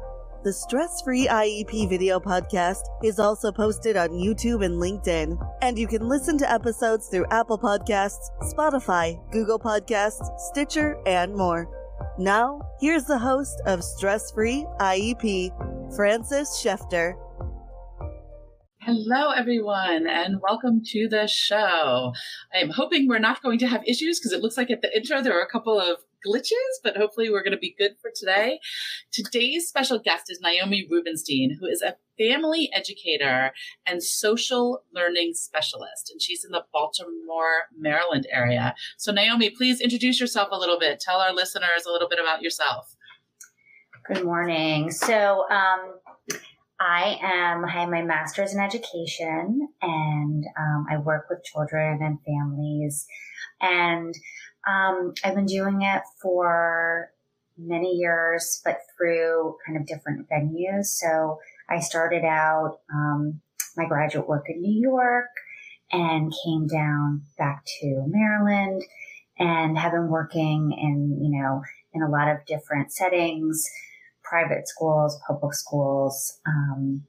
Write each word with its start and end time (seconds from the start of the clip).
The 0.42 0.52
Stress 0.52 1.02
Free 1.02 1.28
IEP 1.28 1.88
video 1.88 2.18
podcast 2.18 2.82
is 3.04 3.20
also 3.20 3.52
posted 3.52 3.96
on 3.96 4.08
YouTube 4.08 4.64
and 4.64 4.82
LinkedIn, 4.82 5.38
and 5.62 5.78
you 5.78 5.86
can 5.86 6.08
listen 6.08 6.36
to 6.38 6.52
episodes 6.52 7.06
through 7.06 7.26
Apple 7.30 7.60
Podcasts, 7.60 8.32
Spotify, 8.52 9.20
Google 9.30 9.60
Podcasts, 9.60 10.36
Stitcher, 10.50 10.98
and 11.06 11.32
more. 11.32 11.77
Now, 12.18 12.60
here's 12.80 13.04
the 13.04 13.18
host 13.18 13.60
of 13.66 13.84
Stress 13.84 14.30
Free 14.32 14.66
IEP, 14.80 15.94
Frances 15.94 16.48
Shefter. 16.50 17.14
Hello, 18.80 19.30
everyone, 19.30 20.06
and 20.06 20.40
welcome 20.40 20.82
to 20.86 21.08
the 21.08 21.26
show. 21.26 22.12
I 22.54 22.58
am 22.58 22.70
hoping 22.70 23.06
we're 23.06 23.18
not 23.18 23.42
going 23.42 23.58
to 23.58 23.68
have 23.68 23.82
issues 23.86 24.18
because 24.18 24.32
it 24.32 24.40
looks 24.40 24.56
like 24.56 24.70
at 24.70 24.82
the 24.82 24.96
intro 24.96 25.22
there 25.22 25.38
are 25.38 25.42
a 25.42 25.50
couple 25.50 25.78
of 25.78 25.98
glitches, 26.28 26.52
but 26.82 26.96
hopefully 26.96 27.30
we're 27.30 27.42
going 27.42 27.52
to 27.52 27.58
be 27.58 27.74
good 27.78 27.92
for 28.00 28.10
today. 28.14 28.60
Today's 29.12 29.68
special 29.68 29.98
guest 29.98 30.24
is 30.28 30.40
Naomi 30.40 30.86
Rubinstein, 30.90 31.56
who 31.58 31.66
is 31.66 31.82
a 31.82 31.96
family 32.18 32.70
educator 32.74 33.52
and 33.86 34.02
social 34.02 34.82
learning 34.94 35.34
specialist, 35.34 36.10
and 36.10 36.20
she's 36.20 36.44
in 36.44 36.50
the 36.50 36.64
Baltimore, 36.72 37.68
Maryland 37.78 38.26
area. 38.32 38.74
So, 38.96 39.12
Naomi, 39.12 39.50
please 39.50 39.80
introduce 39.80 40.20
yourself 40.20 40.48
a 40.52 40.58
little 40.58 40.78
bit. 40.78 41.00
Tell 41.00 41.20
our 41.20 41.32
listeners 41.32 41.86
a 41.86 41.92
little 41.92 42.08
bit 42.08 42.18
about 42.18 42.42
yourself. 42.42 42.94
Good 44.06 44.24
morning. 44.24 44.90
So, 44.90 45.44
um, 45.50 46.00
I 46.80 47.18
am, 47.20 47.64
I 47.64 47.70
have 47.70 47.88
my 47.88 48.02
master's 48.02 48.54
in 48.54 48.60
education 48.60 49.68
and 49.82 50.44
um, 50.56 50.86
I 50.88 50.98
work 50.98 51.26
with 51.28 51.42
children 51.42 51.98
and 52.00 52.18
families. 52.24 53.04
And 53.60 54.14
um, 54.68 55.14
I've 55.24 55.34
been 55.34 55.46
doing 55.46 55.82
it 55.82 56.02
for 56.20 57.10
many 57.56 57.92
years, 57.94 58.60
but 58.64 58.78
through 58.96 59.56
kind 59.66 59.78
of 59.78 59.86
different 59.86 60.28
venues. 60.28 60.86
So 60.86 61.40
I 61.68 61.80
started 61.80 62.24
out 62.24 62.78
um, 62.92 63.40
my 63.76 63.86
graduate 63.86 64.28
work 64.28 64.46
in 64.48 64.60
New 64.60 64.80
York 64.80 65.30
and 65.90 66.32
came 66.44 66.66
down 66.66 67.22
back 67.38 67.64
to 67.80 68.04
Maryland 68.06 68.82
and 69.38 69.78
have 69.78 69.92
been 69.92 70.08
working 70.08 70.76
in, 70.78 71.18
you 71.22 71.40
know, 71.40 71.62
in 71.92 72.02
a 72.02 72.10
lot 72.10 72.28
of 72.28 72.44
different 72.46 72.92
settings 72.92 73.68
private 74.28 74.68
schools, 74.68 75.18
public 75.26 75.54
schools, 75.54 76.38
um, 76.46 77.04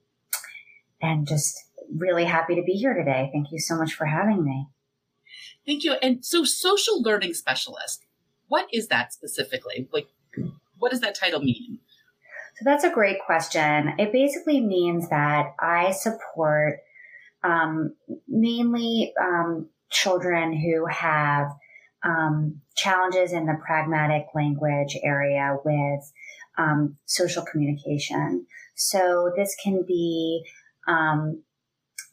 and 1.01 1.27
just 1.27 1.65
really 1.95 2.25
happy 2.25 2.55
to 2.55 2.61
be 2.61 2.73
here 2.73 2.93
today. 2.93 3.29
Thank 3.33 3.51
you 3.51 3.59
so 3.59 3.75
much 3.75 3.93
for 3.93 4.05
having 4.05 4.43
me. 4.43 4.67
Thank 5.69 5.83
you. 5.83 5.93
And 6.01 6.25
so, 6.25 6.43
social 6.43 7.03
learning 7.03 7.35
specialist, 7.35 8.03
what 8.47 8.65
is 8.73 8.87
that 8.87 9.13
specifically? 9.13 9.87
Like, 9.93 10.07
what 10.79 10.89
does 10.89 11.01
that 11.01 11.13
title 11.13 11.41
mean? 11.41 11.77
So, 12.55 12.63
that's 12.65 12.83
a 12.83 12.89
great 12.89 13.17
question. 13.23 13.93
It 13.99 14.11
basically 14.11 14.61
means 14.61 15.09
that 15.09 15.53
I 15.59 15.91
support 15.91 16.79
um, 17.43 17.93
mainly 18.27 19.13
um, 19.21 19.69
children 19.91 20.57
who 20.57 20.87
have 20.87 21.51
um, 22.03 22.61
challenges 22.75 23.31
in 23.31 23.45
the 23.45 23.59
pragmatic 23.63 24.25
language 24.33 24.97
area 25.03 25.55
with 25.63 26.11
um, 26.57 26.97
social 27.05 27.43
communication. 27.43 28.47
So 28.73 29.31
this 29.35 29.55
can 29.63 29.83
be 29.87 30.41
um, 30.87 31.43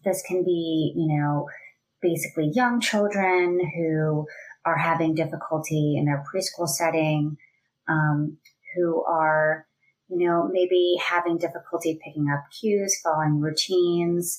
this 0.05 0.21
can 0.21 0.45
be 0.45 0.93
you 0.95 1.17
know 1.17 1.49
basically 2.01 2.51
young 2.55 2.81
children 2.81 3.61
who 3.77 4.27
are 4.65 4.77
having 4.77 5.15
difficulty 5.15 5.97
in 5.97 6.05
their 6.07 6.25
preschool 6.33 6.69
setting, 6.69 7.37
um, 7.89 8.39
who 8.75 9.05
are 9.05 9.67
you 10.09 10.27
know 10.27 10.49
maybe 10.53 10.97
having 11.01 11.39
difficulty 11.39 11.99
picking 12.05 12.29
up 12.29 12.45
cues, 12.61 13.01
following 13.03 13.41
routines. 13.41 14.39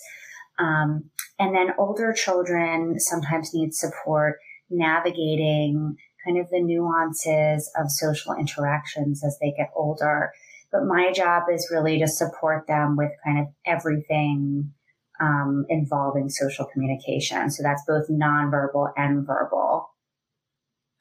Um, 0.60 1.12
and 1.40 1.56
then 1.56 1.76
older 1.78 2.14
children 2.14 3.00
sometimes 3.00 3.54
need 3.54 3.74
support 3.74 4.40
navigating 4.70 5.98
kind 6.26 6.40
of 6.40 6.50
the 6.50 6.60
nuances 6.60 7.72
of 7.80 7.92
social 7.92 8.34
interactions 8.36 9.24
as 9.24 9.38
they 9.40 9.54
get 9.56 9.72
older. 9.76 10.32
But 10.72 10.86
my 10.86 11.12
job 11.14 11.44
is 11.52 11.70
really 11.72 12.00
to 12.00 12.08
support 12.08 12.68
them 12.68 12.98
with 12.98 13.12
kind 13.24 13.40
of 13.40 13.48
everything 13.66 14.74
um, 15.20 15.66
involving 15.70 16.30
social 16.30 16.66
communication. 16.66 17.50
So 17.50 17.64
that's 17.64 17.84
both 17.88 18.10
nonverbal 18.10 18.92
and 18.96 19.26
verbal. 19.26 19.90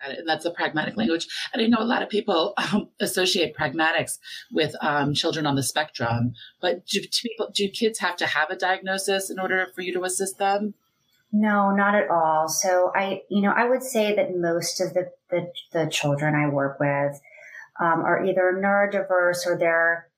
And 0.03 0.29
that's 0.29 0.45
a 0.45 0.51
pragmatic 0.51 0.97
language. 0.97 1.27
And 1.53 1.63
I 1.63 1.67
know 1.67 1.81
a 1.81 1.85
lot 1.85 2.03
of 2.03 2.11
people 2.11 2.53
um, 2.59 2.91
associate 3.01 3.57
pragmatics 3.57 4.19
with 4.53 4.75
um, 4.83 5.15
children 5.15 5.47
on 5.47 5.57
the 5.57 5.63
spectrum. 5.63 6.35
But 6.61 6.87
do 6.87 7.01
people, 7.01 7.51
do 7.53 7.69
kids 7.69 7.99
have 8.01 8.17
to 8.17 8.27
have 8.27 8.51
a 8.51 8.57
diagnosis 8.57 9.31
in 9.31 9.39
order 9.39 9.69
for 9.75 9.81
you 9.81 9.93
to 9.95 10.05
assist 10.05 10.39
them? 10.39 10.75
No, 11.33 11.71
not 11.71 11.95
at 11.95 12.09
all. 12.11 12.49
So 12.49 12.93
I, 12.95 13.23
you 13.31 13.43
know, 13.43 13.53
I 13.57 13.69
would 13.69 13.83
say 13.83 14.15
that 14.15 14.37
most 14.37 14.81
of 14.81 14.95
the 14.95 15.11
the, 15.31 15.51
the 15.73 15.91
children 15.91 16.35
I 16.35 16.49
work 16.49 16.79
with 16.79 17.21
um, 17.81 18.03
are 18.05 18.25
either 18.25 18.61
neurodiverse 18.63 19.47
or 19.47 19.59
they're 19.59 20.09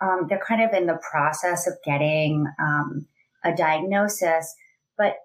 um, 0.00 0.26
they're 0.28 0.42
kind 0.46 0.62
of 0.62 0.74
in 0.74 0.86
the 0.86 1.00
process 1.10 1.66
of 1.66 1.74
getting 1.84 2.46
um, 2.60 3.06
a 3.44 3.54
diagnosis. 3.54 4.54
But 4.96 5.16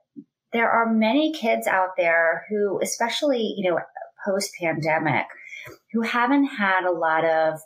there 0.53 0.69
are 0.69 0.91
many 0.91 1.33
kids 1.33 1.67
out 1.67 1.89
there 1.97 2.45
who, 2.49 2.79
especially 2.81 3.53
you 3.57 3.69
know, 3.69 3.79
post 4.25 4.51
pandemic, 4.59 5.25
who 5.93 6.01
haven't 6.01 6.45
had 6.45 6.85
a 6.85 6.91
lot 6.91 7.25
of 7.25 7.59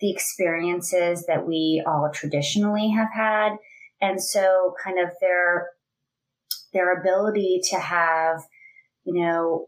the 0.00 0.10
experiences 0.10 1.24
that 1.26 1.46
we 1.46 1.82
all 1.86 2.10
traditionally 2.12 2.90
have 2.90 3.08
had, 3.12 3.56
and 4.00 4.22
so 4.22 4.74
kind 4.82 4.98
of 4.98 5.10
their 5.20 5.68
their 6.72 7.00
ability 7.00 7.60
to 7.70 7.78
have, 7.78 8.42
you 9.04 9.14
know, 9.14 9.66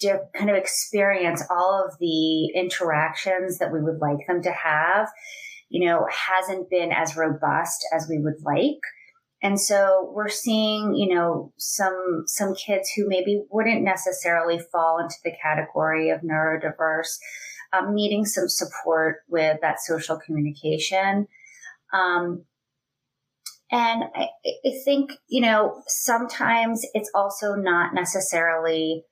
to 0.00 0.20
kind 0.34 0.50
of 0.50 0.56
experience 0.56 1.42
all 1.50 1.84
of 1.86 1.98
the 1.98 2.48
interactions 2.48 3.58
that 3.58 3.72
we 3.72 3.80
would 3.80 3.98
like 3.98 4.26
them 4.26 4.42
to 4.42 4.52
have, 4.52 5.08
you 5.68 5.86
know, 5.86 6.06
hasn't 6.10 6.68
been 6.68 6.92
as 6.92 7.16
robust 7.16 7.86
as 7.94 8.06
we 8.08 8.18
would 8.18 8.42
like. 8.42 8.80
And 9.42 9.60
so 9.60 10.10
we're 10.14 10.28
seeing, 10.28 10.94
you 10.94 11.14
know, 11.14 11.52
some, 11.58 12.24
some 12.26 12.54
kids 12.54 12.90
who 12.96 13.06
maybe 13.06 13.42
wouldn't 13.50 13.82
necessarily 13.82 14.58
fall 14.58 14.98
into 14.98 15.16
the 15.24 15.32
category 15.42 16.10
of 16.10 16.22
neurodiverse, 16.22 17.18
um, 17.72 17.94
needing 17.94 18.24
some 18.24 18.48
support 18.48 19.16
with 19.28 19.58
that 19.60 19.80
social 19.80 20.18
communication. 20.18 21.28
Um, 21.92 22.44
and 23.70 24.04
I, 24.14 24.28
I 24.44 24.72
think, 24.84 25.12
you 25.28 25.42
know, 25.42 25.82
sometimes 25.86 26.84
it's 26.94 27.10
also 27.14 27.54
not 27.54 27.94
necessarily 27.94 29.04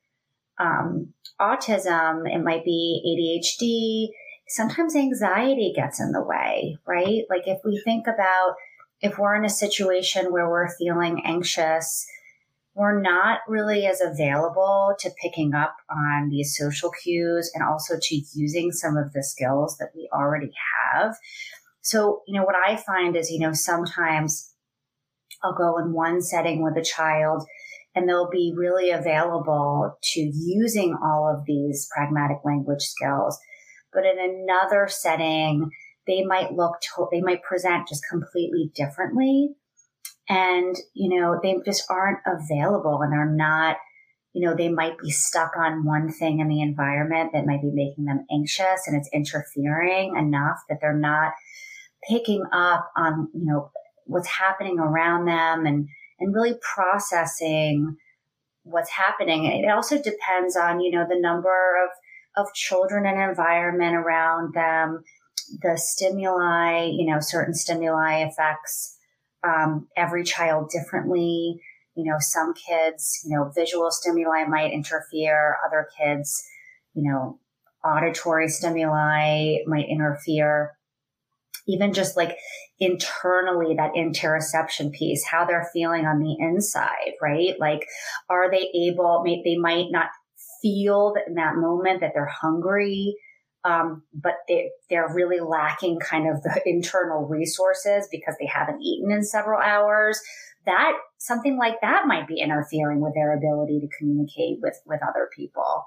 um, 0.58 1.12
autism, 1.40 2.22
it 2.26 2.42
might 2.42 2.64
be 2.64 3.02
ADHD. 3.04 4.14
Sometimes 4.46 4.94
anxiety 4.94 5.72
gets 5.74 6.00
in 6.00 6.12
the 6.12 6.22
way, 6.22 6.76
right? 6.86 7.22
Like 7.28 7.42
if 7.46 7.58
we 7.64 7.80
think 7.84 8.06
about 8.06 8.54
if 9.00 9.18
we're 9.18 9.36
in 9.36 9.44
a 9.44 9.50
situation 9.50 10.32
where 10.32 10.48
we're 10.48 10.74
feeling 10.76 11.22
anxious, 11.24 12.06
we're 12.74 13.00
not 13.00 13.40
really 13.46 13.86
as 13.86 14.00
available 14.00 14.94
to 14.98 15.10
picking 15.22 15.54
up 15.54 15.76
on 15.88 16.28
these 16.28 16.56
social 16.56 16.90
cues 16.90 17.50
and 17.54 17.62
also 17.62 17.94
to 18.00 18.22
using 18.34 18.72
some 18.72 18.96
of 18.96 19.12
the 19.12 19.22
skills 19.22 19.76
that 19.78 19.90
we 19.94 20.08
already 20.12 20.50
have. 20.92 21.14
So, 21.82 22.22
you 22.26 22.38
know, 22.38 22.44
what 22.44 22.56
I 22.56 22.76
find 22.76 23.14
is, 23.14 23.30
you 23.30 23.38
know, 23.38 23.52
sometimes 23.52 24.52
I'll 25.42 25.54
go 25.54 25.78
in 25.78 25.92
one 25.92 26.20
setting 26.20 26.62
with 26.62 26.76
a 26.76 26.82
child 26.82 27.44
and 27.94 28.08
they'll 28.08 28.30
be 28.30 28.54
really 28.56 28.90
available 28.90 29.96
to 30.02 30.20
using 30.20 30.96
all 31.00 31.32
of 31.32 31.44
these 31.46 31.86
pragmatic 31.94 32.38
language 32.44 32.82
skills. 32.82 33.38
But 33.92 34.04
in 34.04 34.18
another 34.18 34.88
setting, 34.88 35.70
they 36.06 36.24
might 36.24 36.52
look, 36.52 36.80
to, 36.80 37.06
they 37.10 37.20
might 37.20 37.42
present 37.42 37.88
just 37.88 38.02
completely 38.10 38.70
differently. 38.74 39.50
And, 40.28 40.74
you 40.94 41.20
know, 41.20 41.38
they 41.42 41.56
just 41.64 41.84
aren't 41.90 42.20
available 42.26 43.00
and 43.02 43.12
they're 43.12 43.26
not, 43.30 43.76
you 44.32 44.46
know, 44.46 44.54
they 44.56 44.68
might 44.68 44.98
be 44.98 45.10
stuck 45.10 45.56
on 45.56 45.84
one 45.84 46.10
thing 46.10 46.40
in 46.40 46.48
the 46.48 46.62
environment 46.62 47.30
that 47.32 47.46
might 47.46 47.62
be 47.62 47.70
making 47.70 48.06
them 48.06 48.24
anxious 48.32 48.86
and 48.86 48.96
it's 48.96 49.10
interfering 49.12 50.16
enough 50.16 50.58
that 50.68 50.78
they're 50.80 50.96
not 50.96 51.34
picking 52.08 52.42
up 52.52 52.90
on, 52.96 53.28
you 53.34 53.44
know, 53.44 53.70
what's 54.06 54.28
happening 54.28 54.78
around 54.78 55.26
them 55.26 55.66
and, 55.66 55.88
and 56.20 56.34
really 56.34 56.54
processing 56.74 57.96
what's 58.62 58.90
happening. 58.90 59.44
It 59.44 59.70
also 59.70 59.96
depends 59.96 60.56
on, 60.56 60.80
you 60.80 60.90
know, 60.90 61.06
the 61.08 61.20
number 61.20 61.76
of, 61.84 61.90
of 62.46 62.54
children 62.54 63.06
and 63.06 63.20
environment 63.20 63.94
around 63.94 64.54
them, 64.54 65.04
the 65.62 65.76
stimuli, 65.76 66.86
you 66.86 67.06
know, 67.06 67.20
certain 67.20 67.54
stimuli 67.54 68.18
affects 68.18 68.96
um, 69.42 69.88
every 69.96 70.24
child 70.24 70.70
differently. 70.70 71.60
You 71.96 72.04
know, 72.04 72.16
some 72.18 72.54
kids, 72.54 73.20
you 73.24 73.36
know, 73.36 73.52
visual 73.54 73.90
stimuli 73.90 74.44
might 74.44 74.72
interfere. 74.72 75.56
Other 75.66 75.86
kids, 75.98 76.44
you 76.94 77.08
know, 77.08 77.38
auditory 77.84 78.48
stimuli 78.48 79.58
might 79.66 79.88
interfere. 79.88 80.72
Even 81.66 81.94
just 81.94 82.16
like 82.16 82.36
internally, 82.78 83.74
that 83.76 83.94
interoception 83.94 84.92
piece, 84.92 85.24
how 85.24 85.46
they're 85.46 85.70
feeling 85.72 86.04
on 86.04 86.18
the 86.18 86.36
inside, 86.38 87.12
right? 87.22 87.54
Like, 87.58 87.86
are 88.28 88.50
they 88.50 88.68
able, 88.74 89.22
they 89.24 89.56
might 89.56 89.86
not 89.90 90.08
feel 90.60 91.14
in 91.26 91.34
that 91.34 91.54
moment 91.56 92.00
that 92.00 92.12
they're 92.14 92.26
hungry 92.26 93.16
um, 93.64 94.02
but 94.12 94.34
they, 94.46 94.70
they're 94.90 95.12
really 95.12 95.40
lacking 95.40 95.98
kind 95.98 96.28
of 96.28 96.42
the 96.42 96.60
internal 96.66 97.26
resources 97.26 98.08
because 98.10 98.36
they 98.38 98.46
haven't 98.46 98.82
eaten 98.82 99.10
in 99.10 99.22
several 99.22 99.60
hours. 99.60 100.20
That 100.66 100.92
something 101.18 101.58
like 101.58 101.80
that 101.82 102.06
might 102.06 102.26
be 102.26 102.40
interfering 102.40 103.00
with 103.00 103.14
their 103.14 103.36
ability 103.36 103.80
to 103.80 103.98
communicate 103.98 104.58
with 104.62 104.80
with 104.86 105.00
other 105.02 105.28
people. 105.34 105.84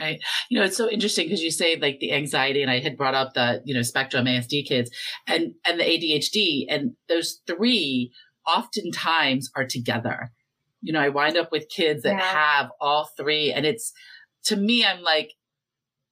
Right. 0.00 0.20
You 0.50 0.58
know, 0.58 0.64
it's 0.64 0.76
so 0.76 0.90
interesting 0.90 1.26
because 1.26 1.42
you 1.42 1.52
say 1.52 1.76
like 1.76 2.00
the 2.00 2.12
anxiety, 2.12 2.62
and 2.62 2.70
I 2.70 2.80
had 2.80 2.96
brought 2.96 3.14
up 3.14 3.34
the 3.34 3.62
you 3.64 3.74
know 3.74 3.82
spectrum 3.82 4.26
ASD 4.26 4.66
kids 4.66 4.90
and 5.26 5.54
and 5.64 5.78
the 5.78 5.84
ADHD, 5.84 6.66
and 6.68 6.92
those 7.08 7.40
three 7.46 8.12
oftentimes 8.46 9.50
are 9.56 9.64
together. 9.64 10.32
You 10.82 10.92
know, 10.92 11.00
I 11.00 11.08
wind 11.08 11.36
up 11.36 11.50
with 11.50 11.68
kids 11.68 12.02
that 12.02 12.16
yeah. 12.16 12.20
have 12.20 12.70
all 12.80 13.08
three, 13.16 13.52
and 13.52 13.64
it's 13.64 13.92
to 14.44 14.56
me, 14.56 14.84
I'm 14.84 15.02
like, 15.02 15.32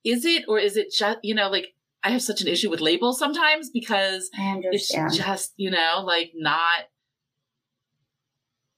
is 0.05 0.25
it 0.25 0.45
or 0.49 0.59
is 0.59 0.77
it 0.77 0.93
just 0.93 1.19
you 1.23 1.35
know 1.35 1.49
like 1.49 1.75
I 2.03 2.11
have 2.11 2.23
such 2.23 2.41
an 2.41 2.49
issue 2.49 2.71
with 2.71 2.81
labels 2.81 3.19
sometimes 3.19 3.71
because 3.71 4.29
it's 4.73 5.17
just 5.17 5.53
you 5.57 5.71
know 5.71 6.03
like 6.05 6.33
not 6.35 6.89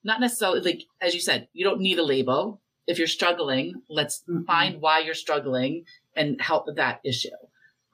not 0.03 0.21
necessarily 0.21 0.61
like 0.61 0.83
as 1.01 1.15
you 1.15 1.21
said 1.21 1.49
you 1.53 1.65
don't 1.65 1.81
need 1.81 1.99
a 1.99 2.05
label 2.05 2.61
if 2.87 2.99
you're 2.99 3.07
struggling 3.07 3.83
let's 3.89 4.23
mm-hmm. 4.29 4.45
find 4.45 4.81
why 4.81 5.01
you're 5.01 5.15
struggling 5.15 5.85
and 6.17 6.41
help 6.41 6.67
with 6.67 6.77
that 6.77 7.01
issue 7.05 7.31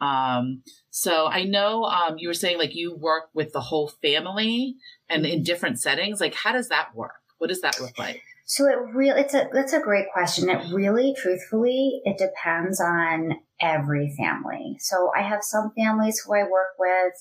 um, 0.00 0.62
so 0.90 1.26
I 1.26 1.44
know 1.44 1.84
um, 1.84 2.16
you 2.18 2.28
were 2.28 2.34
saying 2.34 2.58
like 2.58 2.74
you 2.74 2.94
work 2.94 3.24
with 3.34 3.52
the 3.52 3.60
whole 3.60 3.88
family 3.88 4.76
and 5.08 5.26
in 5.26 5.42
different 5.42 5.80
settings. 5.80 6.20
Like, 6.20 6.34
how 6.34 6.52
does 6.52 6.68
that 6.68 6.94
work? 6.94 7.20
What 7.38 7.48
does 7.48 7.60
that 7.60 7.80
look 7.80 7.98
like? 7.98 8.22
So 8.50 8.66
it 8.66 8.78
really, 8.92 9.20
it's 9.20 9.32
a, 9.32 9.48
that's 9.52 9.74
a 9.74 9.78
great 9.78 10.06
question. 10.12 10.50
It 10.50 10.72
really, 10.72 11.14
truthfully, 11.16 12.00
it 12.02 12.18
depends 12.18 12.80
on 12.80 13.36
every 13.60 14.12
family. 14.18 14.74
So 14.80 15.12
I 15.16 15.22
have 15.22 15.44
some 15.44 15.70
families 15.78 16.18
who 16.18 16.34
I 16.34 16.42
work 16.42 16.74
with. 16.76 17.12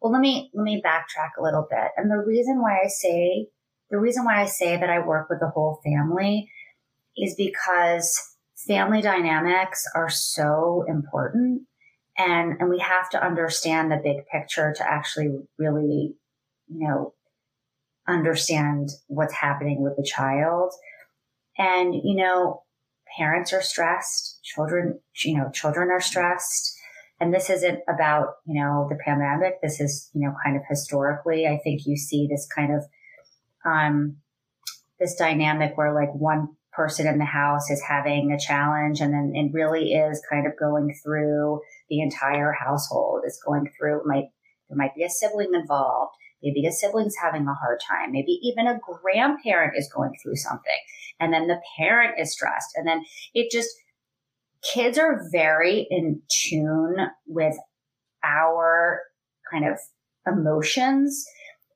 Well, 0.00 0.12
let 0.12 0.22
me, 0.22 0.50
let 0.54 0.62
me 0.62 0.80
backtrack 0.82 1.38
a 1.38 1.42
little 1.42 1.66
bit. 1.68 1.90
And 1.98 2.10
the 2.10 2.24
reason 2.26 2.62
why 2.62 2.78
I 2.82 2.88
say, 2.88 3.48
the 3.90 3.98
reason 3.98 4.24
why 4.24 4.40
I 4.40 4.46
say 4.46 4.78
that 4.78 4.88
I 4.88 5.06
work 5.06 5.28
with 5.28 5.40
the 5.40 5.50
whole 5.50 5.78
family 5.84 6.48
is 7.18 7.34
because 7.36 8.18
family 8.66 9.02
dynamics 9.02 9.84
are 9.94 10.08
so 10.08 10.86
important 10.88 11.66
and, 12.16 12.54
and 12.60 12.70
we 12.70 12.78
have 12.78 13.10
to 13.10 13.22
understand 13.22 13.92
the 13.92 14.00
big 14.02 14.24
picture 14.32 14.72
to 14.78 14.90
actually 14.90 15.36
really, 15.58 16.14
you 16.68 16.88
know, 16.88 17.12
understand 18.08 18.90
what's 19.08 19.34
happening 19.34 19.82
with 19.82 19.96
the 19.96 20.02
child. 20.02 20.72
And, 21.58 21.94
you 21.94 22.16
know, 22.16 22.62
parents 23.16 23.52
are 23.52 23.62
stressed, 23.62 24.40
children, 24.42 25.00
you 25.24 25.36
know, 25.36 25.50
children 25.50 25.90
are 25.90 26.00
stressed. 26.00 26.76
And 27.20 27.32
this 27.32 27.50
isn't 27.50 27.80
about, 27.88 28.34
you 28.46 28.60
know, 28.60 28.88
the 28.90 28.98
pandemic. 29.04 29.60
This 29.62 29.80
is, 29.80 30.10
you 30.14 30.22
know, 30.22 30.34
kind 30.44 30.56
of 30.56 30.62
historically, 30.68 31.46
I 31.46 31.58
think 31.62 31.86
you 31.86 31.96
see 31.96 32.26
this 32.26 32.48
kind 32.52 32.74
of, 32.74 32.84
um, 33.64 34.16
this 34.98 35.14
dynamic 35.14 35.76
where 35.76 35.94
like 35.94 36.12
one 36.14 36.48
person 36.72 37.06
in 37.06 37.18
the 37.18 37.24
house 37.24 37.70
is 37.70 37.82
having 37.82 38.32
a 38.32 38.38
challenge 38.38 39.00
and 39.00 39.12
then 39.12 39.32
it 39.34 39.52
really 39.52 39.92
is 39.92 40.22
kind 40.28 40.46
of 40.46 40.58
going 40.58 40.94
through 41.04 41.60
the 41.90 42.00
entire 42.00 42.52
household 42.52 43.22
is 43.26 43.38
going 43.44 43.70
through 43.76 44.00
might 44.06 44.28
there 44.72 44.78
might 44.78 44.94
be 44.94 45.04
a 45.04 45.10
sibling 45.10 45.54
involved 45.54 46.16
Maybe 46.42 46.66
a 46.66 46.72
sibling's 46.72 47.14
having 47.22 47.46
a 47.46 47.54
hard 47.54 47.80
time. 47.88 48.12
Maybe 48.12 48.38
even 48.42 48.66
a 48.66 48.80
grandparent 48.80 49.74
is 49.76 49.90
going 49.94 50.12
through 50.22 50.36
something. 50.36 50.72
And 51.20 51.32
then 51.32 51.46
the 51.46 51.60
parent 51.78 52.18
is 52.18 52.32
stressed. 52.32 52.70
And 52.74 52.86
then 52.86 53.04
it 53.32 53.50
just, 53.52 53.68
kids 54.62 54.98
are 54.98 55.22
very 55.30 55.86
in 55.88 56.22
tune 56.28 56.96
with 57.26 57.56
our 58.24 59.02
kind 59.50 59.66
of 59.66 59.78
emotions. 60.26 61.24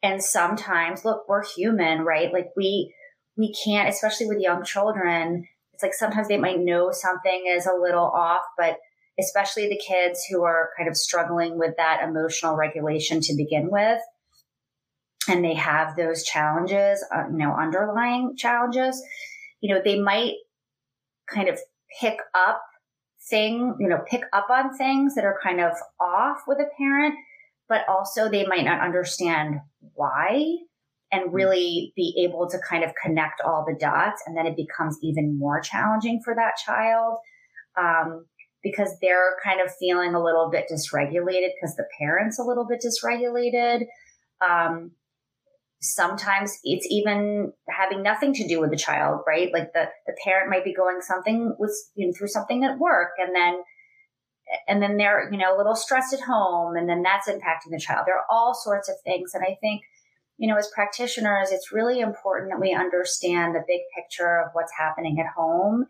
And 0.03 0.23
sometimes, 0.23 1.05
look, 1.05 1.29
we're 1.29 1.45
human, 1.45 2.01
right? 2.01 2.33
Like 2.33 2.49
we, 2.57 2.93
we 3.37 3.55
can't, 3.65 3.89
especially 3.89 4.27
with 4.27 4.41
young 4.41 4.65
children, 4.65 5.47
it's 5.73 5.83
like 5.83 5.95
sometimes 5.95 6.29
they 6.29 6.39
might 6.39 6.59
know 6.59 6.91
something 6.91 7.45
is 7.49 7.67
a 7.67 7.81
little 7.81 8.07
off, 8.07 8.43
but 8.59 8.79
especially 9.19 9.69
the 9.69 9.81
kids 9.87 10.25
who 10.31 10.43
are 10.45 10.71
kind 10.77 10.89
of 10.89 10.97
struggling 10.97 11.59
with 11.59 11.77
that 11.77 12.03
emotional 12.03 12.57
regulation 12.57 13.21
to 13.21 13.35
begin 13.37 13.71
with, 13.71 14.01
and 15.29 15.45
they 15.45 15.55
have 15.55 15.97
those 15.97 16.23
challenges, 16.23 17.05
uh, 17.15 17.25
you 17.31 17.39
know, 17.39 17.55
underlying 17.55 18.37
challenges, 18.37 19.03
you 19.61 19.75
know, 19.75 19.81
they 19.85 19.99
might 19.99 20.35
kind 21.29 21.49
of 21.49 21.59
pick 22.01 22.19
up 22.35 22.63
thing, 23.29 23.77
you 23.81 23.89
know, 23.89 24.03
pick 24.09 24.23
up 24.33 24.49
on 24.51 24.77
things 24.77 25.15
that 25.15 25.25
are 25.25 25.39
kind 25.43 25.61
of 25.61 25.73
off 25.99 26.43
with 26.47 26.59
a 26.59 26.69
parent, 26.79 27.15
but 27.69 27.89
also 27.89 28.29
they 28.29 28.47
might 28.47 28.65
not 28.65 28.81
understand 28.81 29.57
why 29.95 30.57
and 31.11 31.25
hmm. 31.25 31.35
really 31.35 31.93
be 31.97 32.15
able 32.25 32.49
to 32.49 32.59
kind 32.59 32.85
of 32.85 32.93
connect 33.03 33.41
all 33.41 33.65
the 33.67 33.77
dots. 33.79 34.23
And 34.27 34.37
then 34.37 34.47
it 34.47 34.57
becomes 34.57 34.99
even 35.03 35.39
more 35.39 35.61
challenging 35.61 36.21
for 36.25 36.35
that 36.35 36.57
child. 36.65 37.19
Um, 37.77 38.27
because 38.67 38.97
they're 39.01 39.37
kind 39.45 39.61
of 39.61 39.73
feeling 39.77 40.15
a 40.15 40.23
little 40.23 40.51
bit 40.51 40.67
dysregulated 40.69 41.51
because 41.55 41.77
the 41.77 41.87
parent's 42.01 42.41
a 42.41 42.43
little 42.43 42.67
bit 42.67 42.83
dysregulated. 42.85 43.87
Um, 44.45 44.91
sometimes 45.81 46.59
it's 46.65 46.87
even 46.91 47.53
having 47.69 48.03
nothing 48.03 48.35
to 48.35 48.49
do 48.49 48.61
with 48.61 48.71
the 48.71 48.77
child, 48.77 49.21
right? 49.25 49.53
Like 49.53 49.73
the, 49.73 49.89
the 50.09 50.17
parent 50.25 50.51
might 50.51 50.65
be 50.65 50.75
going 50.75 51.01
something 51.01 51.55
with, 51.61 51.73
you 51.95 52.09
know, 52.09 52.13
through 52.13 52.27
something 52.27 52.65
at 52.65 52.81
work 52.81 53.11
and 53.19 53.35
then, 53.37 53.63
and 54.67 54.83
then 54.83 54.97
they're, 54.97 55.31
you 55.31 55.39
know, 55.39 55.57
a 55.57 55.59
little 55.59 55.77
stressed 55.77 56.13
at 56.13 56.21
home 56.21 56.75
and 56.75 56.89
then 56.89 57.03
that's 57.03 57.29
impacting 57.29 57.71
the 57.71 57.79
child. 57.79 58.03
There 58.07 58.17
are 58.17 58.27
all 58.29 58.53
sorts 58.53 58.89
of 58.89 58.97
things. 59.05 59.33
And 59.33 59.45
I 59.45 59.57
think, 59.61 59.83
you 60.39 60.49
know, 60.49 60.57
as 60.57 60.69
practitioners, 60.75 61.53
it's 61.53 61.73
really 61.73 62.01
important 62.01 62.51
that 62.51 62.61
we 62.61 62.75
understand 62.75 63.55
the 63.55 63.63
big 63.65 63.83
picture 63.95 64.41
of 64.41 64.51
what's 64.55 64.73
happening 64.77 65.21
at 65.21 65.33
home 65.37 65.87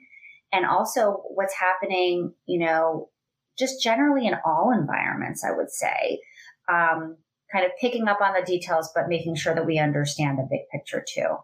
and 0.53 0.65
also 0.65 1.23
what's 1.35 1.55
happening, 1.55 2.33
you 2.47 2.65
know, 2.65 3.11
just 3.59 3.83
generally 3.83 4.27
in 4.27 4.35
all 4.45 4.73
environments, 4.73 5.45
I 5.45 5.53
would 5.53 5.71
say. 5.71 6.21
Um, 6.71 7.17
kind 7.53 7.65
of 7.65 7.73
picking 7.81 8.09
up 8.09 8.21
on 8.21 8.35
the 8.35 8.45
details, 8.45 8.91
but 8.95 9.09
making 9.09 9.37
sure 9.37 9.55
that 9.55 9.67
we 9.67 9.79
understand 9.79 10.39
the 10.39 10.49
big 10.51 10.63
picture 10.73 11.05
too. 11.07 11.37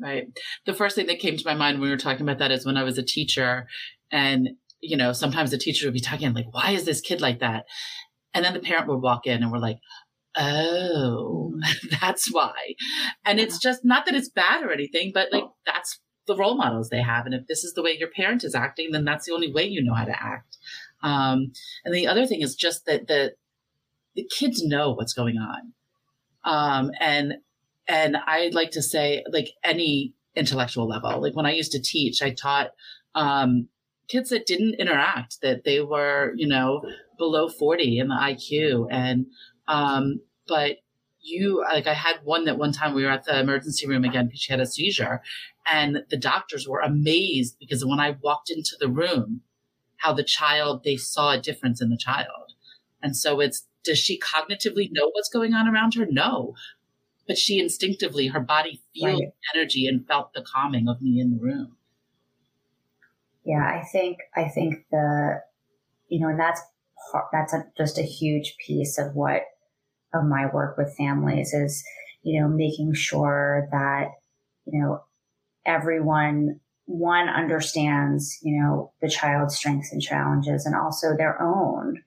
Right. 0.00 0.28
The 0.66 0.74
first 0.74 0.96
thing 0.96 1.06
that 1.08 1.18
came 1.18 1.36
to 1.36 1.44
my 1.44 1.54
mind 1.54 1.78
when 1.78 1.82
we 1.82 1.90
were 1.90 1.96
talking 1.96 2.22
about 2.22 2.38
that 2.38 2.52
is 2.52 2.64
when 2.64 2.76
I 2.76 2.84
was 2.84 2.96
a 2.96 3.02
teacher 3.02 3.66
and, 4.10 4.50
you 4.80 4.96
know, 4.96 5.12
sometimes 5.12 5.50
the 5.50 5.58
teacher 5.58 5.86
would 5.86 5.94
be 5.94 6.00
talking 6.00 6.32
like, 6.32 6.52
why 6.52 6.70
is 6.70 6.84
this 6.84 7.00
kid 7.00 7.20
like 7.20 7.40
that? 7.40 7.64
And 8.32 8.44
then 8.44 8.54
the 8.54 8.60
parent 8.60 8.88
would 8.88 9.02
walk 9.02 9.26
in 9.26 9.42
and 9.42 9.52
we're 9.52 9.58
like, 9.58 9.78
oh, 10.36 11.52
that's 12.00 12.32
why. 12.32 12.74
And 13.24 13.38
it's 13.38 13.58
just 13.58 13.84
not 13.84 14.06
that 14.06 14.14
it's 14.14 14.30
bad 14.30 14.62
or 14.62 14.72
anything, 14.72 15.10
but 15.12 15.28
like 15.32 15.44
that's 15.66 16.00
the 16.26 16.36
role 16.36 16.56
models 16.56 16.88
they 16.88 17.02
have. 17.02 17.26
And 17.26 17.34
if 17.34 17.46
this 17.46 17.64
is 17.64 17.74
the 17.74 17.82
way 17.82 17.96
your 17.98 18.10
parent 18.10 18.44
is 18.44 18.54
acting, 18.54 18.92
then 18.92 19.04
that's 19.04 19.26
the 19.26 19.32
only 19.32 19.52
way 19.52 19.64
you 19.64 19.82
know 19.82 19.94
how 19.94 20.04
to 20.04 20.22
act. 20.22 20.58
Um, 21.02 21.52
and 21.84 21.94
the 21.94 22.06
other 22.06 22.26
thing 22.26 22.42
is 22.42 22.54
just 22.54 22.86
that 22.86 23.08
the 23.08 23.34
the 24.14 24.28
kids 24.30 24.64
know 24.64 24.92
what's 24.92 25.12
going 25.12 25.38
on. 25.38 25.72
Um, 26.44 26.90
and, 27.00 27.34
and 27.86 28.16
I 28.16 28.50
like 28.52 28.72
to 28.72 28.82
say 28.82 29.24
like 29.30 29.50
any 29.62 30.14
intellectual 30.34 30.88
level, 30.88 31.20
like 31.20 31.36
when 31.36 31.46
I 31.46 31.52
used 31.52 31.72
to 31.72 31.82
teach, 31.82 32.22
I 32.22 32.30
taught, 32.30 32.70
um, 33.14 33.68
kids 34.08 34.30
that 34.30 34.46
didn't 34.46 34.74
interact, 34.74 35.40
that 35.42 35.64
they 35.64 35.80
were, 35.80 36.32
you 36.36 36.48
know, 36.48 36.82
below 37.18 37.48
40 37.48 37.98
in 37.98 38.08
the 38.08 38.14
IQ. 38.14 38.88
And, 38.90 39.26
um, 39.68 40.20
but 40.48 40.78
you, 41.20 41.64
like 41.70 41.86
I 41.86 41.94
had 41.94 42.16
one 42.24 42.46
that 42.46 42.58
one 42.58 42.72
time 42.72 42.94
we 42.94 43.04
were 43.04 43.10
at 43.10 43.24
the 43.24 43.38
emergency 43.38 43.86
room 43.86 44.04
again 44.04 44.26
because 44.26 44.40
she 44.40 44.52
had 44.52 44.60
a 44.60 44.66
seizure 44.66 45.22
and 45.70 46.04
the 46.10 46.16
doctors 46.16 46.68
were 46.68 46.80
amazed 46.80 47.56
because 47.58 47.84
when 47.84 48.00
I 48.00 48.16
walked 48.22 48.50
into 48.50 48.76
the 48.78 48.88
room, 48.88 49.42
how 49.96 50.12
the 50.12 50.24
child, 50.24 50.82
they 50.84 50.96
saw 50.96 51.32
a 51.32 51.40
difference 51.40 51.82
in 51.82 51.90
the 51.90 51.96
child. 51.96 52.54
And 53.02 53.16
so 53.16 53.40
it's 53.40 53.66
does 53.82 53.98
she 53.98 54.18
cognitively 54.18 54.90
know 54.92 55.10
what's 55.12 55.30
going 55.30 55.54
on 55.54 55.66
around 55.66 55.94
her? 55.94 56.06
No. 56.06 56.54
But 57.26 57.38
she 57.38 57.58
instinctively, 57.58 58.26
her 58.28 58.40
body 58.40 58.82
feels 58.94 59.20
right. 59.20 59.32
energy 59.54 59.86
and 59.86 60.06
felt 60.06 60.32
the 60.34 60.42
calming 60.42 60.88
of 60.88 61.00
me 61.00 61.20
in 61.20 61.30
the 61.30 61.38
room. 61.38 61.76
Yeah, 63.44 63.64
I 63.64 63.84
think 63.90 64.18
I 64.36 64.48
think 64.48 64.84
the 64.90 65.42
you 66.08 66.20
know, 66.20 66.28
and 66.28 66.38
that's 66.38 66.60
that's 67.32 67.54
a, 67.54 67.64
just 67.76 67.98
a 67.98 68.02
huge 68.02 68.56
piece 68.64 68.98
of 68.98 69.14
what 69.14 69.42
of 70.12 70.24
my 70.24 70.46
work 70.52 70.76
with 70.76 70.94
families 70.96 71.54
is 71.54 71.84
you 72.22 72.40
know 72.40 72.48
making 72.48 72.94
sure 72.94 73.68
that 73.70 74.08
you 74.66 74.80
know 74.80 75.02
everyone 75.66 76.60
one 76.86 77.28
understands 77.28 78.38
you 78.42 78.60
know 78.60 78.92
the 79.00 79.08
child's 79.08 79.56
strengths 79.56 79.92
and 79.92 80.02
challenges 80.02 80.66
and 80.66 80.74
also 80.74 81.16
their 81.16 81.40
own. 81.40 82.02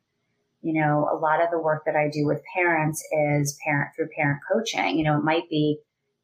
You 0.62 0.74
know 0.81 1.10
a 1.12 1.17
lot 1.17 1.41
of 1.41 1.51
the 1.51 1.60
work 1.60 1.83
that 1.86 1.95
i 1.95 2.10
do 2.12 2.25
with 2.25 2.41
parents 2.55 3.03
is 3.12 3.57
parent 3.63 3.91
through 3.95 4.10
parent 4.15 4.39
coaching. 4.51 4.98
You 4.98 5.03
know 5.03 5.17
it 5.17 5.24
might 5.24 5.50
be 5.50 5.79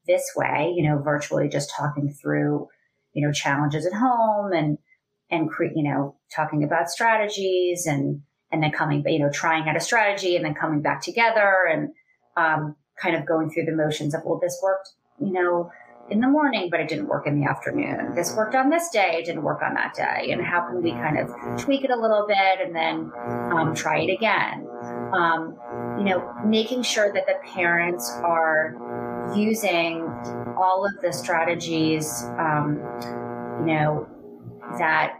this 0.07 0.31
way 0.35 0.73
you 0.75 0.87
know 0.87 0.97
virtually 1.01 1.47
just 1.47 1.71
talking 1.75 2.09
through 2.09 2.67
you 3.13 3.25
know 3.25 3.31
challenges 3.31 3.85
at 3.85 3.93
home 3.93 4.51
and 4.51 4.77
and 5.29 5.49
cre- 5.49 5.75
you 5.75 5.83
know 5.83 6.15
talking 6.33 6.63
about 6.63 6.89
strategies 6.89 7.85
and 7.85 8.21
and 8.51 8.63
then 8.63 8.71
coming 8.71 9.03
you 9.07 9.19
know 9.19 9.29
trying 9.31 9.67
out 9.67 9.75
a 9.75 9.79
strategy 9.79 10.35
and 10.35 10.45
then 10.45 10.53
coming 10.53 10.81
back 10.81 11.01
together 11.01 11.65
and 11.71 11.89
um, 12.37 12.75
kind 13.01 13.15
of 13.15 13.25
going 13.25 13.49
through 13.49 13.65
the 13.65 13.71
motions 13.71 14.13
of 14.13 14.21
well 14.25 14.39
this 14.41 14.59
worked 14.63 14.89
you 15.19 15.31
know 15.31 15.71
in 16.11 16.19
the 16.19 16.27
morning, 16.27 16.69
but 16.69 16.79
it 16.79 16.87
didn't 16.87 17.07
work 17.07 17.27
in 17.27 17.39
the 17.39 17.47
afternoon. 17.47 18.15
This 18.15 18.35
worked 18.35 18.55
on 18.55 18.69
this 18.69 18.89
day, 18.89 19.17
it 19.19 19.25
didn't 19.25 19.43
work 19.43 19.61
on 19.61 19.73
that 19.75 19.93
day. 19.93 20.31
And 20.31 20.43
how 20.43 20.67
can 20.67 20.81
we 20.81 20.91
kind 20.91 21.17
of 21.17 21.29
tweak 21.59 21.83
it 21.83 21.91
a 21.91 21.95
little 21.95 22.25
bit 22.27 22.59
and 22.65 22.75
then 22.75 23.11
um, 23.51 23.73
try 23.75 23.99
it 23.99 24.11
again? 24.11 24.67
Um, 25.13 25.57
you 25.97 26.05
know, 26.05 26.33
making 26.45 26.83
sure 26.83 27.11
that 27.13 27.25
the 27.27 27.35
parents 27.53 28.11
are 28.23 28.75
using 29.35 30.03
all 30.57 30.85
of 30.85 31.01
the 31.01 31.11
strategies, 31.11 32.23
um, 32.37 32.79
you 33.59 33.73
know, 33.73 34.07
that 34.77 35.19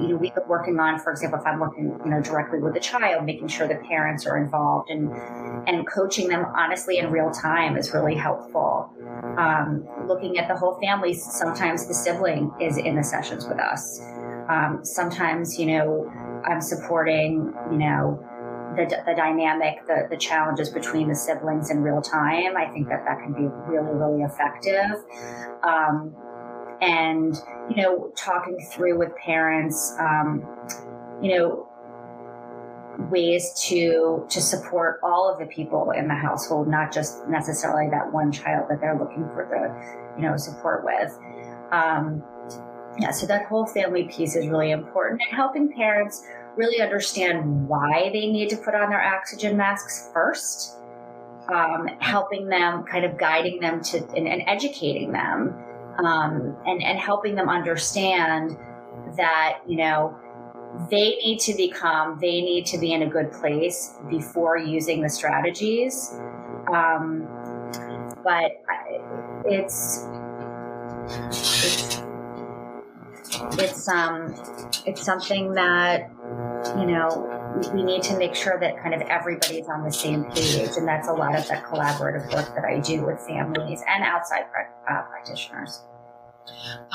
you 0.00 0.08
know, 0.08 0.16
we've 0.16 0.34
been 0.34 0.48
working 0.48 0.78
on, 0.78 0.98
for 0.98 1.10
example, 1.10 1.38
if 1.38 1.46
I'm 1.46 1.58
working, 1.58 1.98
you 2.04 2.10
know, 2.10 2.20
directly 2.20 2.58
with 2.58 2.76
a 2.76 2.80
child, 2.80 3.24
making 3.24 3.48
sure 3.48 3.66
the 3.66 3.76
parents 3.88 4.26
are 4.26 4.36
involved 4.36 4.90
and 4.90 5.10
and 5.66 5.86
coaching 5.86 6.28
them 6.28 6.44
honestly 6.56 6.98
in 6.98 7.10
real 7.10 7.30
time 7.30 7.76
is 7.76 7.92
really 7.92 8.14
helpful. 8.14 8.90
Um, 9.36 9.86
looking 10.06 10.38
at 10.38 10.48
the 10.48 10.56
whole 10.56 10.78
family, 10.80 11.14
sometimes 11.14 11.86
the 11.86 11.94
sibling 11.94 12.52
is 12.60 12.76
in 12.76 12.96
the 12.96 13.04
sessions 13.04 13.46
with 13.46 13.58
us. 13.58 14.00
Um, 14.48 14.80
sometimes, 14.82 15.58
you 15.58 15.66
know, 15.66 16.10
I'm 16.46 16.60
supporting, 16.60 17.52
you 17.70 17.78
know, 17.78 18.24
the, 18.76 19.02
the 19.06 19.14
dynamic, 19.14 19.86
the, 19.86 20.06
the 20.10 20.16
challenges 20.16 20.70
between 20.70 21.08
the 21.08 21.14
siblings 21.14 21.70
in 21.70 21.82
real 21.82 22.00
time. 22.00 22.56
I 22.56 22.66
think 22.72 22.88
that 22.88 23.04
that 23.04 23.18
can 23.18 23.32
be 23.32 23.48
really, 23.66 23.94
really 23.94 24.22
effective. 24.22 25.04
Um, 25.62 26.14
and 26.80 27.36
you 27.68 27.76
know 27.76 28.12
talking 28.16 28.58
through 28.72 28.98
with 28.98 29.14
parents 29.16 29.94
um, 29.98 30.46
you 31.22 31.36
know 31.36 31.68
ways 33.10 33.52
to 33.68 34.26
to 34.28 34.40
support 34.40 34.98
all 35.02 35.30
of 35.30 35.38
the 35.38 35.46
people 35.46 35.92
in 35.92 36.08
the 36.08 36.14
household 36.14 36.68
not 36.68 36.92
just 36.92 37.26
necessarily 37.28 37.88
that 37.90 38.12
one 38.12 38.32
child 38.32 38.66
that 38.68 38.80
they're 38.80 38.98
looking 38.98 39.24
for 39.34 39.46
the 39.50 40.20
you 40.20 40.28
know 40.28 40.36
support 40.36 40.84
with. 40.84 41.16
Um, 41.70 42.22
yeah 42.98 43.10
so 43.10 43.26
that 43.26 43.46
whole 43.46 43.66
family 43.66 44.04
piece 44.04 44.34
is 44.34 44.48
really 44.48 44.70
important 44.70 45.22
and 45.28 45.36
helping 45.36 45.72
parents 45.72 46.24
really 46.56 46.80
understand 46.80 47.68
why 47.68 48.10
they 48.12 48.26
need 48.26 48.48
to 48.50 48.56
put 48.56 48.74
on 48.74 48.90
their 48.90 49.02
oxygen 49.02 49.56
masks 49.56 50.10
first 50.12 50.78
um, 51.48 51.88
helping 52.00 52.48
them 52.48 52.84
kind 52.84 53.04
of 53.04 53.16
guiding 53.16 53.60
them 53.60 53.80
to 53.82 53.98
and, 54.16 54.28
and 54.28 54.42
educating 54.46 55.12
them 55.12 55.54
um, 55.98 56.56
and 56.66 56.82
and 56.82 56.98
helping 56.98 57.34
them 57.34 57.48
understand 57.48 58.56
that 59.16 59.60
you 59.66 59.76
know 59.76 60.16
they 60.90 61.16
need 61.16 61.40
to 61.40 61.54
become 61.54 62.18
they 62.20 62.40
need 62.40 62.66
to 62.66 62.78
be 62.78 62.92
in 62.92 63.02
a 63.02 63.08
good 63.08 63.32
place 63.32 63.94
before 64.08 64.56
using 64.56 65.02
the 65.02 65.08
strategies. 65.08 66.14
Um, 66.72 67.26
but 68.22 68.52
it's, 69.46 70.06
it's 71.08 72.02
it's 73.58 73.88
um 73.88 74.34
it's 74.86 75.02
something 75.02 75.52
that 75.54 76.10
you 76.78 76.86
know 76.86 77.34
we 77.74 77.82
need 77.82 78.02
to 78.02 78.16
make 78.18 78.34
sure 78.34 78.58
that 78.60 78.80
kind 78.82 78.94
of 78.94 79.00
everybody's 79.02 79.66
on 79.68 79.84
the 79.84 79.92
same 79.92 80.24
page 80.24 80.70
and 80.76 80.86
that's 80.86 81.08
a 81.08 81.12
lot 81.12 81.34
of 81.34 81.46
that 81.48 81.64
collaborative 81.64 82.24
work 82.34 82.54
that 82.54 82.64
i 82.64 82.78
do 82.78 83.04
with 83.04 83.20
families 83.26 83.82
and 83.88 84.04
outside 84.04 84.44
uh, 84.90 85.02
practitioners. 85.02 85.82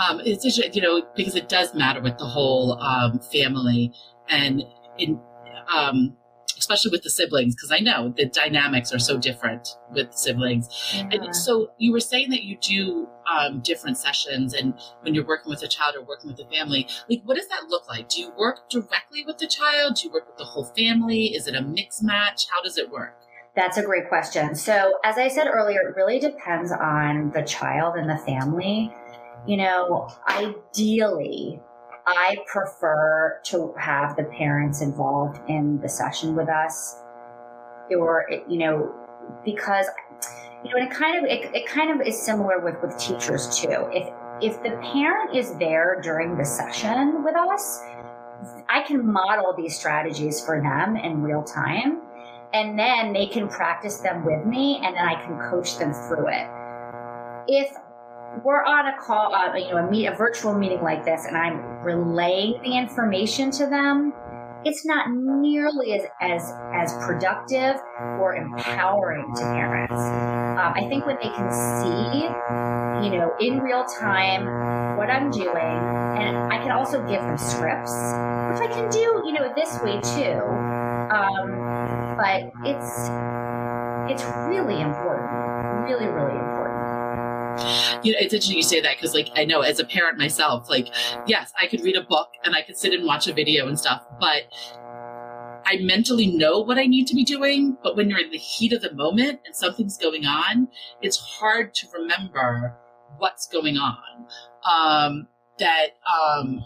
Um, 0.03 0.19
it's 0.25 0.43
just, 0.43 0.75
you 0.75 0.81
know 0.81 1.03
because 1.15 1.35
it 1.35 1.47
does 1.47 1.73
matter 1.73 2.01
with 2.01 2.17
the 2.17 2.25
whole 2.25 2.73
um, 2.81 3.19
family 3.19 3.93
and 4.29 4.63
in 4.97 5.19
um, 5.73 6.15
especially 6.57 6.91
with 6.91 7.03
the 7.03 7.10
siblings 7.10 7.55
because 7.55 7.72
I 7.72 7.79
know 7.79 8.13
the 8.15 8.25
dynamics 8.25 8.93
are 8.93 9.00
so 9.00 9.17
different 9.17 9.67
with 9.91 10.13
siblings. 10.13 10.69
Yeah. 10.93 11.10
And 11.12 11.36
so 11.36 11.72
you 11.77 11.91
were 11.91 12.00
saying 12.00 12.29
that 12.31 12.43
you 12.43 12.57
do 12.57 13.07
um, 13.31 13.62
different 13.62 13.98
sessions 13.98 14.53
and 14.53 14.74
when 15.01 15.13
you're 15.13 15.25
working 15.25 15.50
with 15.50 15.63
a 15.63 15.67
child 15.67 15.95
or 15.95 16.03
working 16.03 16.29
with 16.29 16.39
a 16.39 16.50
family, 16.50 16.88
like 17.10 17.22
what 17.24 17.36
does 17.38 17.48
that 17.50 17.67
look 17.69 17.88
like? 17.88 18.10
Do 18.10 18.22
you 18.22 18.31
work 18.38 18.69
directly 18.69 19.24
with 19.25 19.38
the 19.38 19.48
child? 19.48 19.95
Do 19.95 20.07
you 20.07 20.13
work 20.13 20.27
with 20.27 20.38
the 20.38 20.45
whole 20.45 20.65
family? 20.65 21.27
Is 21.36 21.48
it 21.48 21.55
a 21.55 21.62
mix 21.62 22.01
match? 22.01 22.48
How 22.50 22.62
does 22.62 22.77
it 22.77 22.89
work? 22.89 23.19
That's 23.55 23.77
a 23.77 23.83
great 23.83 24.10
question. 24.10 24.55
So, 24.55 24.98
as 25.03 25.19
I 25.19 25.27
said 25.27 25.45
earlier, 25.45 25.81
it 25.81 25.95
really 25.95 26.17
depends 26.17 26.72
on 26.72 27.29
the 27.36 27.43
child 27.43 27.95
and 27.95 28.10
the 28.10 28.17
family 28.17 28.91
you 29.45 29.57
know, 29.57 30.10
ideally, 30.27 31.60
I 32.05 32.38
prefer 32.48 33.39
to 33.45 33.74
have 33.77 34.15
the 34.15 34.24
parents 34.24 34.81
involved 34.81 35.39
in 35.48 35.79
the 35.79 35.88
session 35.88 36.36
with 36.36 36.50
us, 36.50 36.98
or 37.98 38.27
you 38.48 38.57
know, 38.57 38.93
because 39.45 39.88
you 40.63 40.72
know, 40.72 40.77
and 40.77 40.91
it 40.91 40.93
kind 40.93 41.17
of 41.17 41.31
it, 41.31 41.55
it 41.55 41.65
kind 41.65 41.89
of 41.91 42.05
is 42.05 42.22
similar 42.22 42.60
with 42.60 42.75
with 42.81 42.98
teachers 42.98 43.57
too. 43.57 43.88
If 43.91 44.13
if 44.41 44.63
the 44.63 44.72
parent 44.91 45.36
is 45.36 45.55
there 45.57 46.01
during 46.01 46.38
the 46.38 46.43
session 46.43 47.24
with 47.24 47.36
us, 47.36 47.81
I 48.67 48.83
can 48.86 49.12
model 49.12 49.53
these 49.55 49.77
strategies 49.77 50.43
for 50.43 50.62
them 50.62 50.98
in 50.98 51.22
real 51.22 51.43
time, 51.43 52.01
and 52.53 52.77
then 52.77 53.13
they 53.13 53.27
can 53.27 53.48
practice 53.48 54.00
them 54.00 54.25
with 54.25 54.45
me, 54.45 54.81
and 54.83 54.95
then 54.95 55.07
I 55.07 55.15
can 55.24 55.39
coach 55.50 55.77
them 55.77 55.93
through 55.93 56.27
it. 56.27 56.48
If 57.48 57.75
we're 58.43 58.63
on 58.63 58.87
a 58.87 58.97
call, 58.97 59.33
uh, 59.33 59.55
you 59.55 59.69
know, 59.69 59.77
a 59.77 59.89
meet, 59.89 60.07
a 60.07 60.15
virtual 60.15 60.53
meeting 60.53 60.81
like 60.81 61.05
this, 61.05 61.25
and 61.25 61.37
I'm 61.37 61.59
relaying 61.83 62.61
the 62.63 62.77
information 62.77 63.51
to 63.51 63.67
them, 63.67 64.13
it's 64.65 64.85
not 64.85 65.07
nearly 65.11 65.93
as 65.93 66.05
as 66.21 66.53
as 66.73 66.93
productive 67.05 67.81
or 68.19 68.35
empowering 68.35 69.33
to 69.35 69.41
parents. 69.41 69.93
Um, 69.93 70.73
I 70.75 70.85
think 70.87 71.05
when 71.05 71.17
they 71.17 71.29
can 71.29 71.51
see, 71.51 72.23
you 73.05 73.17
know, 73.17 73.33
in 73.39 73.59
real 73.59 73.83
time 73.85 74.97
what 74.97 75.09
I'm 75.09 75.31
doing, 75.31 75.57
and 75.57 76.37
I 76.53 76.57
can 76.59 76.71
also 76.71 76.99
give 77.05 77.21
them 77.21 77.37
scripts, 77.37 77.91
which 77.91 78.61
I 78.61 78.69
can 78.71 78.89
do, 78.89 79.23
you 79.25 79.33
know, 79.33 79.51
this 79.55 79.79
way 79.81 79.99
too. 79.99 80.39
Um, 81.11 82.15
but 82.15 82.51
it's 82.63 83.09
it's 84.09 84.23
really 84.47 84.81
important, 84.81 85.87
really, 85.87 86.07
really 86.07 86.37
important 86.37 86.72
you 88.03 88.12
know, 88.12 88.19
it's 88.19 88.33
interesting 88.33 88.57
you 88.57 88.63
say 88.63 88.81
that 88.81 88.95
because, 88.98 89.13
like, 89.13 89.29
I 89.36 89.45
know 89.45 89.62
as 89.62 89.79
a 89.79 89.86
parent 89.86 90.17
myself, 90.17 90.69
like, 90.69 90.88
yes, 91.27 91.53
I 91.60 91.67
could 91.67 91.81
read 91.81 91.95
a 91.95 92.03
book 92.03 92.29
and 92.43 92.55
I 92.55 92.62
could 92.62 92.77
sit 92.77 92.93
and 92.93 93.05
watch 93.05 93.27
a 93.27 93.33
video 93.33 93.67
and 93.67 93.79
stuff, 93.79 94.03
but 94.19 94.43
I 95.65 95.77
mentally 95.81 96.27
know 96.27 96.60
what 96.60 96.77
I 96.77 96.86
need 96.86 97.07
to 97.07 97.15
be 97.15 97.24
doing. 97.24 97.77
But 97.83 97.95
when 97.95 98.10
you're 98.10 98.19
in 98.19 98.31
the 98.31 98.38
heat 98.38 98.74
of 98.74 98.81
the 98.81 98.93
moment 98.93 99.39
and 99.45 99.55
something's 99.55 99.98
going 99.98 100.25
on, 100.25 100.67
it's 101.01 101.17
hard 101.17 101.74
to 101.75 101.88
remember 101.93 102.75
what's 103.17 103.48
going 103.48 103.77
on. 103.77 104.27
Um, 104.65 105.27
that, 105.60 105.98
um, 106.22 106.63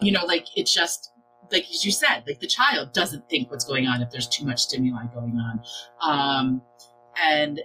you 0.00 0.12
know, 0.12 0.24
like, 0.24 0.46
it's 0.56 0.72
just, 0.72 1.12
like 1.52 1.64
as 1.70 1.84
you 1.84 1.90
said, 1.90 2.22
like 2.26 2.38
the 2.40 2.46
child 2.46 2.92
doesn't 2.92 3.28
think 3.28 3.50
what's 3.50 3.64
going 3.64 3.86
on 3.86 4.00
if 4.02 4.10
there's 4.10 4.28
too 4.28 4.46
much 4.46 4.60
stimuli 4.60 5.04
going 5.12 5.36
on. 5.36 5.60
Um, 6.00 6.62
and 7.20 7.60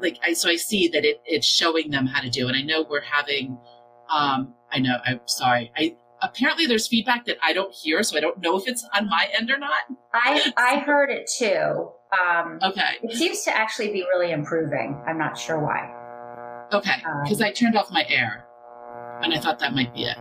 like 0.00 0.18
I 0.22 0.32
so 0.32 0.48
I 0.48 0.56
see 0.56 0.88
that 0.88 1.04
it, 1.04 1.20
it's 1.24 1.46
showing 1.46 1.90
them 1.90 2.06
how 2.06 2.20
to 2.20 2.30
do. 2.30 2.48
And 2.48 2.56
I 2.56 2.62
know 2.62 2.86
we're 2.88 3.00
having 3.00 3.58
um 4.12 4.54
I 4.70 4.78
know 4.78 4.96
I'm 5.04 5.20
sorry. 5.26 5.72
I 5.76 5.96
apparently 6.22 6.66
there's 6.66 6.88
feedback 6.88 7.24
that 7.26 7.36
I 7.42 7.52
don't 7.52 7.72
hear, 7.72 8.02
so 8.02 8.16
I 8.16 8.20
don't 8.20 8.40
know 8.40 8.56
if 8.56 8.66
it's 8.66 8.86
on 8.94 9.08
my 9.08 9.28
end 9.36 9.50
or 9.50 9.58
not. 9.58 9.80
I 10.12 10.52
I 10.56 10.78
heard 10.78 11.10
it 11.10 11.30
too. 11.38 11.90
Um 12.22 12.58
okay. 12.62 12.96
It 13.02 13.16
seems 13.16 13.42
to 13.44 13.56
actually 13.56 13.92
be 13.92 14.02
really 14.02 14.32
improving. 14.32 15.00
I'm 15.06 15.18
not 15.18 15.38
sure 15.38 15.58
why. 15.58 15.92
Okay. 16.72 16.96
Because 17.22 17.40
um, 17.40 17.46
I 17.46 17.52
turned 17.52 17.76
off 17.76 17.90
my 17.90 18.04
air. 18.08 18.44
And 19.22 19.32
I 19.32 19.40
thought 19.40 19.58
that 19.60 19.72
might 19.72 19.94
be 19.94 20.04
it. 20.04 20.16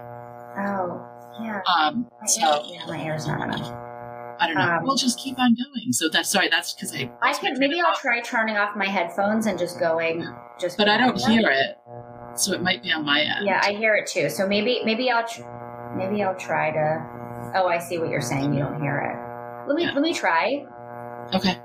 Oh, 0.57 1.05
yeah. 1.41 1.61
Um 1.77 2.07
so 2.25 2.63
yeah, 2.65 2.85
my 2.87 3.01
air's 3.01 3.27
not 3.27 3.41
on. 3.41 3.84
I 4.39 4.47
don't 4.47 4.55
know. 4.55 4.61
Um, 4.61 4.83
we'll 4.83 4.95
just 4.95 5.19
keep 5.19 5.39
on 5.39 5.55
going. 5.55 5.91
So 5.93 6.09
that's 6.09 6.29
sorry. 6.29 6.49
That's 6.49 6.73
because 6.73 6.93
I. 6.93 7.09
I 7.21 7.33
can 7.33 7.57
maybe 7.57 7.79
I'll 7.81 7.95
try 7.95 8.21
turning 8.21 8.57
off 8.57 8.75
my 8.75 8.87
headphones 8.87 9.45
and 9.45 9.57
just 9.57 9.79
going. 9.79 10.27
Just. 10.59 10.77
But 10.77 10.89
I 10.89 10.97
don't 10.97 11.17
hear 11.19 11.49
it. 11.49 11.77
So 12.37 12.53
it 12.53 12.61
might 12.61 12.83
be 12.83 12.91
on 12.91 13.05
my 13.05 13.21
end. 13.21 13.45
Yeah, 13.45 13.61
I 13.63 13.71
hear 13.73 13.95
it 13.95 14.07
too. 14.07 14.29
So 14.29 14.47
maybe 14.47 14.81
maybe 14.83 15.09
I'll 15.09 15.25
tr- 15.27 15.43
maybe 15.97 16.21
I'll 16.23 16.35
try 16.35 16.71
to. 16.71 17.51
Oh, 17.55 17.67
I 17.67 17.77
see 17.77 17.97
what 17.97 18.09
you're 18.09 18.21
saying. 18.21 18.53
You 18.53 18.59
don't 18.59 18.81
hear 18.81 18.97
it. 18.97 19.67
Let 19.69 19.75
me 19.75 19.83
Yeah. 19.83 19.93
let 19.93 20.01
me 20.01 20.13
try. 20.13 20.65
Okay. 21.33 21.57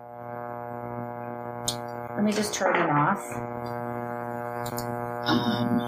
Let 2.15 2.25
me 2.25 2.33
just 2.33 2.55
turn 2.55 2.77
it 2.77 2.91
off. 2.91 3.21
Um, 5.27 5.79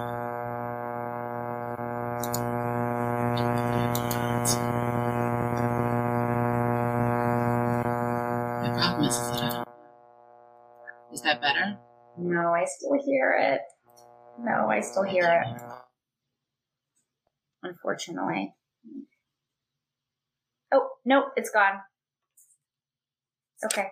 No, 12.19 12.53
I 12.53 12.65
still 12.67 12.99
hear 13.05 13.37
it. 13.39 13.61
No, 14.39 14.69
I 14.71 14.81
still 14.81 15.03
hear 15.03 15.25
it. 15.45 15.63
Unfortunately. 17.63 18.55
Oh 20.73 20.89
no, 21.05 21.27
it's 21.37 21.51
gone. 21.51 21.81
Okay. 23.65 23.89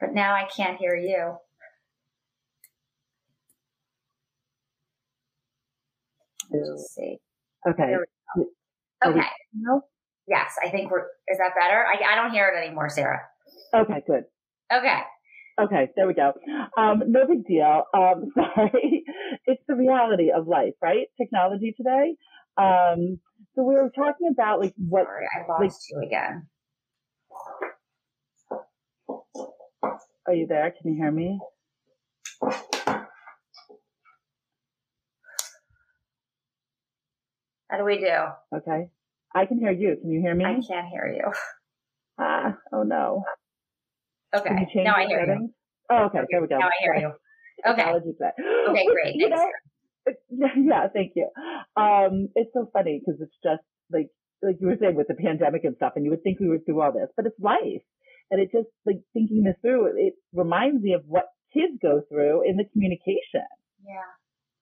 But 0.00 0.12
now 0.12 0.34
I 0.34 0.48
can't 0.54 0.78
hear 0.78 0.96
you. 0.96 1.36
Let's 6.50 6.94
see. 6.94 7.18
Okay. 7.68 7.82
There 7.86 8.00
Are 8.00 8.06
we- 8.36 8.46
Okay. 9.20 9.28
No. 9.54 9.82
Yes, 10.26 10.54
I 10.62 10.68
think 10.70 10.90
we're. 10.90 11.06
Is 11.28 11.38
that 11.38 11.54
better? 11.58 11.84
I, 11.86 12.12
I 12.12 12.14
don't 12.16 12.32
hear 12.32 12.48
it 12.48 12.56
anymore, 12.64 12.88
Sarah. 12.88 13.20
Okay, 13.74 14.02
good. 14.06 14.24
Okay. 14.72 15.00
Okay, 15.60 15.88
there 15.94 16.06
we 16.06 16.14
go. 16.14 16.32
Um, 16.76 17.02
no 17.08 17.26
big 17.26 17.44
deal. 17.46 17.84
Um, 17.94 18.30
sorry. 18.34 19.04
It's 19.46 19.62
the 19.68 19.74
reality 19.74 20.30
of 20.34 20.46
life, 20.46 20.74
right? 20.82 21.06
Technology 21.20 21.74
today. 21.76 22.16
Um, 22.56 23.20
so 23.54 23.62
we 23.62 23.74
were 23.74 23.90
talking 23.94 24.28
about 24.32 24.60
like 24.60 24.74
what, 24.76 25.04
Sorry, 25.04 25.26
I 25.34 25.62
lost 25.62 25.86
you 25.90 26.02
again. 26.06 26.46
are 30.26 30.34
you 30.34 30.46
there? 30.46 30.72
Can 30.80 30.92
you 30.92 30.96
hear 30.96 31.10
me? 31.10 31.38
How 37.70 37.78
do 37.78 37.84
we 37.84 37.98
do? 37.98 38.56
Okay. 38.56 38.88
I 39.34 39.46
can 39.46 39.58
hear 39.58 39.70
you. 39.70 39.96
Can 40.00 40.10
you 40.10 40.20
hear 40.20 40.34
me? 40.34 40.44
I 40.44 40.54
can't 40.66 40.88
hear 40.88 41.06
you. 41.14 41.32
Ah, 42.18 42.56
oh 42.72 42.82
no. 42.82 43.24
Okay. 44.34 44.82
Now 44.84 44.94
I 44.96 45.06
hear 45.06 45.20
you. 45.20 45.26
settings? 45.26 45.50
Oh, 45.90 46.04
okay, 46.06 46.18
there 46.30 46.40
we 46.40 46.48
go. 46.48 46.58
Now 46.58 46.66
I 46.68 46.78
hear 46.80 46.94
you. 46.96 47.12
Okay. 47.66 47.76
Technology 47.76 48.12
today. 48.12 48.30
Okay, 48.70 48.86
great. 48.92 49.14
you 49.16 49.28
Thanks. 49.28 49.42
know, 50.30 50.48
yeah, 50.56 50.86
thank 50.92 51.12
you. 51.16 51.28
Um, 51.76 52.28
it's 52.34 52.50
so 52.54 52.70
funny 52.72 53.00
because 53.04 53.20
it's 53.20 53.36
just 53.42 53.62
like 53.92 54.08
like 54.42 54.56
you 54.60 54.68
were 54.68 54.76
saying 54.80 54.94
with 54.96 55.08
the 55.08 55.14
pandemic 55.14 55.64
and 55.64 55.76
stuff, 55.76 55.92
and 55.96 56.04
you 56.04 56.10
would 56.10 56.22
think 56.22 56.40
we 56.40 56.48
were 56.48 56.58
through 56.64 56.80
all 56.80 56.92
this, 56.92 57.08
but 57.16 57.26
it's 57.26 57.38
life, 57.40 57.82
and 58.30 58.40
it 58.40 58.50
just 58.52 58.68
like 58.86 59.00
thinking 59.12 59.42
this 59.44 59.56
through. 59.60 59.86
It 59.98 60.14
reminds 60.32 60.82
me 60.82 60.94
of 60.94 61.02
what 61.06 61.26
kids 61.52 61.74
go 61.82 62.00
through 62.08 62.48
in 62.48 62.56
the 62.56 62.64
communication 62.72 63.44
Yeah. 63.84 64.08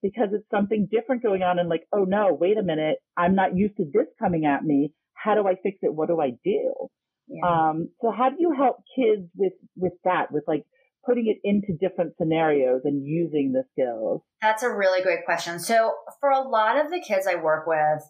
because 0.02 0.30
it's 0.32 0.48
something 0.50 0.88
different 0.90 1.22
going 1.22 1.42
on, 1.42 1.58
and 1.60 1.68
like, 1.68 1.84
oh 1.92 2.04
no, 2.04 2.32
wait 2.32 2.56
a 2.58 2.62
minute, 2.62 2.96
I'm 3.16 3.34
not 3.36 3.54
used 3.56 3.76
to 3.76 3.84
this 3.84 4.08
coming 4.18 4.46
at 4.46 4.64
me. 4.64 4.92
How 5.14 5.34
do 5.34 5.46
I 5.46 5.54
fix 5.62 5.78
it? 5.82 5.94
What 5.94 6.08
do 6.08 6.20
I 6.20 6.30
do? 6.44 6.88
Yeah. 7.28 7.46
Um, 7.46 7.90
so 8.00 8.10
how 8.10 8.30
do 8.30 8.36
you 8.38 8.52
help 8.52 8.78
kids 8.96 9.28
with 9.36 9.52
with 9.76 9.92
that, 10.04 10.32
with 10.32 10.44
like 10.46 10.64
putting 11.04 11.26
it 11.26 11.38
into 11.44 11.72
different 11.78 12.14
scenarios 12.18 12.82
and 12.84 13.06
using 13.06 13.52
the 13.52 13.64
skills? 13.72 14.22
That's 14.42 14.62
a 14.62 14.70
really 14.70 15.02
great 15.02 15.24
question. 15.24 15.58
So 15.58 15.94
for 16.20 16.30
a 16.30 16.40
lot 16.40 16.82
of 16.82 16.90
the 16.90 17.00
kids 17.00 17.26
I 17.26 17.36
work 17.36 17.66
with, 17.66 18.02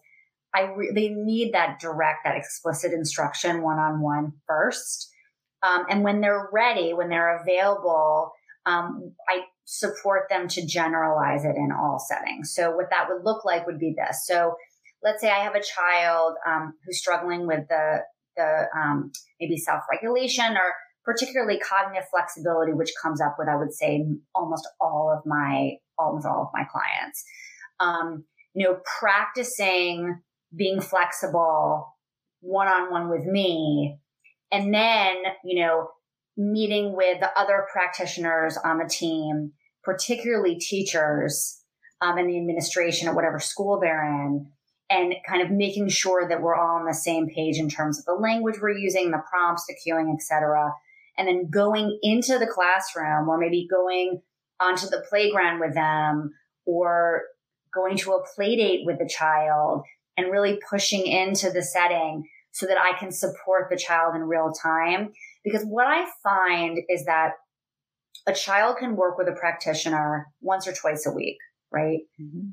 I 0.53 0.73
re- 0.75 0.91
they 0.93 1.09
need 1.09 1.53
that 1.53 1.79
direct, 1.79 2.25
that 2.25 2.35
explicit 2.35 2.93
instruction 2.93 3.61
one 3.61 3.77
on 3.77 4.01
one 4.01 4.33
first. 4.47 5.09
Um, 5.61 5.85
and 5.89 6.03
when 6.03 6.21
they're 6.21 6.49
ready, 6.51 6.93
when 6.93 7.09
they're 7.09 7.41
available, 7.41 8.31
um, 8.65 9.13
I 9.27 9.41
support 9.65 10.23
them 10.29 10.47
to 10.47 10.65
generalize 10.65 11.45
it 11.45 11.55
in 11.55 11.71
all 11.71 11.99
settings. 11.99 12.53
So 12.53 12.75
what 12.75 12.89
that 12.91 13.07
would 13.09 13.23
look 13.23 13.45
like 13.45 13.67
would 13.67 13.79
be 13.79 13.95
this. 13.95 14.25
So 14.25 14.55
let's 15.03 15.21
say 15.21 15.29
I 15.29 15.43
have 15.43 15.55
a 15.55 15.61
child 15.61 16.35
um, 16.47 16.73
who's 16.85 16.97
struggling 16.97 17.45
with 17.45 17.67
the 17.67 17.99
the 18.39 18.67
um, 18.77 19.11
maybe 19.39 19.57
self 19.57 19.83
regulation 19.91 20.55
or 20.55 20.73
particularly 21.05 21.59
cognitive 21.59 22.07
flexibility, 22.11 22.73
which 22.73 22.91
comes 23.01 23.21
up 23.21 23.35
with 23.37 23.47
I 23.47 23.55
would 23.55 23.73
say 23.73 24.05
almost 24.35 24.67
all 24.79 25.13
of 25.15 25.25
my 25.25 25.73
almost 25.97 26.25
all 26.25 26.43
of 26.43 26.49
my 26.53 26.65
clients. 26.71 27.23
Um, 27.79 28.25
you 28.53 28.67
know, 28.67 28.79
practicing 28.99 30.21
being 30.55 30.81
flexible 30.81 31.95
one 32.41 32.67
on 32.67 32.91
one 32.91 33.09
with 33.09 33.25
me, 33.25 33.97
and 34.51 34.73
then 34.73 35.15
you 35.43 35.61
know 35.61 35.89
meeting 36.37 36.95
with 36.95 37.19
the 37.19 37.29
other 37.37 37.65
practitioners 37.71 38.57
on 38.63 38.77
the 38.77 38.89
team, 38.89 39.51
particularly 39.83 40.55
teachers 40.55 41.61
um, 42.01 42.17
and 42.17 42.29
the 42.29 42.37
administration 42.37 43.07
at 43.09 43.15
whatever 43.15 43.39
school 43.39 43.79
they're 43.79 44.05
in, 44.05 44.47
and 44.89 45.13
kind 45.27 45.41
of 45.41 45.51
making 45.51 45.89
sure 45.89 46.27
that 46.27 46.41
we're 46.41 46.55
all 46.55 46.77
on 46.79 46.85
the 46.85 46.93
same 46.93 47.27
page 47.27 47.57
in 47.57 47.69
terms 47.69 47.99
of 47.99 48.05
the 48.05 48.13
language 48.13 48.55
we're 48.61 48.71
using, 48.71 49.11
the 49.11 49.21
prompts, 49.29 49.65
the 49.67 49.75
cueing, 49.75 50.13
et 50.13 50.21
cetera. 50.21 50.73
And 51.17 51.27
then 51.27 51.49
going 51.49 51.99
into 52.01 52.39
the 52.39 52.47
classroom 52.47 53.29
or 53.29 53.37
maybe 53.37 53.67
going 53.69 54.21
onto 54.59 54.87
the 54.87 55.03
playground 55.09 55.59
with 55.59 55.73
them 55.75 56.31
or 56.65 57.23
going 57.73 57.97
to 57.97 58.13
a 58.13 58.23
play 58.35 58.55
date 58.55 58.81
with 58.85 58.97
the 58.99 59.07
child 59.07 59.83
and 60.17 60.31
really 60.31 60.59
pushing 60.69 61.05
into 61.05 61.51
the 61.51 61.61
setting 61.61 62.23
so 62.51 62.65
that 62.65 62.77
I 62.77 62.97
can 62.97 63.11
support 63.11 63.67
the 63.69 63.77
child 63.77 64.15
in 64.15 64.23
real 64.23 64.51
time. 64.51 65.11
Because 65.43 65.63
what 65.63 65.85
I 65.87 66.05
find 66.23 66.79
is 66.89 67.05
that 67.05 67.33
a 68.27 68.33
child 68.33 68.77
can 68.77 68.95
work 68.95 69.17
with 69.17 69.27
a 69.27 69.33
practitioner 69.33 70.27
once 70.41 70.67
or 70.67 70.73
twice 70.73 71.05
a 71.05 71.11
week, 71.11 71.37
right? 71.71 71.99
Mm-hmm. 72.19 72.49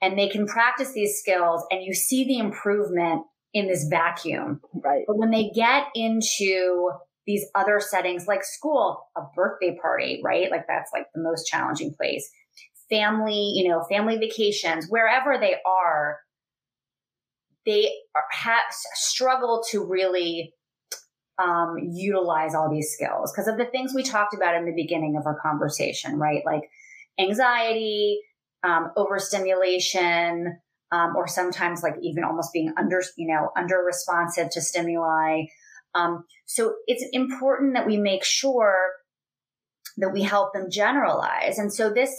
And 0.00 0.18
they 0.18 0.28
can 0.28 0.46
practice 0.46 0.92
these 0.92 1.18
skills 1.18 1.64
and 1.70 1.82
you 1.82 1.92
see 1.92 2.24
the 2.24 2.38
improvement 2.38 3.24
in 3.52 3.66
this 3.66 3.86
vacuum. 3.88 4.60
Right. 4.74 5.04
But 5.06 5.16
when 5.16 5.30
they 5.30 5.50
get 5.54 5.86
into 5.94 6.90
these 7.26 7.44
other 7.54 7.80
settings 7.80 8.26
like 8.26 8.44
school, 8.44 9.06
a 9.16 9.22
birthday 9.34 9.76
party, 9.80 10.20
right? 10.24 10.50
Like 10.50 10.66
that's 10.66 10.90
like 10.92 11.06
the 11.14 11.22
most 11.22 11.46
challenging 11.46 11.92
place. 11.94 12.30
Family, 12.88 13.52
you 13.54 13.68
know, 13.68 13.84
family 13.90 14.16
vacations, 14.16 14.86
wherever 14.88 15.36
they 15.38 15.56
are, 15.66 16.20
they 17.66 17.92
are, 18.14 18.24
have 18.32 18.62
struggle 18.94 19.62
to 19.70 19.84
really 19.84 20.54
um, 21.38 21.76
utilize 21.92 22.54
all 22.54 22.70
these 22.70 22.90
skills 22.92 23.30
because 23.30 23.46
of 23.46 23.58
the 23.58 23.66
things 23.66 23.92
we 23.94 24.02
talked 24.02 24.34
about 24.34 24.54
in 24.54 24.64
the 24.64 24.72
beginning 24.74 25.16
of 25.16 25.26
our 25.26 25.38
conversation, 25.40 26.18
right? 26.18 26.42
Like 26.46 26.62
anxiety, 27.20 28.20
um, 28.64 28.90
overstimulation, 28.96 30.58
um, 30.90 31.14
or 31.16 31.26
sometimes 31.26 31.82
like 31.82 31.96
even 32.02 32.24
almost 32.24 32.52
being 32.52 32.72
under, 32.78 33.02
you 33.16 33.28
know, 33.28 33.50
under 33.56 33.78
responsive 33.78 34.50
to 34.50 34.60
stimuli. 34.60 35.42
Um, 35.94 36.24
so 36.46 36.74
it's 36.86 37.04
important 37.12 37.74
that 37.74 37.86
we 37.86 37.96
make 37.96 38.24
sure 38.24 38.92
that 39.98 40.12
we 40.12 40.22
help 40.22 40.52
them 40.52 40.70
generalize. 40.70 41.58
And 41.58 41.72
so 41.72 41.90
this, 41.90 42.10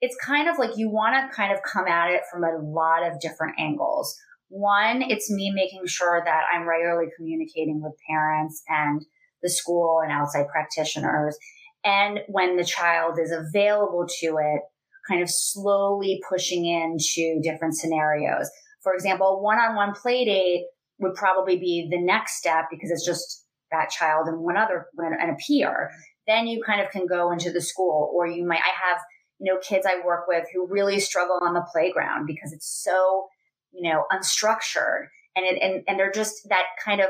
it's 0.00 0.16
kind 0.24 0.48
of 0.48 0.58
like 0.58 0.76
you 0.76 0.90
want 0.90 1.14
to 1.14 1.36
kind 1.36 1.52
of 1.52 1.62
come 1.62 1.86
at 1.86 2.10
it 2.10 2.22
from 2.30 2.44
a 2.44 2.56
lot 2.62 3.06
of 3.06 3.20
different 3.20 3.54
angles. 3.58 4.16
One, 4.48 5.02
it's 5.02 5.30
me 5.30 5.50
making 5.50 5.86
sure 5.86 6.22
that 6.24 6.42
I'm 6.52 6.68
regularly 6.68 7.10
communicating 7.16 7.82
with 7.82 7.94
parents 8.08 8.62
and 8.68 9.04
the 9.42 9.50
school 9.50 10.00
and 10.02 10.12
outside 10.12 10.48
practitioners. 10.48 11.36
And 11.84 12.20
when 12.28 12.56
the 12.56 12.64
child 12.64 13.18
is 13.18 13.32
available 13.32 14.06
to 14.20 14.38
it, 14.38 14.62
kind 15.08 15.22
of 15.22 15.30
slowly 15.30 16.20
pushing 16.28 16.66
into 16.66 17.40
different 17.42 17.76
scenarios. 17.76 18.50
For 18.82 18.94
example, 18.94 19.42
one 19.42 19.58
on 19.58 19.76
one 19.76 19.92
play 19.92 20.24
date 20.24 20.64
would 20.98 21.14
probably 21.14 21.56
be 21.58 21.88
the 21.90 22.00
next 22.00 22.36
step 22.36 22.66
because 22.70 22.90
it's 22.90 23.04
just 23.04 23.44
that 23.70 23.90
child 23.90 24.28
and 24.28 24.40
one 24.40 24.56
other 24.56 24.86
and 24.96 25.30
a 25.30 25.36
peer. 25.46 25.90
Then 26.26 26.46
you 26.46 26.62
kind 26.64 26.80
of 26.80 26.90
can 26.90 27.06
go 27.06 27.32
into 27.32 27.50
the 27.50 27.60
school 27.60 28.12
or 28.14 28.26
you 28.26 28.46
might, 28.46 28.60
I 28.60 28.90
have, 28.90 29.00
you 29.38 29.52
know, 29.52 29.58
kids 29.60 29.86
I 29.86 30.04
work 30.04 30.26
with 30.28 30.44
who 30.54 30.66
really 30.68 31.00
struggle 31.00 31.38
on 31.42 31.54
the 31.54 31.66
playground 31.72 32.26
because 32.26 32.52
it's 32.52 32.82
so, 32.82 33.26
you 33.72 33.90
know, 33.90 34.04
unstructured 34.12 35.06
and 35.36 35.44
it, 35.44 35.60
and, 35.60 35.82
and 35.88 35.98
they're 35.98 36.12
just 36.12 36.48
that 36.48 36.64
kind 36.82 37.00
of, 37.00 37.08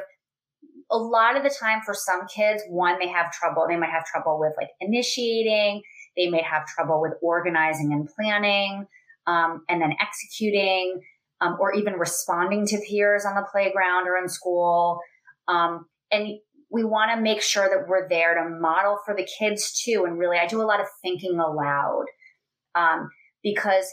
a 0.91 0.99
lot 0.99 1.37
of 1.37 1.43
the 1.43 1.51
time 1.51 1.81
for 1.85 1.95
some 1.95 2.27
kids, 2.27 2.63
one, 2.69 2.99
they 2.99 3.09
have 3.09 3.33
trouble, 3.33 3.67
they 3.69 3.77
might 3.77 3.91
have 3.91 4.05
trouble 4.05 4.39
with 4.39 4.53
like 4.57 4.69
initiating, 4.81 5.83
they 6.17 6.29
may 6.29 6.43
have 6.43 6.67
trouble 6.67 7.01
with 7.01 7.13
organizing 7.23 7.93
and 7.93 8.09
planning, 8.09 8.87
um, 9.27 9.65
and 9.69 9.81
then 9.81 9.95
executing, 10.01 11.01
um, 11.41 11.57
or 11.61 11.75
even 11.75 11.95
responding 11.95 12.67
to 12.67 12.81
peers 12.89 13.25
on 13.25 13.35
the 13.35 13.47
playground 13.51 14.07
or 14.07 14.17
in 14.17 14.29
school. 14.29 15.01
Um, 15.49 15.87
and 16.11 16.39
we 16.71 16.85
want 16.85 17.13
to 17.15 17.21
make 17.21 17.43
sure 17.43 17.69
that 17.69 17.89
we're 17.89 18.09
there 18.09 18.35
to 18.35 18.51
model 18.51 18.99
for 19.05 19.15
the 19.15 19.29
kids 19.39 19.81
too. 19.85 20.05
And 20.07 20.19
really, 20.19 20.39
I 20.39 20.47
do 20.47 20.61
a 20.61 20.65
lot 20.65 20.81
of 20.81 20.87
thinking 21.03 21.39
aloud 21.39 22.05
um, 22.75 23.11
because 23.43 23.87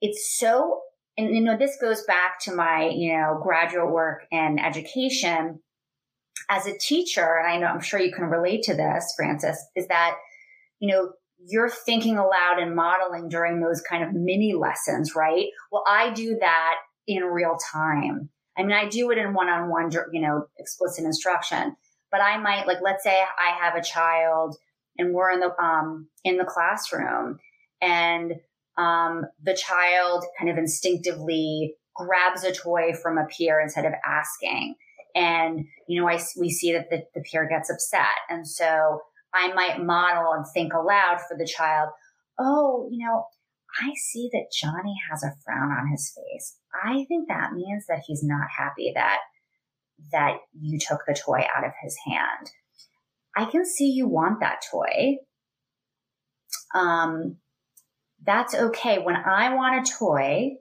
it's 0.00 0.38
so, 0.38 0.80
and 1.18 1.34
you 1.34 1.42
know, 1.42 1.58
this 1.58 1.76
goes 1.80 2.02
back 2.04 2.40
to 2.42 2.54
my, 2.54 2.88
you 2.88 3.12
know, 3.12 3.38
graduate 3.42 3.90
work 3.90 4.22
and 4.32 4.58
education 4.58 5.60
as 6.48 6.66
a 6.66 6.78
teacher. 6.78 7.36
And 7.36 7.52
I 7.52 7.58
know, 7.58 7.66
I'm 7.66 7.80
sure 7.80 8.00
you 8.00 8.12
can 8.12 8.24
relate 8.24 8.62
to 8.64 8.74
this, 8.74 9.12
Frances, 9.16 9.58
is 9.76 9.86
that, 9.88 10.16
you 10.78 10.88
know, 10.88 11.12
you're 11.46 11.70
thinking 11.70 12.18
aloud 12.18 12.58
and 12.58 12.74
modeling 12.74 13.28
during 13.28 13.60
those 13.60 13.80
kind 13.80 14.04
of 14.04 14.12
mini 14.12 14.54
lessons, 14.54 15.14
right? 15.14 15.46
Well, 15.72 15.84
I 15.88 16.10
do 16.10 16.38
that 16.40 16.74
in 17.06 17.22
real 17.24 17.56
time. 17.72 18.28
I 18.58 18.62
mean, 18.62 18.72
I 18.72 18.88
do 18.88 19.10
it 19.10 19.18
in 19.18 19.32
one 19.32 19.48
on 19.48 19.70
one, 19.70 19.90
you 20.12 20.20
know, 20.20 20.46
explicit 20.58 21.04
instruction, 21.04 21.76
but 22.10 22.20
I 22.20 22.36
might 22.38 22.66
like, 22.66 22.78
let's 22.82 23.02
say 23.02 23.20
I 23.20 23.56
have 23.58 23.74
a 23.74 23.82
child 23.82 24.56
and 24.98 25.14
we're 25.14 25.30
in 25.30 25.40
the, 25.40 25.58
um, 25.62 26.08
in 26.24 26.36
the 26.36 26.44
classroom 26.44 27.38
and, 27.80 28.34
um, 28.76 29.24
the 29.42 29.54
child 29.54 30.24
kind 30.38 30.50
of 30.50 30.58
instinctively 30.58 31.74
grabs 31.94 32.44
a 32.44 32.52
toy 32.52 32.92
from 32.92 33.18
a 33.18 33.26
peer 33.26 33.60
instead 33.60 33.84
of 33.84 33.92
asking. 34.04 34.74
And, 35.14 35.66
you 35.88 36.00
know, 36.00 36.08
I, 36.08 36.20
we 36.38 36.50
see 36.50 36.72
that 36.72 36.90
the, 36.90 37.04
the 37.14 37.22
peer 37.22 37.48
gets 37.48 37.70
upset. 37.70 38.16
And 38.28 38.46
so 38.46 39.00
I 39.34 39.52
might 39.52 39.82
model 39.82 40.32
and 40.32 40.44
think 40.52 40.72
aloud 40.72 41.18
for 41.28 41.36
the 41.36 41.46
child. 41.46 41.90
Oh, 42.38 42.88
you 42.90 43.04
know, 43.04 43.24
I 43.80 43.92
see 43.94 44.28
that 44.32 44.52
Johnny 44.52 44.94
has 45.10 45.22
a 45.22 45.32
frown 45.44 45.70
on 45.70 45.90
his 45.90 46.12
face. 46.14 46.56
I 46.82 47.04
think 47.08 47.28
that 47.28 47.52
means 47.52 47.86
that 47.88 48.02
he's 48.06 48.22
not 48.22 48.48
happy 48.56 48.92
that 48.94 49.18
that 50.12 50.38
you 50.58 50.78
took 50.78 51.02
the 51.06 51.14
toy 51.14 51.44
out 51.54 51.64
of 51.64 51.72
his 51.82 51.96
hand. 52.06 52.50
I 53.36 53.44
can 53.44 53.64
see 53.64 53.90
you 53.90 54.08
want 54.08 54.40
that 54.40 54.62
toy. 54.70 55.16
Um, 56.74 57.36
that's 58.24 58.54
okay. 58.54 58.98
When 58.98 59.16
I 59.16 59.54
want 59.54 59.86
a 59.86 59.92
toy, 59.92 60.52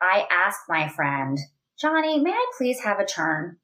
I 0.00 0.26
ask 0.30 0.60
my 0.68 0.88
friend, 0.88 1.38
Johnny, 1.80 2.20
may 2.20 2.30
I 2.30 2.46
please 2.56 2.80
have 2.80 3.00
a 3.00 3.06
turn? 3.06 3.56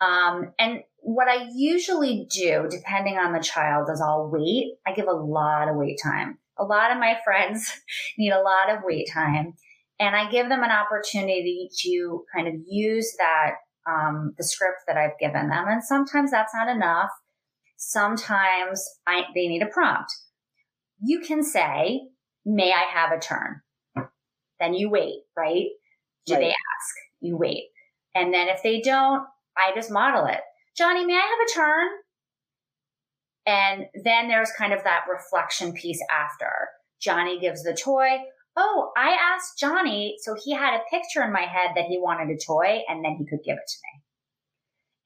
Um, 0.00 0.52
and 0.58 0.82
what 1.06 1.28
I 1.28 1.46
usually 1.54 2.26
do, 2.28 2.66
depending 2.68 3.16
on 3.16 3.32
the 3.32 3.38
child, 3.38 3.88
is 3.92 4.00
I'll 4.00 4.28
wait. 4.28 4.74
I 4.84 4.92
give 4.92 5.06
a 5.06 5.12
lot 5.12 5.68
of 5.68 5.76
wait 5.76 6.00
time. 6.02 6.38
A 6.58 6.64
lot 6.64 6.90
of 6.90 6.98
my 6.98 7.16
friends 7.24 7.70
need 8.18 8.32
a 8.32 8.42
lot 8.42 8.70
of 8.70 8.82
wait 8.84 9.08
time. 9.14 9.54
And 10.00 10.16
I 10.16 10.28
give 10.28 10.48
them 10.48 10.64
an 10.64 10.72
opportunity 10.72 11.70
to 11.82 12.24
kind 12.34 12.48
of 12.48 12.54
use 12.66 13.14
that, 13.18 13.52
um, 13.88 14.34
the 14.36 14.42
script 14.42 14.80
that 14.88 14.96
I've 14.96 15.16
given 15.20 15.48
them. 15.48 15.66
And 15.68 15.82
sometimes 15.82 16.32
that's 16.32 16.52
not 16.52 16.68
enough. 16.68 17.10
Sometimes 17.76 18.84
I, 19.06 19.22
they 19.32 19.46
need 19.46 19.62
a 19.62 19.66
prompt. 19.66 20.12
You 21.00 21.20
can 21.20 21.44
say, 21.44 22.00
may 22.44 22.72
I 22.72 22.82
have 22.92 23.12
a 23.12 23.20
turn? 23.20 23.60
Then 24.58 24.74
you 24.74 24.90
wait, 24.90 25.20
right? 25.36 25.66
Do 26.26 26.34
right. 26.34 26.40
they 26.40 26.48
ask? 26.48 26.94
You 27.20 27.36
wait. 27.36 27.66
And 28.12 28.34
then 28.34 28.48
if 28.48 28.64
they 28.64 28.80
don't, 28.80 29.22
I 29.56 29.72
just 29.72 29.90
model 29.90 30.26
it. 30.26 30.40
Johnny, 30.76 31.04
may 31.04 31.14
I 31.14 31.16
have 31.16 31.48
a 31.48 31.52
turn? 31.54 31.88
And 33.46 33.86
then 34.04 34.28
there's 34.28 34.50
kind 34.58 34.72
of 34.72 34.82
that 34.84 35.04
reflection 35.10 35.72
piece 35.72 36.00
after. 36.12 36.50
Johnny 37.00 37.38
gives 37.38 37.62
the 37.62 37.74
toy. 37.74 38.18
Oh, 38.56 38.90
I 38.96 39.10
asked 39.10 39.58
Johnny, 39.58 40.16
so 40.20 40.34
he 40.42 40.52
had 40.52 40.74
a 40.74 40.90
picture 40.90 41.22
in 41.22 41.32
my 41.32 41.42
head 41.42 41.70
that 41.76 41.84
he 41.84 41.98
wanted 41.98 42.34
a 42.34 42.38
toy 42.38 42.80
and 42.88 43.04
then 43.04 43.16
he 43.18 43.26
could 43.26 43.44
give 43.44 43.56
it 43.56 43.68
to 43.68 43.76
me. 43.84 44.02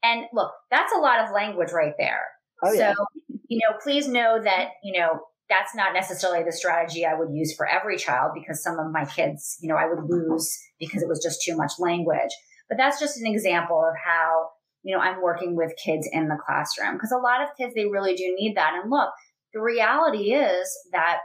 And 0.03 0.25
look, 0.33 0.51
that's 0.71 0.93
a 0.93 0.99
lot 0.99 1.19
of 1.19 1.33
language 1.33 1.71
right 1.71 1.93
there. 1.97 2.27
Oh, 2.63 2.71
yeah. 2.71 2.93
So, 2.93 3.05
you 3.47 3.59
know, 3.59 3.77
please 3.83 4.07
know 4.07 4.41
that, 4.41 4.69
you 4.83 4.99
know, 4.99 5.19
that's 5.49 5.75
not 5.75 5.93
necessarily 5.93 6.43
the 6.43 6.51
strategy 6.51 7.05
I 7.05 7.13
would 7.13 7.33
use 7.33 7.53
for 7.55 7.67
every 7.67 7.97
child 7.97 8.31
because 8.33 8.63
some 8.63 8.79
of 8.79 8.91
my 8.91 9.05
kids, 9.05 9.57
you 9.61 9.67
know, 9.67 9.75
I 9.75 9.85
would 9.85 10.09
lose 10.09 10.57
because 10.79 11.03
it 11.03 11.09
was 11.09 11.21
just 11.21 11.43
too 11.43 11.55
much 11.57 11.73
language. 11.77 12.31
But 12.69 12.77
that's 12.77 12.99
just 12.99 13.19
an 13.19 13.27
example 13.27 13.79
of 13.79 13.93
how 14.03 14.49
you 14.83 14.95
know, 14.95 15.01
I'm 15.01 15.21
working 15.21 15.55
with 15.55 15.73
kids 15.83 16.07
in 16.11 16.27
the 16.27 16.37
classroom 16.43 16.95
because 16.95 17.11
a 17.11 17.17
lot 17.17 17.41
of 17.41 17.49
kids, 17.57 17.73
they 17.75 17.85
really 17.85 18.15
do 18.15 18.35
need 18.37 18.55
that. 18.55 18.73
And 18.81 18.89
look, 18.89 19.09
the 19.53 19.61
reality 19.61 20.33
is 20.33 20.69
that 20.91 21.17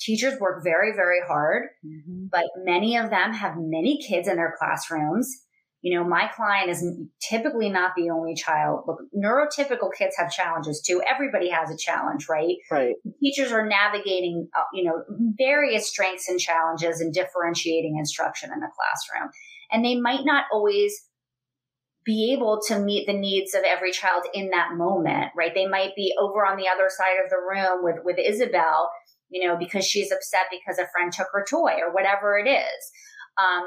teachers 0.00 0.38
work 0.40 0.62
very, 0.64 0.92
very 0.94 1.20
hard, 1.26 1.68
mm-hmm. 1.84 2.26
but 2.30 2.44
many 2.64 2.96
of 2.96 3.10
them 3.10 3.32
have 3.32 3.54
many 3.56 4.00
kids 4.02 4.28
in 4.28 4.36
their 4.36 4.54
classrooms. 4.58 5.42
You 5.82 5.96
know, 5.96 6.08
my 6.08 6.28
client 6.34 6.70
is 6.70 6.84
typically 7.20 7.68
not 7.68 7.92
the 7.96 8.10
only 8.10 8.34
child. 8.34 8.80
Look, 8.88 8.98
neurotypical 9.14 9.90
kids 9.96 10.16
have 10.18 10.32
challenges 10.32 10.82
too. 10.84 11.00
Everybody 11.08 11.50
has 11.50 11.70
a 11.70 11.76
challenge, 11.76 12.26
right? 12.28 12.56
Right. 12.70 12.94
Teachers 13.22 13.52
are 13.52 13.64
navigating, 13.64 14.48
uh, 14.58 14.64
you 14.72 14.84
know, 14.84 15.04
various 15.38 15.88
strengths 15.88 16.28
and 16.28 16.40
challenges 16.40 17.00
and 17.00 17.14
differentiating 17.14 17.96
instruction 17.98 18.50
in 18.52 18.58
the 18.58 18.68
classroom. 18.74 19.30
And 19.70 19.84
they 19.84 20.00
might 20.00 20.24
not 20.24 20.44
always 20.52 20.92
be 22.06 22.32
able 22.32 22.60
to 22.68 22.78
meet 22.78 23.06
the 23.06 23.12
needs 23.12 23.52
of 23.52 23.64
every 23.64 23.90
child 23.90 24.22
in 24.32 24.50
that 24.50 24.74
moment, 24.74 25.32
right? 25.36 25.52
They 25.54 25.66
might 25.66 25.90
be 25.96 26.14
over 26.18 26.46
on 26.46 26.56
the 26.56 26.68
other 26.68 26.88
side 26.88 27.22
of 27.22 27.28
the 27.28 27.36
room 27.36 27.82
with, 27.82 27.96
with 28.04 28.16
Isabel, 28.18 28.90
you 29.28 29.46
know, 29.46 29.56
because 29.58 29.84
she's 29.84 30.12
upset 30.12 30.46
because 30.50 30.78
a 30.78 30.88
friend 30.92 31.12
took 31.12 31.26
her 31.32 31.44
toy 31.48 31.74
or 31.84 31.92
whatever 31.92 32.38
it 32.38 32.48
is. 32.48 32.90
Um, 33.36 33.64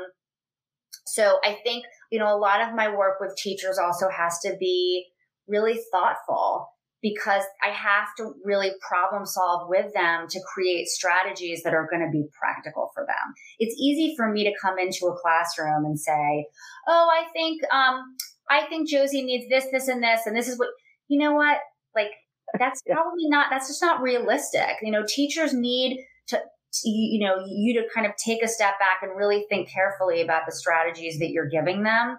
so 1.05 1.39
I 1.43 1.57
think, 1.63 1.83
you 2.11 2.19
know, 2.19 2.33
a 2.33 2.39
lot 2.39 2.61
of 2.61 2.73
my 2.73 2.95
work 2.95 3.17
with 3.19 3.35
teachers 3.35 3.77
also 3.77 4.07
has 4.09 4.39
to 4.45 4.55
be 4.57 5.07
really 5.47 5.79
thoughtful 5.91 6.69
because 7.01 7.43
I 7.63 7.69
have 7.69 8.07
to 8.17 8.33
really 8.43 8.71
problem 8.87 9.25
solve 9.25 9.69
with 9.69 9.93
them 9.93 10.27
to 10.29 10.39
create 10.53 10.87
strategies 10.87 11.63
that 11.63 11.73
are 11.73 11.87
going 11.89 12.05
to 12.05 12.11
be 12.11 12.27
practical 12.37 12.91
for 12.93 13.05
them. 13.05 13.33
It's 13.57 13.75
easy 13.79 14.15
for 14.17 14.31
me 14.31 14.43
to 14.43 14.53
come 14.61 14.77
into 14.77 15.07
a 15.07 15.17
classroom 15.17 15.85
and 15.85 15.99
say, 15.99 16.47
"Oh, 16.87 17.09
I 17.11 17.31
think 17.31 17.61
um 17.71 18.15
I 18.49 18.65
think 18.67 18.89
Josie 18.89 19.23
needs 19.23 19.47
this 19.49 19.65
this 19.71 19.87
and 19.87 20.03
this 20.03 20.25
and 20.25 20.35
this 20.35 20.47
is 20.47 20.57
what 20.57 20.69
you 21.07 21.19
know 21.19 21.33
what? 21.33 21.57
Like 21.95 22.11
that's 22.59 22.81
probably 22.89 23.27
not 23.27 23.47
that's 23.49 23.67
just 23.67 23.81
not 23.81 24.01
realistic. 24.01 24.77
You 24.81 24.91
know, 24.91 25.03
teachers 25.07 25.53
need 25.53 26.03
to 26.27 26.41
you 26.83 27.25
know 27.25 27.43
you 27.47 27.73
to 27.81 27.87
kind 27.93 28.05
of 28.05 28.13
take 28.15 28.43
a 28.43 28.47
step 28.47 28.79
back 28.79 28.99
and 29.01 29.17
really 29.17 29.45
think 29.49 29.69
carefully 29.69 30.21
about 30.21 30.43
the 30.45 30.51
strategies 30.51 31.19
that 31.19 31.29
you're 31.29 31.49
giving 31.49 31.83
them 31.83 32.17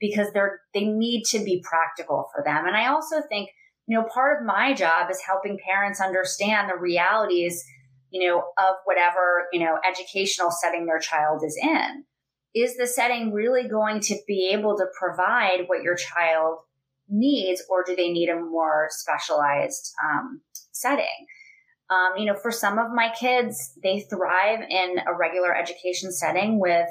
because 0.00 0.32
they're 0.32 0.60
they 0.74 0.84
need 0.84 1.24
to 1.24 1.38
be 1.44 1.62
practical 1.64 2.28
for 2.34 2.42
them. 2.44 2.66
And 2.66 2.76
I 2.76 2.88
also 2.88 3.22
think 3.28 3.50
you 3.88 3.98
know, 3.98 4.04
part 4.04 4.38
of 4.38 4.46
my 4.46 4.74
job 4.74 5.10
is 5.10 5.18
helping 5.26 5.58
parents 5.66 5.98
understand 5.98 6.68
the 6.68 6.78
realities, 6.78 7.64
you 8.10 8.28
know, 8.28 8.44
of 8.58 8.74
whatever, 8.84 9.46
you 9.50 9.60
know, 9.60 9.78
educational 9.88 10.50
setting 10.50 10.84
their 10.84 10.98
child 10.98 11.42
is 11.42 11.58
in. 11.60 12.04
Is 12.62 12.76
the 12.76 12.86
setting 12.86 13.32
really 13.32 13.68
going 13.68 14.00
to 14.00 14.16
be 14.26 14.50
able 14.52 14.76
to 14.76 14.86
provide 14.98 15.64
what 15.66 15.82
your 15.82 15.94
child 15.94 16.58
needs, 17.08 17.62
or 17.68 17.84
do 17.84 17.96
they 17.96 18.10
need 18.10 18.28
a 18.28 18.40
more 18.40 18.88
specialized 18.90 19.92
um, 20.04 20.40
setting? 20.72 21.26
Um, 21.90 22.18
you 22.18 22.26
know, 22.26 22.34
for 22.34 22.50
some 22.50 22.78
of 22.78 22.92
my 22.92 23.10
kids, 23.18 23.72
they 23.82 24.00
thrive 24.00 24.60
in 24.68 24.96
a 25.06 25.14
regular 25.14 25.56
education 25.56 26.12
setting 26.12 26.60
with, 26.60 26.88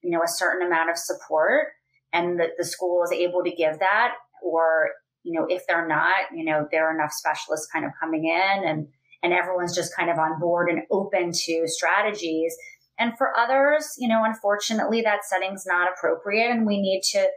you 0.00 0.10
know, 0.10 0.22
a 0.22 0.28
certain 0.28 0.66
amount 0.66 0.90
of 0.90 0.96
support 0.96 1.68
and 2.12 2.38
that 2.38 2.50
the 2.56 2.64
school 2.64 3.02
is 3.02 3.10
able 3.10 3.42
to 3.42 3.50
give 3.50 3.80
that 3.80 4.14
or 4.42 4.90
you 5.28 5.38
know, 5.38 5.46
if 5.48 5.66
they're 5.66 5.86
not, 5.86 6.32
you 6.34 6.44
know, 6.44 6.66
there 6.70 6.88
are 6.88 6.94
enough 6.94 7.12
specialists 7.12 7.68
kind 7.70 7.84
of 7.84 7.92
coming 8.00 8.24
in 8.24 8.64
and, 8.64 8.88
and 9.22 9.32
everyone's 9.32 9.74
just 9.74 9.94
kind 9.94 10.10
of 10.10 10.18
on 10.18 10.40
board 10.40 10.70
and 10.70 10.82
open 10.90 11.32
to 11.32 11.64
strategies. 11.66 12.56
And 12.98 13.16
for 13.16 13.36
others, 13.36 13.94
you 13.98 14.08
know, 14.08 14.24
unfortunately 14.24 15.02
that 15.02 15.24
setting's 15.24 15.64
not 15.66 15.88
appropriate 15.90 16.50
and 16.50 16.66
we 16.66 16.80
need 16.80 17.02
to, 17.12 17.28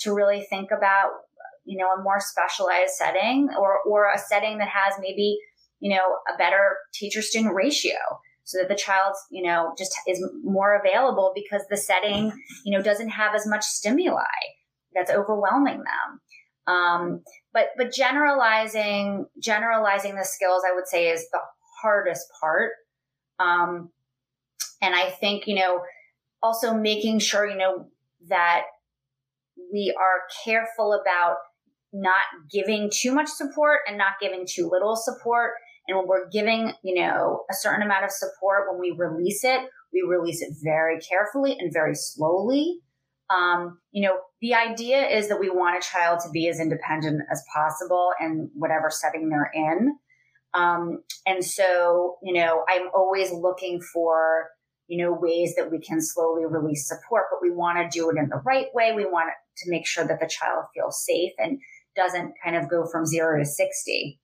to 0.00 0.12
really 0.12 0.46
think 0.48 0.70
about, 0.76 1.10
you 1.64 1.78
know, 1.78 1.88
a 1.98 2.02
more 2.02 2.20
specialized 2.20 2.94
setting 2.94 3.48
or, 3.58 3.78
or 3.86 4.10
a 4.12 4.18
setting 4.18 4.58
that 4.58 4.68
has 4.68 4.94
maybe, 5.00 5.38
you 5.80 5.90
know, 5.90 6.16
a 6.32 6.36
better 6.36 6.76
teacher 6.94 7.22
student 7.22 7.54
ratio 7.54 7.96
so 8.44 8.58
that 8.58 8.68
the 8.68 8.76
child, 8.76 9.14
you 9.30 9.42
know, 9.42 9.74
just 9.76 9.92
is 10.06 10.24
more 10.44 10.80
available 10.80 11.32
because 11.34 11.62
the 11.68 11.76
setting, 11.76 12.32
you 12.64 12.76
know, 12.76 12.82
doesn't 12.82 13.08
have 13.08 13.34
as 13.34 13.46
much 13.46 13.64
stimuli 13.64 14.22
that's 14.94 15.10
overwhelming 15.10 15.78
them. 15.78 16.20
Um, 16.68 17.22
but 17.52 17.68
but 17.76 17.92
generalizing 17.92 19.26
generalizing 19.42 20.14
the 20.14 20.24
skills, 20.24 20.62
I 20.68 20.74
would 20.74 20.86
say, 20.86 21.08
is 21.08 21.28
the 21.30 21.40
hardest 21.82 22.26
part. 22.40 22.72
Um, 23.38 23.90
and 24.82 24.94
I 24.94 25.10
think 25.10 25.46
you 25.46 25.54
know 25.54 25.80
also 26.42 26.74
making 26.74 27.18
sure 27.18 27.48
you 27.48 27.56
know 27.56 27.88
that 28.28 28.62
we 29.72 29.94
are 29.98 30.22
careful 30.44 30.92
about 30.92 31.36
not 31.92 32.26
giving 32.52 32.90
too 32.92 33.12
much 33.12 33.28
support 33.28 33.80
and 33.88 33.96
not 33.96 34.14
giving 34.20 34.46
too 34.46 34.68
little 34.70 34.96
support. 34.96 35.52
And 35.88 35.96
when 35.96 36.06
we're 36.08 36.28
giving, 36.28 36.72
you 36.82 37.00
know, 37.00 37.44
a 37.50 37.54
certain 37.54 37.82
amount 37.82 38.04
of 38.04 38.10
support, 38.10 38.66
when 38.68 38.80
we 38.80 38.90
release 38.96 39.44
it, 39.44 39.60
we 39.92 40.04
release 40.06 40.42
it 40.42 40.52
very 40.62 40.98
carefully 40.98 41.56
and 41.58 41.72
very 41.72 41.94
slowly 41.94 42.80
Um, 43.28 43.78
you 43.90 44.06
know, 44.06 44.18
the 44.40 44.54
idea 44.54 45.06
is 45.06 45.28
that 45.28 45.40
we 45.40 45.50
want 45.50 45.76
a 45.76 45.86
child 45.86 46.20
to 46.20 46.30
be 46.30 46.48
as 46.48 46.60
independent 46.60 47.22
as 47.30 47.42
possible 47.54 48.10
in 48.20 48.50
whatever 48.54 48.90
setting 48.90 49.28
they're 49.28 49.50
in. 49.52 49.96
Um, 50.54 51.02
and 51.26 51.44
so, 51.44 52.16
you 52.22 52.32
know, 52.34 52.64
I'm 52.68 52.88
always 52.94 53.30
looking 53.32 53.80
for, 53.92 54.48
you 54.88 55.04
know, 55.04 55.12
ways 55.12 55.54
that 55.56 55.70
we 55.70 55.78
can 55.78 56.00
slowly 56.00 56.44
release 56.46 56.88
support, 56.88 57.24
but 57.30 57.40
we 57.42 57.50
want 57.50 57.78
to 57.78 57.98
do 57.98 58.08
it 58.10 58.16
in 58.16 58.28
the 58.28 58.40
right 58.44 58.66
way. 58.72 58.92
We 58.94 59.04
want 59.04 59.30
to 59.58 59.70
make 59.70 59.86
sure 59.86 60.06
that 60.06 60.20
the 60.20 60.28
child 60.28 60.64
feels 60.74 61.04
safe 61.04 61.32
and 61.38 61.58
doesn't 61.96 62.34
kind 62.42 62.56
of 62.56 62.68
go 62.68 62.86
from 62.86 63.06
zero 63.06 63.38
to 63.38 63.44
60. 63.44 64.20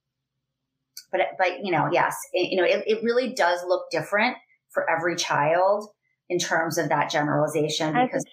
But, 1.11 1.21
but, 1.37 1.63
you 1.63 1.71
know, 1.71 1.89
yes, 1.91 2.15
it, 2.33 2.51
you 2.51 2.57
know, 2.57 2.63
it, 2.63 2.83
it 2.87 3.03
really 3.03 3.33
does 3.33 3.61
look 3.67 3.85
different 3.91 4.37
for 4.69 4.89
every 4.89 5.15
child 5.15 5.89
in 6.29 6.39
terms 6.39 6.77
of 6.77 6.89
that 6.89 7.11
generalization 7.11 7.93
because 7.93 8.25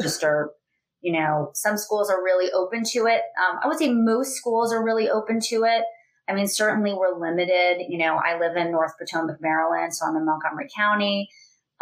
just 0.00 0.22
are, 0.22 0.52
you 1.00 1.12
know, 1.12 1.50
some 1.54 1.76
schools 1.76 2.10
are 2.10 2.22
really 2.22 2.52
open 2.52 2.84
to 2.84 3.06
it. 3.06 3.22
Um, 3.38 3.58
I 3.62 3.66
would 3.66 3.78
say 3.78 3.92
most 3.92 4.36
schools 4.36 4.72
are 4.72 4.84
really 4.84 5.08
open 5.08 5.40
to 5.48 5.64
it. 5.64 5.84
I 6.28 6.34
mean, 6.34 6.46
certainly 6.46 6.94
we're 6.94 7.18
limited. 7.18 7.84
You 7.88 7.98
know, 7.98 8.16
I 8.16 8.38
live 8.38 8.56
in 8.56 8.70
North 8.70 8.92
Potomac, 8.98 9.38
Maryland, 9.40 9.94
so 9.94 10.06
I'm 10.06 10.16
in 10.16 10.24
Montgomery 10.24 10.68
County. 10.74 11.28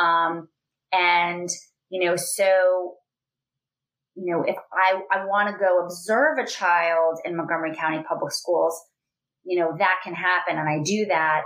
Um, 0.02 0.48
and, 0.92 1.48
you 1.90 2.04
know, 2.04 2.16
so, 2.16 2.94
you 4.14 4.32
know, 4.32 4.44
if 4.46 4.56
I, 4.72 5.00
I 5.10 5.24
want 5.26 5.48
to 5.48 5.58
go 5.58 5.84
observe 5.84 6.38
a 6.38 6.46
child 6.46 7.18
in 7.24 7.36
Montgomery 7.36 7.74
County 7.74 8.02
public 8.06 8.32
schools, 8.32 8.78
you 9.44 9.58
know, 9.58 9.74
that 9.78 10.00
can 10.04 10.14
happen 10.14 10.58
and 10.58 10.68
I 10.68 10.82
do 10.84 11.06
that, 11.06 11.42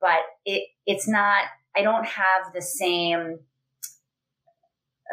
but 0.00 0.18
it, 0.44 0.68
it's 0.86 1.08
not, 1.08 1.44
I 1.76 1.82
don't 1.82 2.06
have 2.06 2.52
the 2.54 2.62
same 2.62 3.38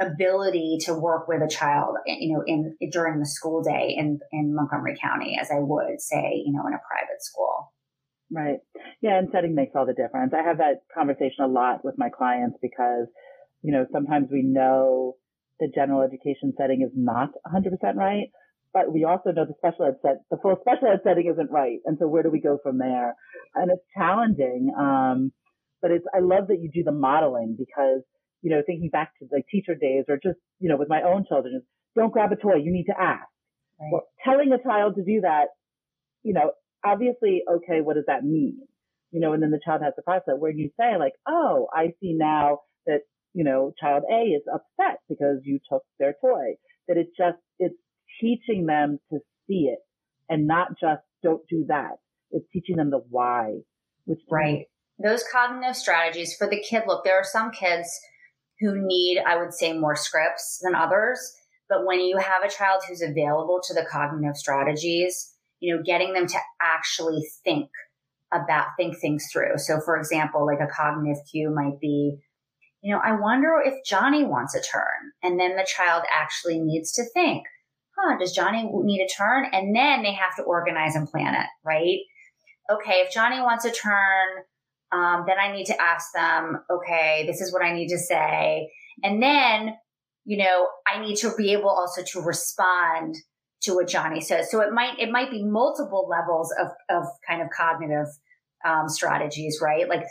ability 0.02 0.78
to 0.82 0.94
work 0.94 1.28
with 1.28 1.42
a 1.42 1.48
child, 1.48 1.96
you 2.06 2.34
know, 2.34 2.44
in 2.46 2.76
during 2.92 3.20
the 3.20 3.26
school 3.26 3.64
day 3.64 3.96
in 3.98 4.20
in 4.32 4.54
Montgomery 4.54 4.98
County 5.02 5.38
as 5.40 5.50
I 5.52 5.60
would 5.60 6.02
say, 6.02 6.44
you 6.46 6.52
know, 6.52 6.68
in 6.68 6.74
a 6.74 6.82
private 6.86 7.22
school. 7.22 7.72
Right. 8.32 8.58
Yeah, 9.02 9.18
and 9.18 9.30
setting 9.32 9.56
makes 9.56 9.74
all 9.76 9.86
the 9.86 9.94
difference. 9.94 10.34
I 10.34 10.44
have 10.44 10.58
that 10.58 10.82
conversation 10.94 11.44
a 11.44 11.48
lot 11.48 11.86
with 11.86 11.96
my 11.98 12.10
clients 12.10 12.58
because, 12.62 13.08
you 13.62 13.72
know, 13.72 13.86
sometimes 13.92 14.30
we 14.32 14.42
know 14.42 15.14
the 15.60 15.70
general 15.74 16.02
education 16.02 16.54
setting 16.58 16.82
is 16.82 16.92
not 16.96 17.30
100% 17.48 17.70
right, 17.96 18.28
but 18.74 18.92
we 18.92 19.06
also 19.06 19.32
know 19.32 19.46
the 19.46 19.54
special 19.58 19.86
ed 19.86 19.96
set, 20.02 20.18
the 20.32 20.38
full 20.42 20.58
special 20.62 20.90
ed 20.92 21.00
setting 21.04 21.32
isn't 21.32 21.52
right. 21.52 21.80
And 21.86 21.98
so 22.00 22.08
where 22.08 22.24
do 22.24 22.30
we 22.30 22.42
go 22.42 22.58
from 22.62 22.80
there? 22.80 23.14
And 23.54 23.72
it's 23.72 23.86
challenging. 23.96 24.74
Um, 24.78 25.32
but 25.82 25.92
it's, 25.92 26.06
I 26.14 26.20
love 26.20 26.48
that 26.48 26.60
you 26.60 26.70
do 26.74 26.84
the 26.84 26.92
modeling 26.92 27.56
because 27.58 28.02
you 28.46 28.52
know, 28.52 28.62
thinking 28.64 28.90
back 28.92 29.10
to 29.18 29.26
like 29.34 29.46
teacher 29.50 29.74
days 29.74 30.06
or 30.08 30.18
just, 30.22 30.38
you 30.60 30.70
know, 30.70 30.78
with 30.78 30.88
my 30.88 31.02
own 31.02 31.26
children 31.28 31.56
is 31.58 31.64
don't 31.96 32.14
grab 32.14 32.32
a 32.32 32.36
toy. 32.36 32.62
You 32.62 32.72
need 32.72 32.86
to 32.86 32.94
ask. 32.94 33.26
Right. 33.82 33.90
Well, 33.92 34.04
telling 34.24 34.54
a 34.54 34.62
child 34.62 34.94
to 34.98 35.04
do 35.04 35.22
that, 35.22 35.46
you 36.22 36.34
know, 36.34 36.52
obviously, 36.86 37.44
okay, 37.50 37.82
what 37.82 37.96
does 37.96 38.06
that 38.08 38.24
mean? 38.24 38.60
You 39.12 39.20
know, 39.20 39.34
and 39.34 39.42
then 39.42 39.52
the 39.52 39.60
child 39.64 39.82
has 39.84 39.94
to 39.96 40.02
process 40.02 40.24
it. 40.28 40.40
where 40.40 40.52
you 40.52 40.70
say 40.80 40.98
like, 40.98 41.14
oh, 41.28 41.68
I 41.74 41.94
see 42.02 42.14
now 42.14 42.60
that, 42.86 43.02
you 43.34 43.44
know, 43.44 43.74
child 43.80 44.04
A 44.12 44.22
is 44.22 44.44
upset 44.54 45.00
because 45.10 45.40
you 45.44 45.60
took 45.70 45.84
their 46.00 46.16
toy. 46.22 46.56
That 46.88 46.98
it's 46.98 47.16
just, 47.18 47.38
it's 47.60 47.76
teaching 48.22 48.66
them 48.66 49.00
to 49.12 49.20
see 49.48 49.70
it 49.72 49.80
and 50.30 50.48
not 50.48 50.70
just 50.80 51.02
don't 51.24 51.42
do 51.50 51.66
that. 51.68 51.98
It's 52.32 52.46
teaching 52.52 52.76
them 52.76 52.92
the 52.92 53.02
why, 53.10 53.56
which 54.06 54.20
right. 54.30 54.66
Those 55.04 55.24
cognitive 55.32 55.76
strategies 55.76 56.36
for 56.36 56.48
the 56.50 56.62
kid. 56.62 56.84
Look, 56.88 57.04
there 57.04 57.18
are 57.18 57.24
some 57.24 57.52
kids 57.52 57.90
who 58.60 58.76
need, 58.86 59.22
I 59.26 59.38
would 59.38 59.54
say, 59.54 59.74
more 59.74 59.96
scripts 59.96 60.60
than 60.64 60.76
others. 60.76 61.20
But 61.68 61.86
when 61.86 62.00
you 62.00 62.18
have 62.18 62.44
a 62.44 62.50
child 62.50 62.84
who's 62.88 63.02
available 63.02 63.60
to 63.64 63.74
the 63.74 63.86
cognitive 63.92 64.38
strategies, 64.38 65.35
you 65.60 65.76
know, 65.76 65.84
getting 65.84 66.14
them 66.14 66.28
to 66.28 66.38
actually 66.62 67.26
think 67.44 67.70
about, 68.34 68.68
think 68.78 68.98
things 68.98 69.28
through. 69.32 69.58
So, 69.58 69.80
for 69.84 69.98
example, 69.98 70.46
like 70.46 70.60
a 70.60 70.72
cognitive 70.72 71.22
cue 71.32 71.50
might 71.50 71.80
be, 71.80 72.18
you 72.82 72.94
know, 72.94 73.02
I 73.04 73.20
wonder 73.20 73.62
if 73.64 73.74
Johnny 73.86 74.24
wants 74.24 74.56
a 74.56 74.62
turn. 74.62 75.12
And 75.24 75.40
then 75.40 75.56
the 75.56 75.68
child 75.68 76.04
actually 76.14 76.60
needs 76.60 76.92
to 76.94 77.04
think, 77.14 77.46
huh, 77.98 78.18
does 78.20 78.34
Johnny 78.34 78.70
need 78.72 79.02
a 79.02 79.08
turn? 79.08 79.46
And 79.52 79.76
then 79.76 80.04
they 80.04 80.14
have 80.14 80.36
to 80.38 80.44
organize 80.44 80.96
and 80.96 81.10
plan 81.10 81.36
it, 81.36 81.48
right? 81.64 82.00
Okay, 82.70 83.04
if 83.06 83.14
Johnny 83.14 83.40
wants 83.40 83.66
a 83.66 83.72
turn, 83.72 84.28
um, 84.92 85.26
then 85.28 85.38
I 85.40 85.52
need 85.52 85.66
to 85.66 85.82
ask 85.82 86.08
them, 86.14 86.60
okay, 86.70 87.26
this 87.28 87.42
is 87.42 87.52
what 87.52 87.64
I 87.64 87.74
need 87.74 87.90
to 87.90 87.98
say. 87.98 88.70
And 89.04 89.22
then, 89.22 89.76
you 90.26 90.38
know, 90.38 90.68
I 90.88 91.00
need 91.00 91.18
to 91.18 91.32
be 91.38 91.54
able 91.54 91.70
also 91.70 92.02
to 92.04 92.22
respond 92.22 93.16
to 93.66 93.76
what 93.76 93.88
Johnny 93.88 94.22
says. 94.22 94.50
So 94.50 94.62
it 94.62 94.72
might, 94.72 94.98
it 95.00 95.12
might 95.12 95.30
be 95.30 95.44
multiple 95.44 96.08
levels 96.10 96.54
of, 96.60 96.68
of 96.90 97.06
kind 97.28 97.42
of 97.42 97.50
cognitive, 97.56 98.08
um, 98.66 98.90
strategies, 98.90 99.60
right? 99.62 99.88
Like 99.88 100.06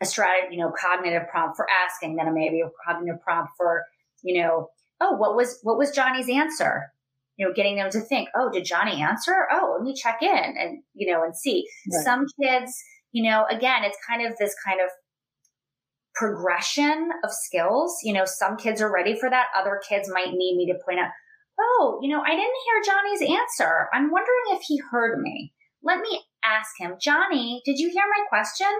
a 0.00 0.06
strategy, 0.06 0.56
you 0.56 0.60
know, 0.60 0.72
cognitive 0.78 1.28
prompt 1.30 1.56
for 1.56 1.66
asking, 1.84 2.16
then 2.16 2.32
maybe 2.32 2.60
a 2.60 2.70
cognitive 2.86 3.20
prompt 3.22 3.52
for, 3.56 3.84
you 4.22 4.40
know, 4.40 4.68
oh, 5.00 5.16
what 5.16 5.36
was, 5.36 5.58
what 5.62 5.76
was 5.76 5.90
Johnny's 5.90 6.28
answer? 6.28 6.92
You 7.36 7.48
know, 7.48 7.54
getting 7.54 7.76
them 7.76 7.90
to 7.90 8.00
think, 8.00 8.28
oh, 8.36 8.50
did 8.52 8.64
Johnny 8.64 9.02
answer? 9.02 9.34
Oh, 9.50 9.74
let 9.76 9.82
me 9.82 9.94
check 9.94 10.18
in 10.22 10.54
and, 10.58 10.82
you 10.94 11.12
know, 11.12 11.24
and 11.24 11.36
see. 11.36 11.66
Right. 11.92 12.04
Some 12.04 12.26
kids, 12.40 12.72
you 13.10 13.28
know, 13.28 13.46
again, 13.50 13.84
it's 13.84 13.96
kind 14.08 14.26
of 14.26 14.36
this 14.38 14.54
kind 14.64 14.80
of 14.80 14.90
progression 16.14 17.10
of 17.24 17.30
skills. 17.32 17.96
You 18.04 18.12
know, 18.12 18.24
some 18.26 18.56
kids 18.56 18.80
are 18.82 18.92
ready 18.92 19.18
for 19.18 19.30
that. 19.30 19.46
Other 19.56 19.80
kids 19.88 20.10
might 20.12 20.32
need 20.32 20.56
me 20.56 20.66
to 20.66 20.78
point 20.84 21.00
out, 21.00 21.10
oh, 21.58 21.98
you 22.02 22.10
know, 22.10 22.22
I 22.22 22.30
didn't 22.30 22.40
hear 22.40 22.94
Johnny's 22.94 23.38
answer. 23.40 23.88
I'm 23.92 24.10
wondering 24.10 24.44
if 24.50 24.62
he 24.66 24.80
heard 24.90 25.20
me. 25.20 25.52
Let 25.82 26.00
me 26.00 26.22
ask 26.44 26.70
him, 26.78 26.96
Johnny, 27.00 27.62
did 27.64 27.78
you 27.78 27.90
hear 27.90 28.04
my 28.08 28.24
question? 28.28 28.72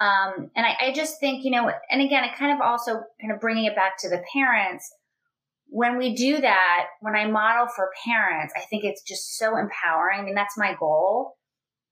Um, 0.00 0.50
and 0.56 0.66
I, 0.66 0.88
I 0.88 0.92
just 0.92 1.20
think, 1.20 1.44
you 1.44 1.50
know, 1.50 1.70
and 1.90 2.02
again, 2.02 2.24
it 2.24 2.36
kind 2.36 2.52
of 2.52 2.60
also 2.60 3.00
kind 3.20 3.32
of 3.32 3.40
bringing 3.40 3.64
it 3.64 3.76
back 3.76 3.96
to 3.98 4.08
the 4.08 4.22
parents. 4.32 4.92
When 5.68 5.96
we 5.96 6.14
do 6.14 6.40
that, 6.40 6.86
when 7.00 7.16
I 7.16 7.26
model 7.26 7.66
for 7.74 7.90
parents, 8.04 8.52
I 8.56 8.60
think 8.68 8.84
it's 8.84 9.02
just 9.02 9.38
so 9.38 9.56
empowering. 9.56 10.20
I 10.20 10.22
mean, 10.22 10.34
that's 10.34 10.58
my 10.58 10.74
goal 10.78 11.36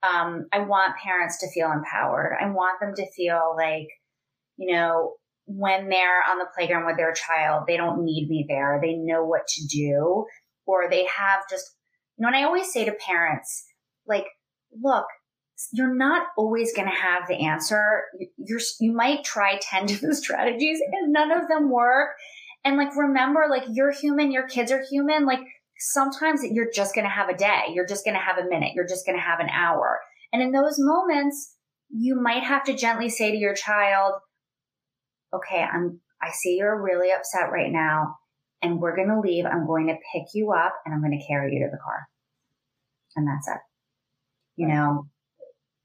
um, 0.03 0.47
I 0.53 0.61
want 0.61 0.97
parents 1.03 1.39
to 1.39 1.51
feel 1.51 1.71
empowered. 1.71 2.37
I 2.41 2.51
want 2.51 2.81
them 2.81 2.95
to 2.97 3.13
feel 3.13 3.55
like, 3.57 3.89
you 4.57 4.73
know, 4.75 5.15
when 5.47 5.89
they're 5.89 6.23
on 6.29 6.39
the 6.39 6.47
playground 6.55 6.87
with 6.87 6.97
their 6.97 7.13
child, 7.13 7.65
they 7.67 7.77
don't 7.77 8.05
need 8.05 8.29
me 8.29 8.47
there. 8.49 8.79
They 8.83 8.95
know 8.95 9.25
what 9.25 9.47
to 9.49 9.67
do, 9.67 10.27
or 10.67 10.89
they 10.89 11.07
have 11.07 11.41
just, 11.51 11.77
you 12.17 12.23
know, 12.23 12.29
and 12.29 12.37
I 12.37 12.45
always 12.45 12.73
say 12.73 12.85
to 12.85 12.93
parents, 12.93 13.65
like, 14.07 14.27
look, 14.81 15.07
you're 15.73 15.95
not 15.95 16.27
always 16.37 16.73
going 16.75 16.89
to 16.89 16.95
have 16.95 17.29
the 17.29 17.47
answer. 17.47 18.05
You're, 18.37 18.61
you 18.81 18.93
might 18.93 19.25
try 19.25 19.59
10 19.61 19.87
different 19.87 20.17
strategies 20.17 20.81
and 20.81 21.13
none 21.13 21.31
of 21.31 21.49
them 21.49 21.71
work. 21.71 22.11
And 22.65 22.77
like, 22.77 22.97
remember, 22.97 23.47
like, 23.51 23.65
you're 23.71 23.91
human, 23.93 24.31
your 24.31 24.47
kids 24.47 24.71
are 24.71 24.83
human. 24.89 25.27
Like, 25.27 25.41
sometimes 25.79 26.43
you're 26.45 26.71
just 26.73 26.95
going 26.95 27.05
to 27.05 27.11
have 27.11 27.29
a 27.29 27.37
day. 27.37 27.73
You're 27.73 27.87
just 27.87 28.05
going 28.05 28.15
to 28.15 28.21
have 28.21 28.39
a 28.39 28.49
minute. 28.49 28.73
You're 28.75 28.87
just 28.87 29.05
going 29.05 29.19
to 29.19 29.23
have 29.23 29.41
an 29.41 29.49
hour. 29.49 29.99
And 30.33 30.41
in 30.41 30.53
those 30.53 30.77
moments, 30.79 31.57
you 31.91 32.15
might 32.21 32.45
have 32.45 32.65
to 32.65 32.75
gently 32.75 33.09
say 33.09 33.33
to 33.33 33.37
your 33.37 33.55
child, 33.55 34.15
okay, 35.35 35.63
I'm, 35.63 36.01
I 36.21 36.31
see 36.31 36.57
you're 36.57 36.81
really 36.81 37.11
upset 37.11 37.51
right 37.51 37.71
now 37.71 38.17
and 38.63 38.81
we're 38.81 38.97
going 38.97 39.09
to 39.09 39.21
leave. 39.21 39.45
I'm 39.45 39.67
going 39.67 39.89
to 39.89 39.97
pick 40.13 40.35
you 40.35 40.53
up 40.53 40.75
and 40.85 40.95
I'm 40.95 41.01
going 41.01 41.19
to 41.19 41.27
carry 41.27 41.55
you 41.55 41.65
to 41.65 41.71
the 41.71 41.79
car. 41.79 42.09
And 43.17 43.27
that's 43.27 43.49
it. 43.49 43.61
You 44.57 44.69
know, 44.69 45.07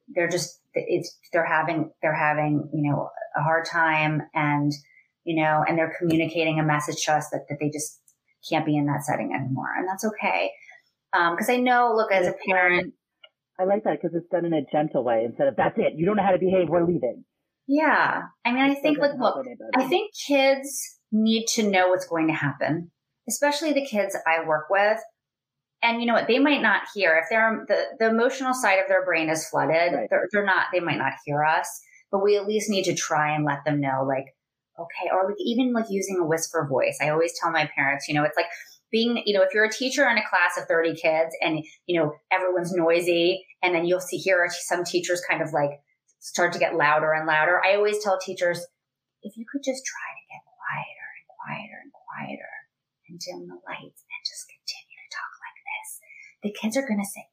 they're 0.10 0.29
just, 0.29 0.60
it's, 0.73 1.17
they're 1.33 1.45
having, 1.45 1.91
they're 2.01 2.15
having, 2.15 2.69
you 2.73 2.89
know, 2.89 3.10
a 3.36 3.41
hard 3.41 3.65
time 3.65 4.21
and, 4.33 4.71
you 5.23 5.41
know, 5.41 5.63
and 5.67 5.77
they're 5.77 5.95
communicating 5.97 6.60
a 6.60 6.63
message 6.63 7.03
to 7.05 7.13
us 7.13 7.29
that, 7.31 7.45
that 7.49 7.57
they 7.60 7.69
just 7.69 7.99
can't 8.47 8.65
be 8.65 8.77
in 8.77 8.86
that 8.86 9.03
setting 9.03 9.33
anymore. 9.33 9.73
And 9.77 9.88
that's 9.88 10.05
okay. 10.05 10.51
Um, 11.13 11.36
cause 11.38 11.49
I 11.49 11.57
know, 11.57 11.93
look, 11.95 12.12
as 12.12 12.27
a 12.27 12.36
parent, 12.47 12.93
I 13.60 13.63
like 13.63 13.83
that 13.86 14.01
because 14.01 14.15
it's 14.15 14.29
done 14.29 14.45
in 14.45 14.53
a 14.53 14.62
gentle 14.71 15.03
way 15.03 15.23
instead 15.25 15.47
of 15.47 15.55
that's 15.55 15.77
it. 15.77 15.93
You 15.95 16.05
don't 16.05 16.17
know 16.17 16.23
how 16.23 16.31
to 16.31 16.38
behave. 16.38 16.69
We're 16.69 16.86
leaving. 16.86 17.25
Yeah. 17.67 18.21
I 18.45 18.51
mean, 18.51 18.63
I 18.63 18.75
think 18.75 18.97
like, 18.97 19.12
look, 19.19 19.45
I 19.75 19.88
think 19.88 20.12
kids 20.27 20.99
need 21.12 21.45
to 21.47 21.69
know 21.69 21.89
what's 21.89 22.08
going 22.08 22.27
to 22.27 22.34
happen, 22.34 22.91
especially 23.27 23.73
the 23.73 23.86
kids 23.86 24.17
I 24.25 24.45
work 24.45 24.67
with. 24.69 24.99
And 25.84 26.01
you 26.01 26.08
know 26.08 26.13
what? 26.13 26.27
They 26.27 26.39
might 26.39 26.62
not 26.62 26.84
hear 26.95 27.17
if 27.17 27.25
they're 27.30 27.65
the, 27.67 27.84
the 27.99 28.10
emotional 28.10 28.53
side 28.53 28.80
of 28.80 28.88
their 28.88 29.06
brain 29.06 29.30
is 29.30 29.47
flooded. 29.47 29.93
Right. 29.93 30.08
They're, 30.10 30.27
they're 30.32 30.45
not, 30.45 30.67
they 30.73 30.80
might 30.80 30.97
not 30.97 31.13
hear 31.25 31.43
us, 31.43 31.67
but 32.12 32.23
we 32.23 32.38
at 32.38 32.47
least 32.47 32.69
need 32.69 32.86
to 32.86 32.95
try 32.95 33.36
and 33.36 33.45
let 33.45 33.63
them 33.65 33.80
know 33.80 34.06
like, 34.08 34.25
okay, 34.80 35.10
or 35.12 35.27
like 35.27 35.38
even 35.39 35.73
like 35.73 35.86
using 35.89 36.19
a 36.19 36.25
whisper 36.25 36.67
voice. 36.69 36.97
I 37.01 37.10
always 37.10 37.34
tell 37.39 37.51
my 37.51 37.69
parents, 37.75 38.08
you 38.08 38.13
know, 38.15 38.23
it's 38.23 38.38
like 38.38 38.47
being, 38.91 39.21
you 39.25 39.38
know, 39.38 39.43
if 39.43 39.53
you're 39.53 39.65
a 39.65 39.71
teacher 39.71 40.08
in 40.08 40.17
a 40.17 40.30
class 40.30 40.58
of 40.58 40.67
30 40.67 40.95
kids 40.95 41.36
and, 41.41 41.63
you 41.86 41.99
know, 41.99 42.13
everyone's 42.32 42.73
noisy 42.73 43.45
and 43.62 43.75
then 43.75 43.86
you'll 43.86 43.99
see 43.99 44.17
here 44.17 44.47
some 44.49 44.84
teachers 44.84 45.21
kind 45.30 45.41
of 45.41 45.51
like 45.51 45.71
start 46.19 46.53
to 46.53 46.60
get 46.60 46.75
louder 46.75 47.13
and 47.13 47.27
louder. 47.27 47.62
I 47.63 47.75
always 47.75 48.03
tell 48.03 48.19
teachers, 48.19 48.65
if 49.23 49.38
you 49.38 49.45
could 49.51 49.63
just 49.63 49.86
try 49.86 50.10
to 50.13 50.27
get 50.30 50.41
quieter 50.45 51.08
and 51.17 51.27
quieter 51.27 51.77
and 51.84 51.91
quieter 51.93 52.53
and 53.10 53.19
dim 53.19 53.47
the 53.47 53.60
lights 53.65 54.03
and 54.03 54.23
just 54.25 54.47
continue 54.47 54.97
to 54.99 55.10
talk 55.13 55.34
like 55.39 55.60
this, 55.65 55.89
the 56.43 56.53
kids 56.53 56.77
are 56.77 56.88
going 56.88 56.99
to 56.99 57.10
say, 57.10 57.25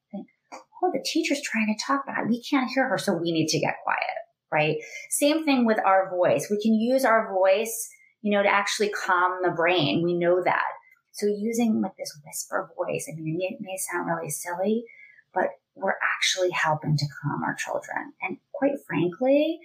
oh, 0.82 0.90
the 0.92 1.04
teacher's 1.04 1.42
trying 1.42 1.66
to 1.66 1.84
talk, 1.84 2.04
but 2.06 2.28
we 2.28 2.42
can't 2.42 2.70
hear 2.70 2.88
her, 2.88 2.98
so 2.98 3.14
we 3.14 3.32
need 3.32 3.48
to 3.48 3.58
get 3.58 3.76
quiet, 3.84 4.18
right? 4.52 4.76
Same 5.10 5.44
thing 5.44 5.64
with 5.64 5.78
our 5.84 6.10
voice. 6.10 6.48
We 6.50 6.60
can 6.60 6.74
use 6.74 7.04
our 7.04 7.32
voice, 7.32 7.88
you 8.22 8.30
know, 8.30 8.42
to 8.42 8.48
actually 8.48 8.90
calm 8.90 9.40
the 9.42 9.50
brain. 9.50 10.02
We 10.04 10.14
know 10.14 10.42
that. 10.44 10.64
So 11.12 11.26
using 11.26 11.80
like 11.80 11.96
this 11.96 12.16
whisper 12.24 12.70
voice, 12.76 13.08
I 13.10 13.14
mean, 13.20 13.38
it 13.40 13.58
may 13.60 13.76
sound 13.76 14.08
really 14.08 14.30
silly, 14.30 14.84
but 15.32 15.48
we're 15.74 15.96
actually 16.16 16.50
helping 16.50 16.96
to 16.96 17.06
calm 17.22 17.42
our 17.42 17.54
children. 17.54 18.12
And 18.22 18.38
quite 18.52 18.80
frankly, 18.86 19.60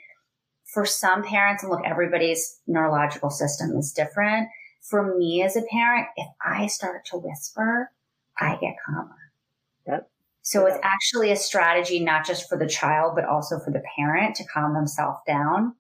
for 0.66 0.86
some 0.86 1.24
parents, 1.24 1.64
and 1.64 1.72
look, 1.72 1.82
everybody's 1.86 2.60
neurological 2.68 3.30
system 3.30 3.76
is 3.78 3.92
different. 3.92 4.50
For 4.82 5.16
me 5.18 5.44
as 5.44 5.56
a 5.56 5.64
parent, 5.64 6.08
if 6.16 6.28
I 6.44 6.68
start 6.68 7.06
to 7.08 7.18
whisper, 7.18 7.92
I 8.38 8.58
get 8.62 8.76
calmer. 8.86 9.16
Yep. 9.88 10.10
So 10.42 10.66
it's 10.66 10.80
actually 10.84 11.32
a 11.32 11.36
strategy, 11.36 12.00
not 12.00 12.26
just 12.26 12.48
for 12.48 12.58
the 12.58 12.68
child, 12.68 13.14
but 13.16 13.26
also 13.26 13.60
for 13.60 13.72
the 13.72 13.84
parent 13.98 14.36
to 14.38 14.46
calm 14.46 14.74
themselves 14.74 15.20
down. 15.28 15.76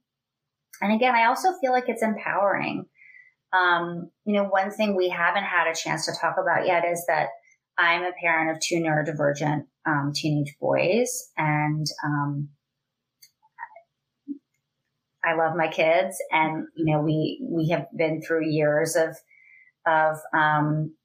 And 0.81 0.93
again, 0.93 1.15
I 1.15 1.25
also 1.25 1.53
feel 1.59 1.71
like 1.71 1.87
it's 1.87 2.03
empowering. 2.03 2.85
Um, 3.51 4.11
you 4.25 4.33
know, 4.33 4.45
one 4.45 4.71
thing 4.71 4.95
we 4.95 5.09
haven't 5.09 5.43
had 5.43 5.67
a 5.67 5.75
chance 5.75 6.05
to 6.05 6.13
talk 6.19 6.35
about 6.41 6.67
yet 6.67 6.85
is 6.85 7.03
that 7.07 7.29
I'm 7.77 8.03
a 8.03 8.11
parent 8.21 8.51
of 8.51 8.61
two 8.61 8.75
neurodivergent 8.75 9.65
um, 9.85 10.11
teenage 10.13 10.55
boys, 10.59 11.31
and 11.37 11.85
um, 12.03 12.49
I 15.23 15.35
love 15.35 15.55
my 15.55 15.67
kids, 15.67 16.17
and 16.31 16.67
you 16.75 16.85
know 16.85 17.01
we 17.01 17.41
we 17.43 17.69
have 17.69 17.87
been 17.95 18.21
through 18.21 18.49
years 18.49 18.95
of 18.95 19.17
of 19.85 20.17
um, 20.33 20.95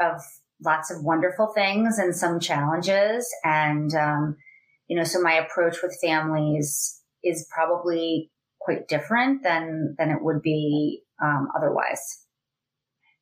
of 0.00 0.20
lots 0.64 0.90
of 0.90 1.04
wonderful 1.04 1.52
things 1.54 1.98
and 1.98 2.14
some 2.14 2.40
challenges, 2.40 3.28
and 3.44 3.94
um, 3.94 4.36
you 4.88 4.96
know 4.96 5.04
so 5.04 5.20
my 5.20 5.34
approach 5.34 5.78
with 5.82 5.98
families 6.02 7.02
is 7.22 7.48
probably 7.54 8.30
quite 8.60 8.88
different 8.88 9.42
than 9.42 9.94
than 9.98 10.10
it 10.10 10.22
would 10.22 10.42
be 10.42 11.02
um, 11.22 11.48
otherwise. 11.56 12.24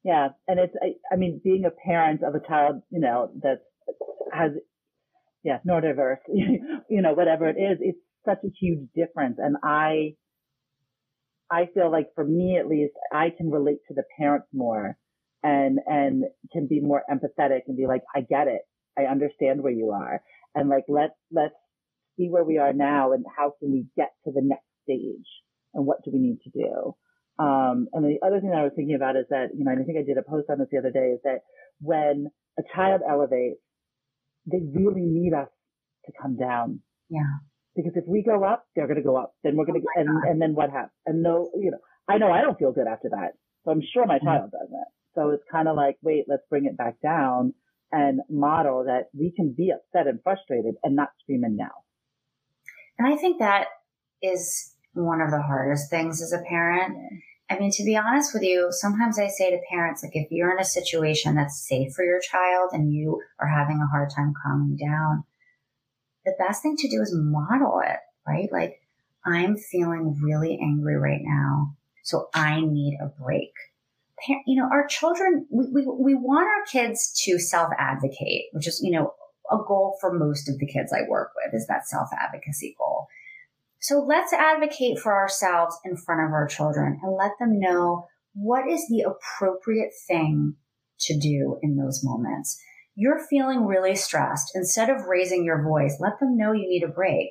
Yeah, 0.02 0.28
and 0.48 0.59
it's 0.59 0.74
I, 0.83 0.94
I 1.12 1.16
mean 1.16 1.40
being 1.42 1.64
a 1.64 1.70
parent 1.70 2.22
of 2.22 2.35
a 2.35 2.46
child, 2.46 2.83
you 2.90 3.00
know 3.00 3.30
that 3.42 3.61
has 4.33 4.52
yeah 5.44 5.59
neurodiverse, 5.68 6.18
you 6.28 7.02
know 7.02 7.12
whatever 7.12 7.48
it 7.48 7.57
is, 7.57 7.78
it's 7.80 7.98
such 8.24 8.38
a 8.44 8.50
huge 8.59 8.88
difference, 8.96 9.37
and 9.38 9.57
I 9.62 10.14
I 11.50 11.68
feel 11.72 11.90
like 11.90 12.09
for 12.14 12.24
me 12.24 12.59
at 12.59 12.66
least, 12.66 12.94
I 13.12 13.30
can 13.30 13.50
relate 13.50 13.78
to 13.88 13.94
the 13.94 14.04
parents 14.18 14.48
more 14.52 14.96
and, 15.42 15.78
and 15.87 16.24
can 16.52 16.66
be 16.66 16.80
more 16.80 17.02
empathetic 17.11 17.61
and 17.66 17.76
be 17.76 17.87
like, 17.87 18.02
I 18.14 18.22
get 18.22 18.48
it. 18.48 18.62
I 18.98 19.02
understand 19.02 19.62
where 19.62 19.72
you 19.72 19.90
are. 19.90 20.22
And 20.54 20.68
like, 20.68 20.85
let's, 20.88 21.14
let's 21.30 21.54
see 22.16 22.28
where 22.28 22.44
we 22.44 22.59
are 22.59 22.72
now 22.72 23.12
and 23.12 23.24
how 23.37 23.52
can 23.61 23.72
we 23.72 23.87
get 23.96 24.11
to 24.24 24.33
the 24.33 24.40
next 24.42 24.64
stage 24.85 25.26
and 25.74 25.87
what 25.87 25.98
do 26.04 26.11
we 26.12 26.18
need 26.18 26.38
to 26.44 26.50
do? 26.50 26.96
Um, 27.38 27.88
and 27.92 28.04
the 28.04 28.18
other 28.24 28.40
thing 28.40 28.50
that 28.50 28.59
I 28.59 28.64
was 28.64 28.72
thinking 28.74 28.94
about 28.94 29.16
is 29.16 29.26
that, 29.30 29.48
you 29.57 29.64
know, 29.64 29.72
and 29.72 29.83
I 29.83 29.85
think 29.85 29.98
I 29.98 30.02
did 30.02 30.18
a 30.18 30.28
post 30.28 30.48
on 30.48 30.59
this 30.59 30.68
the 30.70 30.78
other 30.78 30.92
day 30.92 31.14
is 31.14 31.20
that 31.24 31.40
when 31.80 32.30
a 32.59 32.62
child 32.74 33.02
elevates, 33.09 33.61
they 34.46 34.61
really 34.74 35.04
need 35.04 35.33
us 35.33 35.48
to 36.07 36.12
come 36.20 36.37
down. 36.37 36.80
Yeah. 37.09 37.20
Because 37.74 37.92
if 37.96 38.04
we 38.07 38.22
go 38.22 38.44
up, 38.44 38.66
they're 38.76 38.87
going 38.87 38.98
to 38.98 39.02
go 39.02 39.16
up. 39.16 39.35
Then 39.42 39.57
we're 39.57 39.66
going 39.66 39.80
to, 39.80 39.87
oh 39.87 40.00
and, 40.00 40.09
and 40.28 40.42
then 40.42 40.54
what 40.54 40.70
happens? 40.70 40.92
And 41.07 41.22
no, 41.22 41.50
you 41.61 41.70
know, 41.70 41.78
I 42.09 42.18
know 42.18 42.30
I 42.30 42.40
don't 42.40 42.59
feel 42.59 42.72
good 42.72 42.87
after 42.87 43.09
that. 43.11 43.33
So 43.64 43.72
I'm 43.72 43.83
sure 43.92 44.07
my 44.07 44.16
mm-hmm. 44.16 44.26
child 44.26 44.50
doesn't. 44.52 44.90
So 45.14 45.30
it's 45.30 45.44
kind 45.50 45.68
of 45.68 45.76
like, 45.76 45.96
wait, 46.02 46.24
let's 46.28 46.42
bring 46.50 46.66
it 46.66 46.76
back 46.76 47.00
down 47.02 47.54
and 47.90 48.20
model 48.28 48.85
that 48.87 49.04
we 49.16 49.33
can 49.35 49.54
be 49.57 49.72
upset 49.72 50.07
and 50.07 50.20
frustrated 50.22 50.74
and 50.83 50.96
not 50.96 51.11
scream 51.20 51.44
and 51.44 51.57
now. 51.57 51.70
And 52.98 53.12
I 53.12 53.16
think 53.16 53.38
that 53.38 53.66
is 54.22 54.74
one 54.92 55.20
of 55.20 55.30
the 55.30 55.42
hardest 55.42 55.90
things 55.90 56.22
as 56.22 56.33
a 56.33 56.42
parent. 56.48 56.96
I 57.50 57.59
mean, 57.59 57.70
to 57.72 57.85
be 57.85 57.96
honest 57.96 58.33
with 58.33 58.42
you, 58.42 58.68
sometimes 58.70 59.18
I 59.18 59.28
say 59.28 59.50
to 59.50 59.61
parents, 59.70 60.02
like, 60.02 60.16
if 60.16 60.28
you're 60.30 60.52
in 60.52 60.61
a 60.61 60.64
situation 60.64 61.35
that's 61.35 61.66
safe 61.68 61.92
for 61.92 62.04
your 62.04 62.20
child 62.20 62.70
and 62.72 62.92
you 62.92 63.20
are 63.38 63.48
having 63.48 63.80
a 63.83 63.87
hard 63.87 64.11
time 64.11 64.33
calming 64.42 64.76
down, 64.76 65.24
the 66.24 66.35
best 66.38 66.62
thing 66.62 66.76
to 66.76 66.88
do 66.88 67.02
is 67.02 67.14
model 67.14 67.80
it, 67.85 67.98
right? 68.26 68.48
Like, 68.50 68.80
I'm 69.26 69.57
feeling 69.57 70.18
really 70.22 70.59
angry 70.61 70.96
right 70.96 71.20
now, 71.22 71.76
so 72.02 72.28
I 72.35 72.61
need 72.61 72.98
a 73.00 73.09
break. 73.22 73.52
You 74.46 74.62
know, 74.62 74.68
our 74.70 74.87
children, 74.87 75.46
we, 75.50 75.66
we, 75.70 75.87
we 75.87 76.14
want 76.14 76.46
our 76.46 76.64
kids 76.70 77.12
to 77.24 77.38
self 77.38 77.70
advocate, 77.78 78.44
which 78.52 78.66
is, 78.66 78.80
you 78.83 78.90
know, 78.90 79.12
a 79.50 79.57
goal 79.57 79.98
for 80.00 80.12
most 80.12 80.48
of 80.48 80.59
the 80.59 80.66
kids 80.66 80.92
I 80.92 81.09
work 81.09 81.33
with 81.37 81.54
is 81.54 81.66
that 81.66 81.87
self 81.87 82.09
advocacy 82.18 82.74
goal. 82.78 82.93
So 83.84 84.04
let's 84.06 84.32
advocate 84.32 84.98
for 84.98 85.14
ourselves 85.14 85.76
in 85.84 85.96
front 85.96 86.26
of 86.26 86.32
our 86.32 86.46
children 86.46 87.00
and 87.02 87.16
let 87.16 87.32
them 87.38 87.58
know 87.60 88.06
what 88.34 88.68
is 88.68 88.86
the 88.88 89.02
appropriate 89.02 89.92
thing 90.08 90.54
to 91.00 91.18
do 91.18 91.58
in 91.62 91.76
those 91.76 92.02
moments 92.02 92.58
you're 92.96 93.26
feeling 93.28 93.66
really 93.66 93.94
stressed, 93.94 94.52
instead 94.54 94.88
of 94.88 95.06
raising 95.06 95.44
your 95.44 95.62
voice, 95.62 95.96
let 96.00 96.18
them 96.20 96.36
know 96.36 96.52
you 96.52 96.68
need 96.68 96.84
a 96.84 96.88
break. 96.88 97.28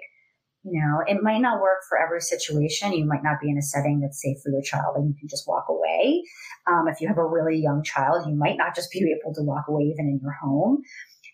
You 0.63 0.79
know, 0.79 1.03
it 1.05 1.21
might 1.21 1.39
not 1.39 1.61
work 1.61 1.79
for 1.87 1.97
every 1.97 2.21
situation. 2.21 2.93
You 2.93 3.05
might 3.05 3.23
not 3.23 3.41
be 3.41 3.49
in 3.49 3.57
a 3.57 3.61
setting 3.61 3.99
that's 3.99 4.21
safe 4.21 4.37
for 4.41 4.51
your 4.51 4.61
child 4.61 4.95
and 4.95 5.09
you 5.09 5.15
can 5.19 5.27
just 5.27 5.47
walk 5.47 5.65
away. 5.69 6.23
Um, 6.67 6.87
if 6.87 7.01
you 7.01 7.07
have 7.07 7.17
a 7.17 7.25
really 7.25 7.57
young 7.57 7.83
child, 7.83 8.25
you 8.27 8.35
might 8.35 8.57
not 8.57 8.75
just 8.75 8.91
be 8.91 8.99
able 8.99 9.33
to 9.35 9.43
walk 9.43 9.65
away 9.67 9.83
even 9.83 10.07
in 10.07 10.19
your 10.21 10.31
home. 10.31 10.81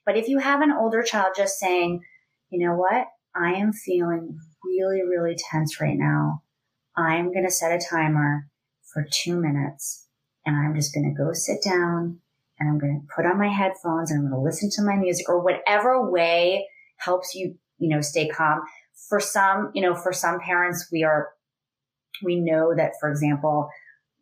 But 0.05 0.17
if 0.17 0.27
you 0.27 0.39
have 0.39 0.61
an 0.61 0.71
older 0.71 1.03
child 1.03 1.33
just 1.35 1.59
saying, 1.59 2.01
you 2.49 2.65
know 2.65 2.75
what? 2.75 3.05
I 3.35 3.53
am 3.53 3.73
feeling 3.73 4.37
really, 4.63 5.01
really 5.01 5.35
tense 5.51 5.79
right 5.79 5.97
now. 5.97 6.43
I'm 6.97 7.31
going 7.31 7.45
to 7.45 7.51
set 7.51 7.71
a 7.71 7.83
timer 7.89 8.47
for 8.93 9.07
two 9.11 9.39
minutes 9.39 10.07
and 10.45 10.55
I'm 10.55 10.75
just 10.75 10.93
going 10.93 11.05
to 11.05 11.23
go 11.23 11.31
sit 11.33 11.63
down 11.63 12.19
and 12.59 12.69
I'm 12.69 12.79
going 12.79 13.01
to 13.01 13.15
put 13.15 13.25
on 13.25 13.37
my 13.37 13.47
headphones 13.47 14.11
and 14.11 14.19
I'm 14.19 14.29
going 14.29 14.41
to 14.41 14.43
listen 14.43 14.69
to 14.71 14.83
my 14.83 14.95
music 14.95 15.29
or 15.29 15.41
whatever 15.41 16.09
way 16.09 16.67
helps 16.97 17.33
you, 17.33 17.55
you 17.77 17.89
know, 17.89 18.01
stay 18.01 18.27
calm. 18.27 18.61
For 19.07 19.19
some, 19.19 19.71
you 19.73 19.81
know, 19.81 19.95
for 19.95 20.11
some 20.11 20.39
parents, 20.39 20.89
we 20.91 21.03
are, 21.03 21.29
we 22.23 22.39
know 22.39 22.73
that, 22.75 22.93
for 22.99 23.09
example, 23.09 23.69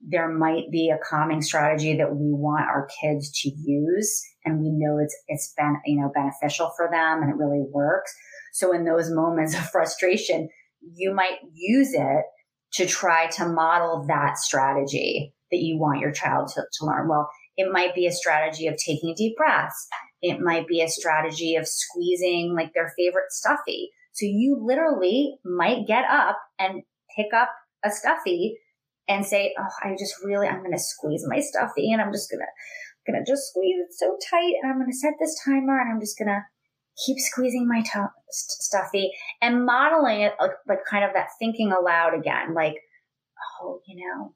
there 0.08 0.30
might 0.30 0.70
be 0.72 0.90
a 0.90 1.00
calming 1.04 1.42
strategy 1.42 1.98
that 1.98 2.16
we 2.16 2.32
want 2.32 2.68
our 2.68 2.88
kids 3.02 3.32
to 3.42 3.50
use 3.50 4.24
and 4.46 4.60
we 4.60 4.70
know 4.70 5.00
it's, 5.00 5.16
it's 5.28 5.54
been, 5.58 5.78
you 5.86 6.00
know, 6.00 6.12
beneficial 6.14 6.72
for 6.76 6.88
them 6.92 7.24
and 7.24 7.32
it 7.32 7.38
really 7.38 7.66
works. 7.72 8.16
So 8.58 8.74
in 8.74 8.86
those 8.86 9.12
moments 9.12 9.56
of 9.56 9.70
frustration, 9.70 10.50
you 10.82 11.14
might 11.14 11.38
use 11.54 11.94
it 11.94 12.24
to 12.74 12.88
try 12.88 13.28
to 13.28 13.48
model 13.48 14.04
that 14.08 14.40
strategy 14.40 15.32
that 15.52 15.60
you 15.60 15.78
want 15.78 16.00
your 16.00 16.12
child 16.12 16.48
to, 16.56 16.62
to 16.62 16.86
learn. 16.86 17.08
Well, 17.08 17.30
it 17.56 17.72
might 17.72 17.94
be 17.94 18.08
a 18.08 18.12
strategy 18.12 18.66
of 18.66 18.76
taking 18.76 19.14
deep 19.16 19.38
breaths. 19.38 19.88
It 20.24 20.40
might 20.40 20.68
be 20.68 20.82
a 20.82 20.90
strategy 20.90 21.56
of 21.56 21.68
squeezing 21.68 22.56
like 22.56 22.74
their 22.74 22.92
favorite 22.98 23.30
stuffy. 23.32 23.92
So 24.14 24.26
you 24.26 24.58
literally 24.60 25.38
might 25.46 25.86
get 25.86 26.06
up 26.10 26.40
and 26.58 26.82
pick 27.16 27.28
up 27.36 27.50
a 27.86 27.92
stuffy 27.92 28.58
and 29.08 29.24
say, 29.24 29.54
Oh, 29.60 29.88
I 29.88 29.92
just 29.92 30.16
really, 30.24 30.48
I'm 30.48 30.64
going 30.64 30.72
to 30.72 30.80
squeeze 30.80 31.24
my 31.28 31.42
stuffy 31.42 31.92
and 31.92 32.02
I'm 32.02 32.12
just 32.12 32.32
going 32.32 32.42
to, 32.42 33.12
going 33.12 33.24
to 33.24 33.32
just 33.32 33.50
squeeze 33.52 33.78
it 33.78 33.94
so 33.94 34.18
tight 34.32 34.54
and 34.60 34.72
I'm 34.72 34.80
going 34.80 34.92
to 34.92 34.98
set 34.98 35.14
this 35.20 35.40
timer 35.46 35.80
and 35.80 35.94
I'm 35.94 36.00
just 36.00 36.18
going 36.18 36.30
to 36.30 36.42
keep 37.06 37.18
squeezing 37.20 37.68
my 37.68 37.84
stuffy 38.30 39.12
and 39.42 39.66
modeling 39.66 40.22
it 40.22 40.34
like, 40.40 40.52
like 40.68 40.80
kind 40.90 41.04
of 41.04 41.12
that 41.14 41.28
thinking 41.40 41.72
aloud 41.72 42.14
again, 42.18 42.54
like, 42.54 42.76
Oh, 43.62 43.82
you 43.88 43.96
know, 43.96 44.34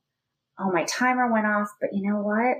oh, 0.60 0.72
my 0.72 0.84
timer 0.86 1.32
went 1.32 1.46
off, 1.46 1.70
but 1.80 1.90
you 1.94 2.08
know 2.08 2.20
what? 2.22 2.58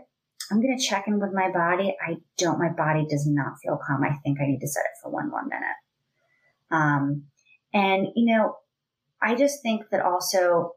I'm 0.50 0.62
going 0.62 0.78
to 0.78 0.84
check 0.84 1.08
in 1.08 1.20
with 1.20 1.32
my 1.34 1.52
body. 1.52 1.96
I 2.06 2.18
don't, 2.38 2.60
my 2.60 2.70
body 2.70 3.06
does 3.10 3.26
not 3.28 3.54
feel 3.64 3.80
calm. 3.86 4.04
I 4.04 4.18
think 4.24 4.40
I 4.42 4.48
need 4.48 4.60
to 4.60 4.68
set 4.68 4.82
it 4.82 5.00
for 5.02 5.10
one 5.12 5.30
more 5.30 5.46
minute. 5.46 5.78
Um, 6.72 7.24
and 7.74 8.08
you 8.16 8.34
know, 8.34 8.58
I 9.22 9.36
just 9.36 9.62
think 9.62 9.84
that 9.92 10.02
also 10.02 10.74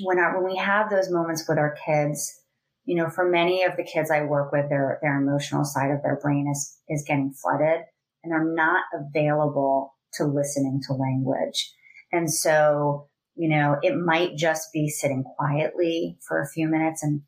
when 0.00 0.18
our, 0.18 0.40
when 0.40 0.52
we 0.52 0.58
have 0.58 0.90
those 0.90 1.10
moments 1.10 1.44
with 1.48 1.58
our 1.58 1.76
kids, 1.84 2.42
you 2.84 2.96
know, 2.96 3.08
for 3.08 3.28
many 3.28 3.64
of 3.64 3.76
the 3.76 3.82
kids 3.82 4.10
I 4.10 4.22
work 4.22 4.52
with, 4.52 4.68
their, 4.68 4.98
their 5.02 5.20
emotional 5.20 5.64
side 5.64 5.90
of 5.90 6.02
their 6.02 6.20
brain 6.22 6.48
is, 6.50 6.78
is 6.88 7.04
getting 7.06 7.32
flooded 7.32 7.80
and 8.26 8.32
they're 8.32 8.54
not 8.54 8.82
available 8.92 9.94
to 10.14 10.24
listening 10.24 10.80
to 10.86 10.94
language. 10.94 11.72
And 12.12 12.32
so, 12.32 13.08
you 13.36 13.48
know, 13.48 13.76
it 13.82 13.96
might 13.96 14.36
just 14.36 14.72
be 14.72 14.88
sitting 14.88 15.22
quietly 15.36 16.18
for 16.26 16.40
a 16.40 16.48
few 16.48 16.68
minutes 16.68 17.02
and 17.04 17.22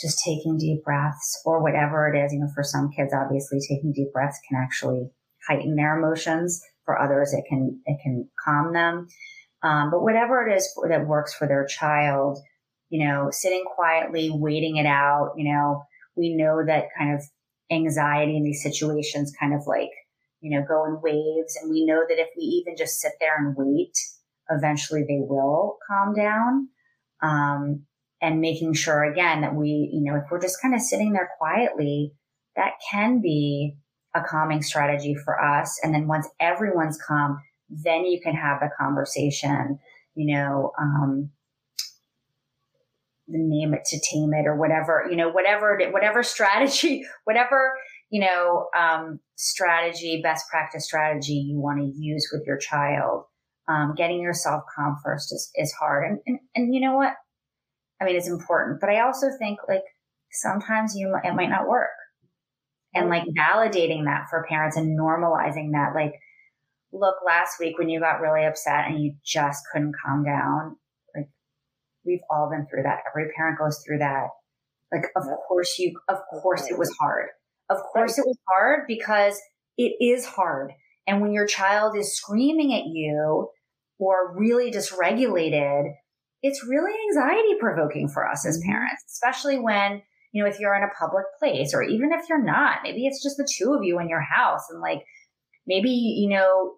just 0.00 0.22
taking 0.24 0.56
deep 0.56 0.82
breaths 0.82 1.42
or 1.44 1.62
whatever 1.62 2.08
it 2.08 2.18
is. 2.18 2.32
You 2.32 2.40
know, 2.40 2.48
for 2.54 2.64
some 2.64 2.90
kids, 2.90 3.12
obviously 3.14 3.58
taking 3.60 3.92
deep 3.92 4.12
breaths 4.12 4.40
can 4.48 4.58
actually 4.58 5.10
heighten 5.46 5.76
their 5.76 5.98
emotions. 5.98 6.62
For 6.86 6.98
others, 6.98 7.34
it 7.34 7.44
can, 7.48 7.80
it 7.84 7.98
can 8.02 8.28
calm 8.42 8.72
them. 8.72 9.08
Um, 9.62 9.90
but 9.90 10.02
whatever 10.02 10.46
it 10.46 10.54
is 10.56 10.68
that 10.88 11.06
works 11.06 11.34
for 11.34 11.46
their 11.46 11.66
child, 11.66 12.38
you 12.88 13.06
know, 13.06 13.28
sitting 13.30 13.64
quietly, 13.74 14.30
waiting 14.32 14.76
it 14.76 14.86
out, 14.86 15.32
you 15.36 15.52
know, 15.52 15.82
we 16.16 16.34
know 16.34 16.62
that 16.66 16.88
kind 16.96 17.14
of 17.14 17.22
anxiety 17.70 18.36
in 18.36 18.44
these 18.44 18.62
situations 18.62 19.32
kind 19.38 19.54
of 19.54 19.66
like, 19.66 19.90
you 20.44 20.50
know, 20.50 20.64
go 20.68 20.84
in 20.84 21.00
waves. 21.00 21.56
And 21.60 21.70
we 21.70 21.86
know 21.86 22.02
that 22.06 22.18
if 22.18 22.28
we 22.36 22.44
even 22.44 22.76
just 22.76 23.00
sit 23.00 23.12
there 23.18 23.34
and 23.38 23.56
wait, 23.56 23.96
eventually 24.50 25.00
they 25.00 25.18
will 25.18 25.78
calm 25.88 26.14
down. 26.14 26.68
Um, 27.22 27.86
and 28.20 28.40
making 28.40 28.74
sure 28.74 29.04
again 29.04 29.40
that 29.40 29.54
we, 29.54 29.90
you 29.92 30.02
know, 30.02 30.16
if 30.16 30.24
we're 30.30 30.40
just 30.40 30.60
kind 30.60 30.74
of 30.74 30.80
sitting 30.80 31.12
there 31.12 31.30
quietly, 31.38 32.12
that 32.56 32.72
can 32.90 33.20
be 33.20 33.76
a 34.14 34.22
calming 34.22 34.62
strategy 34.62 35.14
for 35.14 35.42
us. 35.42 35.80
And 35.82 35.94
then 35.94 36.06
once 36.06 36.28
everyone's 36.40 36.98
calm, 36.98 37.40
then 37.68 38.04
you 38.04 38.20
can 38.22 38.34
have 38.34 38.60
the 38.60 38.68
conversation, 38.78 39.78
you 40.14 40.34
know, 40.34 40.72
um, 40.78 41.30
name 43.28 43.74
it 43.74 43.84
to 43.86 43.98
tame 43.98 44.32
it 44.34 44.46
or 44.46 44.56
whatever, 44.56 45.06
you 45.10 45.16
know, 45.16 45.30
whatever, 45.30 45.78
whatever 45.90 46.22
strategy, 46.22 47.04
whatever, 47.24 47.74
you 48.10 48.20
know, 48.20 48.68
um, 48.78 49.20
strategy, 49.36 50.20
best 50.22 50.48
practice 50.48 50.84
strategy 50.84 51.34
you 51.34 51.58
want 51.58 51.80
to 51.80 51.92
use 52.00 52.28
with 52.32 52.46
your 52.46 52.58
child. 52.58 53.24
Um, 53.66 53.94
getting 53.96 54.20
yourself 54.20 54.62
calm 54.76 54.96
first 55.02 55.32
is, 55.32 55.50
is 55.54 55.72
hard. 55.72 56.10
And, 56.10 56.18
and, 56.26 56.38
and 56.54 56.74
you 56.74 56.80
know 56.80 56.96
what? 56.96 57.14
I 58.00 58.04
mean, 58.04 58.16
it's 58.16 58.28
important, 58.28 58.80
but 58.80 58.90
I 58.90 59.00
also 59.00 59.28
think 59.38 59.58
like 59.68 59.84
sometimes 60.30 60.94
you, 60.94 61.16
it 61.24 61.34
might 61.34 61.48
not 61.48 61.66
work 61.66 61.88
and 62.94 63.08
like 63.08 63.24
validating 63.36 64.04
that 64.04 64.26
for 64.30 64.46
parents 64.48 64.76
and 64.76 64.98
normalizing 64.98 65.72
that. 65.72 65.92
Like, 65.94 66.14
look, 66.92 67.16
last 67.26 67.58
week 67.58 67.78
when 67.78 67.88
you 67.88 68.00
got 68.00 68.20
really 68.20 68.44
upset 68.44 68.86
and 68.86 69.02
you 69.02 69.14
just 69.24 69.62
couldn't 69.72 69.94
calm 70.04 70.24
down, 70.24 70.76
like 71.16 71.28
we've 72.04 72.20
all 72.30 72.50
been 72.50 72.66
through 72.66 72.82
that. 72.82 72.98
Every 73.10 73.32
parent 73.34 73.58
goes 73.58 73.82
through 73.84 73.98
that. 73.98 74.28
Like, 74.92 75.06
of 75.16 75.24
course 75.48 75.76
you, 75.78 75.98
of 76.08 76.18
course 76.30 76.70
it 76.70 76.78
was 76.78 76.94
hard. 77.00 77.30
Of 77.70 77.78
course 77.92 78.18
it 78.18 78.26
was 78.26 78.38
hard 78.48 78.84
because 78.86 79.40
it 79.78 79.94
is 80.00 80.26
hard. 80.26 80.72
And 81.06 81.20
when 81.20 81.32
your 81.32 81.46
child 81.46 81.96
is 81.96 82.16
screaming 82.16 82.74
at 82.74 82.86
you 82.86 83.48
or 83.98 84.36
really 84.36 84.70
dysregulated, 84.70 85.92
it's 86.42 86.64
really 86.66 86.92
anxiety 87.08 87.54
provoking 87.58 88.08
for 88.08 88.28
us 88.28 88.46
as 88.46 88.58
mm-hmm. 88.58 88.70
parents, 88.70 89.04
especially 89.08 89.58
when 89.58 90.02
you 90.32 90.42
know, 90.42 90.50
if 90.50 90.58
you're 90.58 90.74
in 90.74 90.82
a 90.82 90.88
public 90.98 91.24
place 91.38 91.72
or 91.72 91.84
even 91.84 92.10
if 92.12 92.28
you're 92.28 92.42
not, 92.42 92.80
maybe 92.82 93.06
it's 93.06 93.22
just 93.22 93.36
the 93.36 93.48
two 93.48 93.72
of 93.72 93.84
you 93.84 94.00
in 94.00 94.08
your 94.08 94.20
house 94.20 94.62
and 94.68 94.80
like 94.80 95.04
maybe, 95.64 95.90
you 95.90 96.28
know, 96.28 96.74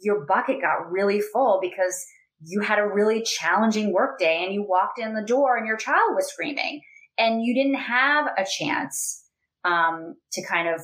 your 0.00 0.26
bucket 0.26 0.60
got 0.60 0.90
really 0.90 1.20
full 1.20 1.60
because 1.62 2.04
you 2.40 2.60
had 2.60 2.80
a 2.80 2.86
really 2.86 3.22
challenging 3.22 3.92
work 3.92 4.18
day 4.18 4.42
and 4.44 4.52
you 4.52 4.66
walked 4.68 4.98
in 4.98 5.14
the 5.14 5.22
door 5.22 5.56
and 5.56 5.68
your 5.68 5.76
child 5.76 6.16
was 6.16 6.28
screaming 6.28 6.80
and 7.16 7.44
you 7.44 7.54
didn't 7.54 7.80
have 7.80 8.26
a 8.36 8.44
chance 8.44 9.23
um, 9.64 10.14
to 10.32 10.46
kind 10.46 10.68
of, 10.68 10.80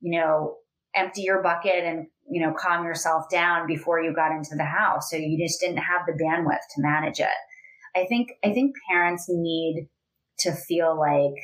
you 0.00 0.18
know, 0.18 0.56
empty 0.94 1.22
your 1.22 1.42
bucket 1.42 1.84
and, 1.84 2.06
you 2.28 2.40
know, 2.40 2.54
calm 2.58 2.84
yourself 2.84 3.24
down 3.30 3.66
before 3.66 4.00
you 4.00 4.14
got 4.14 4.32
into 4.32 4.56
the 4.56 4.64
house. 4.64 5.10
So 5.10 5.16
you 5.16 5.38
just 5.38 5.60
didn't 5.60 5.78
have 5.78 6.02
the 6.06 6.12
bandwidth 6.12 6.64
to 6.74 6.82
manage 6.82 7.20
it. 7.20 7.28
I 7.94 8.06
think, 8.06 8.30
I 8.44 8.52
think 8.52 8.74
parents 8.90 9.26
need 9.28 9.88
to 10.40 10.52
feel 10.52 10.98
like 10.98 11.40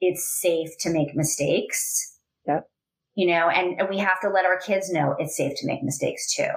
it's 0.00 0.40
safe 0.40 0.70
to 0.80 0.90
make 0.90 1.14
mistakes. 1.14 2.18
Yep. 2.46 2.66
You 3.14 3.28
know, 3.28 3.48
and, 3.48 3.78
and 3.78 3.88
we 3.88 3.98
have 3.98 4.20
to 4.22 4.28
let 4.28 4.46
our 4.46 4.58
kids 4.58 4.90
know 4.90 5.14
it's 5.18 5.36
safe 5.36 5.52
to 5.56 5.66
make 5.66 5.82
mistakes 5.82 6.34
too. 6.34 6.50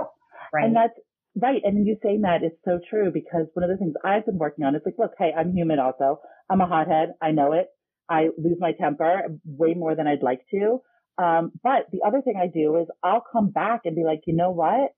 Right. 0.54 0.66
And 0.66 0.76
that's 0.76 0.98
right. 1.36 1.62
And 1.64 1.86
you 1.86 1.98
saying 2.02 2.22
that 2.22 2.43
is 2.43 2.54
so 2.64 2.80
true 2.89 3.12
because 3.14 3.48
one 3.54 3.64
of 3.64 3.70
the 3.70 3.78
things 3.78 3.93
I've 4.04 4.26
been 4.26 4.38
working 4.38 4.66
on 4.66 4.76
is 4.76 4.82
like, 4.86 4.96
look, 4.98 5.12
hey, 5.20 5.34
I'm 5.38 5.54
human 5.54 5.80
also. 5.80 6.20
I'm 6.50 6.62
a 6.62 6.66
hothead. 6.66 7.14
I 7.22 7.32
know 7.32 7.52
it. 7.54 7.68
I 8.10 8.30
lose 8.38 8.58
my 8.60 8.72
temper 8.74 9.24
way 9.45 9.74
more 9.74 9.95
than 9.95 10.08
I'd 10.08 10.24
like 10.24 10.41
to. 10.51 10.82
Um, 11.18 11.51
but 11.64 11.88
the 11.91 12.01
other 12.06 12.22
thing 12.22 12.36
I 12.38 12.47
do 12.47 12.78
is 12.78 12.88
I'll 13.03 13.24
come 13.32 13.49
back 13.51 13.82
and 13.86 13.95
be 13.95 14.03
like, 14.03 14.22
you 14.26 14.36
know 14.36 14.51
what? 14.51 14.91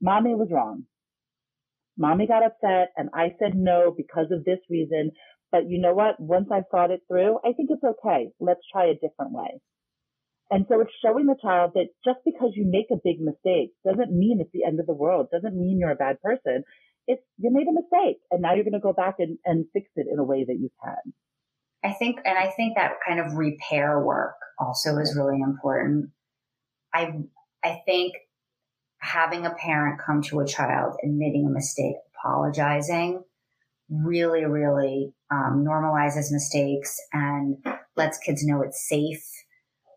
Mommy 0.00 0.34
was 0.34 0.48
wrong. 0.50 0.84
Mommy 1.96 2.26
got 2.26 2.44
upset 2.44 2.92
and 2.96 3.08
I 3.14 3.34
said 3.38 3.54
no 3.54 3.94
because 3.96 4.26
of 4.30 4.44
this 4.44 4.58
reason. 4.68 5.12
But 5.52 5.68
you 5.68 5.80
know 5.80 5.94
what? 5.94 6.18
Once 6.18 6.48
I've 6.52 6.68
thought 6.70 6.90
it 6.90 7.02
through, 7.08 7.38
I 7.38 7.52
think 7.52 7.70
it's 7.70 7.84
okay. 7.84 8.30
Let's 8.40 8.60
try 8.72 8.86
a 8.86 8.94
different 8.94 9.32
way. 9.32 9.60
And 10.50 10.66
so 10.68 10.80
it's 10.80 10.90
showing 11.02 11.26
the 11.26 11.38
child 11.40 11.72
that 11.74 11.88
just 12.04 12.18
because 12.24 12.52
you 12.54 12.66
make 12.66 12.86
a 12.92 13.00
big 13.02 13.20
mistake 13.20 13.70
doesn't 13.84 14.12
mean 14.12 14.38
it's 14.40 14.52
the 14.52 14.64
end 14.64 14.78
of 14.78 14.86
the 14.86 14.92
world, 14.92 15.28
doesn't 15.32 15.58
mean 15.58 15.78
you're 15.78 15.90
a 15.90 15.96
bad 15.96 16.20
person. 16.20 16.64
It's 17.06 17.22
you 17.38 17.50
made 17.52 17.66
a 17.68 17.72
mistake 17.72 18.20
and 18.30 18.42
now 18.42 18.54
you're 18.54 18.64
going 18.64 18.74
to 18.74 18.80
go 18.80 18.92
back 18.92 19.16
and, 19.18 19.38
and 19.44 19.66
fix 19.72 19.86
it 19.96 20.06
in 20.10 20.18
a 20.18 20.24
way 20.24 20.44
that 20.44 20.58
you 20.58 20.70
can. 20.82 21.14
I 21.84 21.92
think, 21.92 22.18
and 22.24 22.38
I 22.38 22.50
think 22.50 22.76
that 22.76 22.92
kind 23.06 23.20
of 23.20 23.34
repair 23.34 24.00
work 24.00 24.36
also 24.58 24.96
is 24.98 25.16
really 25.16 25.40
important. 25.40 26.10
I, 26.92 27.12
I 27.62 27.82
think 27.84 28.14
having 28.98 29.44
a 29.44 29.54
parent 29.54 30.00
come 30.04 30.22
to 30.22 30.40
a 30.40 30.46
child, 30.46 30.94
admitting 31.04 31.46
a 31.46 31.50
mistake, 31.50 31.96
apologizing, 32.16 33.22
really, 33.90 34.44
really 34.44 35.12
um, 35.30 35.64
normalizes 35.66 36.32
mistakes 36.32 36.96
and 37.12 37.58
lets 37.96 38.18
kids 38.18 38.44
know 38.44 38.62
it's 38.62 38.88
safe. 38.88 39.24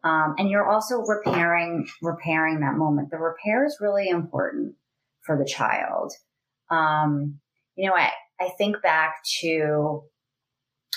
Um, 0.03 0.35
and 0.37 0.49
you're 0.49 0.69
also 0.69 0.99
repairing 0.99 1.87
repairing 2.01 2.59
that 2.59 2.75
moment. 2.75 3.11
The 3.11 3.17
repair 3.17 3.65
is 3.65 3.77
really 3.81 4.09
important 4.09 4.75
for 5.21 5.37
the 5.37 5.45
child. 5.45 6.13
Um, 6.69 7.39
you 7.75 7.89
know, 7.89 7.95
I, 7.95 8.11
I 8.39 8.49
think 8.57 8.81
back 8.81 9.15
to 9.41 10.03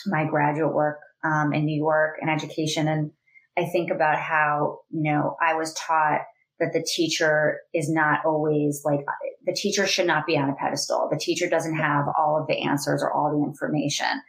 my 0.06 0.24
graduate 0.26 0.74
work 0.74 0.98
um, 1.24 1.52
in 1.52 1.64
New 1.64 1.76
York 1.76 2.16
and 2.20 2.30
education, 2.30 2.88
and 2.88 3.10
I 3.58 3.66
think 3.66 3.90
about 3.90 4.18
how 4.18 4.80
you 4.90 5.02
know 5.02 5.36
I 5.40 5.54
was 5.54 5.74
taught 5.74 6.22
that 6.60 6.72
the 6.72 6.82
teacher 6.82 7.60
is 7.74 7.90
not 7.90 8.20
always 8.24 8.82
like 8.84 9.00
the 9.44 9.54
teacher 9.54 9.86
should 9.86 10.06
not 10.06 10.26
be 10.26 10.36
on 10.36 10.50
a 10.50 10.54
pedestal. 10.54 11.08
The 11.10 11.18
teacher 11.18 11.48
doesn't 11.48 11.76
have 11.76 12.04
all 12.18 12.38
of 12.40 12.46
the 12.46 12.62
answers 12.62 13.02
or 13.02 13.12
all 13.12 13.30
the 13.30 13.44
information. 13.44 14.22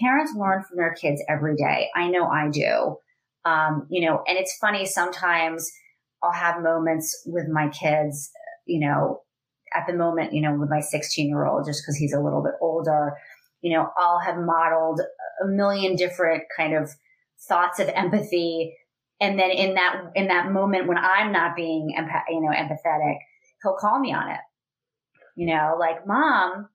Parents 0.00 0.32
learn 0.36 0.62
from 0.62 0.78
their 0.78 0.94
kids 0.94 1.22
every 1.28 1.56
day. 1.56 1.88
I 1.94 2.08
know 2.08 2.26
I 2.26 2.48
do. 2.50 2.96
Um, 3.44 3.86
you 3.90 4.06
know, 4.06 4.22
and 4.26 4.38
it's 4.38 4.56
funny 4.60 4.84
sometimes 4.84 5.70
I'll 6.22 6.32
have 6.32 6.62
moments 6.62 7.22
with 7.26 7.48
my 7.48 7.68
kids, 7.68 8.30
you 8.66 8.80
know, 8.80 9.22
at 9.74 9.86
the 9.86 9.92
moment, 9.92 10.32
you 10.32 10.42
know, 10.42 10.54
with 10.54 10.70
my 10.70 10.80
16 10.80 11.28
year 11.28 11.46
old, 11.46 11.66
just 11.66 11.82
because 11.82 11.96
he's 11.96 12.12
a 12.12 12.20
little 12.20 12.42
bit 12.42 12.54
older, 12.60 13.12
you 13.60 13.76
know, 13.76 13.90
I'll 13.96 14.20
have 14.20 14.36
modeled 14.36 15.00
a 15.42 15.46
million 15.46 15.96
different 15.96 16.44
kind 16.56 16.74
of 16.74 16.90
thoughts 17.48 17.78
of 17.78 17.88
empathy 17.88 18.74
and 19.20 19.38
then 19.38 19.50
in 19.50 19.74
that 19.74 20.12
in 20.14 20.28
that 20.28 20.52
moment 20.52 20.86
when 20.86 20.98
I'm 20.98 21.32
not 21.32 21.56
being 21.56 21.94
empath- 21.98 22.28
you 22.28 22.40
know 22.40 22.50
empathetic, 22.50 23.16
he'll 23.62 23.76
call 23.76 23.98
me 23.98 24.12
on 24.12 24.30
it. 24.30 24.40
You 25.36 25.46
know, 25.46 25.76
like 25.78 26.06
mom, 26.06 26.68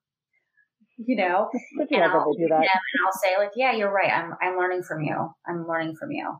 you 0.98 1.16
know, 1.16 1.50
and 1.90 2.02
I'll, 2.02 2.32
do 2.34 2.46
that. 2.48 2.58
and 2.58 2.68
I'll 3.06 3.12
say 3.22 3.36
like, 3.38 3.52
yeah, 3.56 3.72
you're 3.72 3.92
right. 3.92 4.10
I'm 4.12 4.34
I'm 4.42 4.58
learning 4.58 4.82
from 4.82 5.02
you. 5.02 5.16
I'm 5.46 5.66
learning 5.66 5.96
from 5.96 6.10
you. 6.10 6.36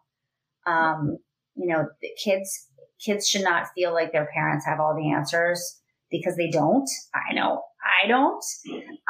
Um, 0.67 1.19
you 1.55 1.69
know, 1.69 1.87
kids 2.23 2.69
kids 3.03 3.27
should 3.27 3.45
not 3.45 3.69
feel 3.75 3.93
like 3.93 4.13
their 4.13 4.29
parents 4.33 4.67
have 4.67 4.81
all 4.81 4.95
the 4.95 5.11
answers 5.11 5.81
because 6.11 6.37
they 6.37 6.51
don't. 6.51 6.89
I 7.15 7.35
know 7.35 7.63
I 8.05 8.09
don't. 8.09 8.45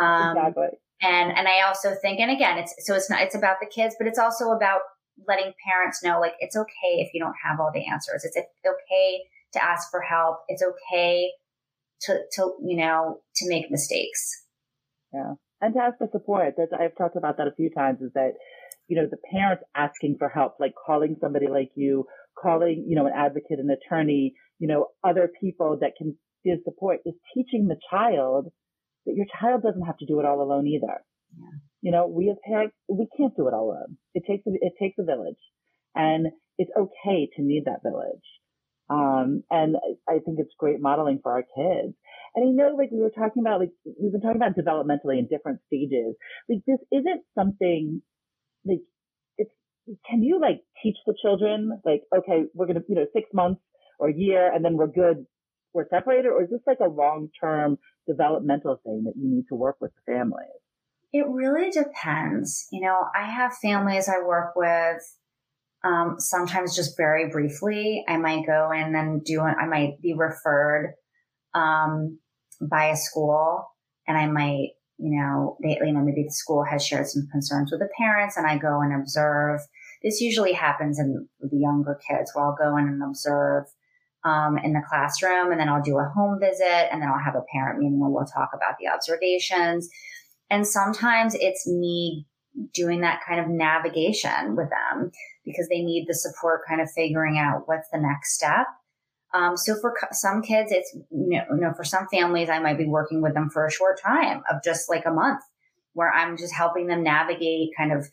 Um, 0.01 0.37
exactly. 0.37 0.67
And 1.03 1.37
and 1.37 1.49
I 1.49 1.63
also 1.67 1.95
think, 2.01 2.21
and 2.21 2.31
again, 2.31 2.59
it's 2.59 2.75
so 2.87 2.95
it's 2.95 3.11
not 3.11 3.21
it's 3.21 3.35
about 3.35 3.57
the 3.61 3.67
kids, 3.67 3.95
but 3.99 4.07
it's 4.07 4.19
also 4.19 4.51
about 4.51 4.81
letting 5.29 5.53
parents 5.67 6.03
know 6.03 6.21
like 6.21 6.35
it's 6.41 6.57
okay 6.57 7.01
if 7.01 7.13
you 7.15 7.21
don't 7.21 7.35
have 7.45 7.61
all 7.61 7.71
the 7.73 7.87
answers. 7.87 8.25
It's 8.25 8.37
okay 8.37 9.25
to 9.53 9.65
ask 9.65 9.91
for 9.91 10.01
help. 10.01 10.39
It's 10.49 10.63
okay 10.63 11.31
to 12.03 12.19
to 12.35 12.55
you 12.65 12.77
know 12.77 13.21
to 13.37 13.49
make 13.49 13.71
mistakes. 13.71 14.45
Yeah, 15.13 15.35
and 15.61 15.75
to 15.75 15.81
ask 15.81 15.99
for 15.99 16.09
support. 16.11 16.55
That's, 16.57 16.73
I've 16.73 16.97
talked 16.97 17.17
about 17.17 17.37
that 17.39 17.49
a 17.49 17.55
few 17.57 17.71
times. 17.71 18.01
Is 18.01 18.13
that 18.15 18.33
you 18.89 18.97
know 18.97 19.07
the 19.11 19.19
parents 19.33 19.65
asking 19.75 20.17
for 20.19 20.29
help, 20.29 20.57
like 20.61 20.75
calling 20.87 21.17
somebody 21.21 21.47
like 21.49 21.71
you, 21.75 22.07
calling 22.41 22.85
you 22.89 22.97
know 22.97 23.07
an 23.07 23.13
advocate, 23.15 23.59
an 23.59 23.71
attorney, 23.71 24.35
you 24.59 24.69
know 24.69 24.89
other 25.03 25.31
people 25.41 25.79
that 25.81 25.93
can 25.97 26.17
give 26.45 26.59
support, 26.65 27.01
is 27.07 27.15
teaching 27.35 27.69
the 27.69 27.77
child 27.91 28.49
that 29.07 29.15
your 29.15 29.27
child 29.41 29.63
doesn't 29.63 29.87
have 29.87 29.99
to 29.99 30.07
do 30.07 30.21
it 30.21 30.27
all 30.27 30.43
alone 30.43 30.67
either. 30.67 31.05
Yeah. 31.37 31.59
You 31.83 31.93
know, 31.93 32.07
we 32.07 32.31
as 32.31 32.37
parents, 32.47 32.75
we 32.89 33.07
can't 33.17 33.37
do 33.37 33.49
it 33.49 33.55
all 33.55 33.71
alone. 33.71 33.99
It 34.15 34.25
takes, 34.27 34.47
a, 34.47 34.51
it 34.55 34.73
takes 34.81 34.97
a 34.99 35.05
village 35.05 35.41
and 35.95 36.29
it's 36.59 36.71
okay 36.79 37.29
to 37.37 37.43
need 37.43 37.65
that 37.67 37.83
village. 37.83 38.25
Um, 38.91 39.45
and 39.51 39.77
I 40.09 40.19
think 40.25 40.39
it's 40.39 40.53
great 40.59 40.81
modeling 40.81 41.21
for 41.23 41.33
our 41.33 41.43
kids. 41.43 41.95
And 42.35 42.49
I 42.49 42.51
know, 42.51 42.75
like 42.77 42.91
we 42.91 43.01
were 43.01 43.11
talking 43.11 43.43
about, 43.43 43.61
like 43.61 43.71
we've 43.85 44.13
been 44.13 44.21
talking 44.21 44.41
about 44.41 44.57
developmentally 44.57 45.19
in 45.19 45.29
different 45.31 45.61
stages. 45.67 46.17
Like 46.49 46.61
this 46.67 46.81
isn't 46.93 47.23
something 47.39 48.03
like 48.65 48.81
it's, 49.39 49.51
can 50.09 50.23
you 50.23 50.41
like 50.41 50.63
teach 50.83 50.97
the 51.07 51.15
children 51.21 51.81
like, 51.85 52.03
okay, 52.17 52.45
we're 52.55 52.67
going 52.67 52.77
to, 52.77 52.85
you 52.89 52.97
know, 52.97 53.07
six 53.13 53.29
months 53.33 53.61
or 53.99 54.09
a 54.09 54.15
year 54.15 54.53
and 54.53 54.65
then 54.65 54.77
we're 54.77 54.89
good. 54.89 55.27
We're 55.75 55.89
separated 55.89 56.29
or 56.29 56.45
is 56.45 56.51
this 56.51 56.63
like 56.67 56.79
a 56.81 56.89
long 56.89 57.29
term 57.39 57.79
developmental 58.07 58.81
thing 58.85 59.03
that 59.05 59.15
you 59.17 59.29
need 59.29 59.47
to 59.49 59.57
work 59.57 59.77
with 59.81 59.91
the 59.95 60.13
families? 60.13 60.49
It 61.13 61.27
really 61.29 61.71
depends. 61.71 62.67
You 62.73 62.83
know, 62.83 63.01
I 63.15 63.25
have 63.25 63.57
families 63.59 64.09
I 64.09 64.25
work 64.25 64.55
with. 64.57 65.03
Um, 65.85 66.17
sometimes 66.19 66.75
just 66.75 66.97
very 66.97 67.29
briefly, 67.29 68.05
I 68.09 68.17
might 68.17 68.47
go 68.47 68.71
in 68.73 68.95
and 68.95 69.23
do. 69.23 69.41
I 69.41 69.67
might 69.67 70.01
be 70.01 70.15
referred 70.15 70.95
um, 71.55 72.19
by 72.61 72.87
a 72.87 72.97
school, 72.97 73.67
and 74.09 74.17
I 74.17 74.27
might, 74.27 74.71
you 74.97 75.21
know, 75.21 75.59
they, 75.63 75.79
you 75.85 75.93
know, 75.93 76.01
maybe 76.01 76.25
the 76.25 76.33
school 76.33 76.65
has 76.65 76.85
shared 76.85 77.07
some 77.07 77.29
concerns 77.31 77.71
with 77.71 77.81
the 77.81 77.89
parents, 77.99 78.37
and 78.37 78.47
I 78.47 78.57
go 78.57 78.81
and 78.81 78.99
observe. 78.99 79.61
This 80.03 80.21
usually 80.21 80.53
happens 80.53 80.99
in 80.99 81.29
the 81.41 81.57
younger 81.59 82.01
kids, 82.09 82.31
where 82.35 82.47
I'll 82.47 82.57
go 82.57 82.77
in 82.77 82.89
and 82.89 83.03
observe 83.03 83.65
um, 84.25 84.59
in 84.59 84.73
the 84.73 84.83
classroom, 84.89 85.53
and 85.53 85.61
then 85.61 85.69
I'll 85.69 85.83
do 85.83 85.99
a 85.99 86.11
home 86.15 86.41
visit, 86.41 86.93
and 86.93 87.03
then 87.03 87.09
I'll 87.09 87.25
have 87.25 87.37
a 87.37 87.45
parent 87.53 87.79
meeting 87.79 88.01
where 88.01 88.11
we'll 88.11 88.25
talk 88.25 88.51
about 88.55 88.77
the 88.81 88.89
observations. 88.89 89.89
And 90.51 90.67
sometimes 90.67 91.35
it's 91.35 91.67
me 91.67 92.27
doing 92.73 93.01
that 93.01 93.21
kind 93.27 93.41
of 93.41 93.49
navigation 93.49 94.57
with 94.57 94.69
them 94.71 95.11
because 95.45 95.69
they 95.69 95.83
need 95.83 96.07
the 96.07 96.15
support, 96.15 96.63
kind 96.67 96.81
of 96.81 96.89
figuring 96.95 97.39
out 97.39 97.63
what's 97.67 97.89
the 97.91 97.99
next 97.99 98.35
step. 98.35 98.67
Um, 99.35 99.57
so 99.57 99.75
for 99.81 99.95
some 100.13 100.43
kids, 100.43 100.71
it's 100.71 100.97
you 101.11 101.43
know, 101.51 101.73
for 101.77 101.85
some 101.85 102.07
families, 102.13 102.49
I 102.49 102.61
might 102.61 102.79
be 102.79 102.87
working 102.87 103.21
with 103.21 103.35
them 103.35 103.51
for 103.51 103.67
a 103.67 103.71
short 103.71 104.01
time 104.01 104.43
of 104.51 104.63
just 104.63 104.89
like 104.89 105.07
a 105.07 105.11
month, 105.11 105.43
where 105.93 106.13
I'm 106.13 106.37
just 106.37 106.55
helping 106.55 106.87
them 106.87 107.03
navigate 107.03 107.71
kind 107.77 107.93
of 107.93 108.07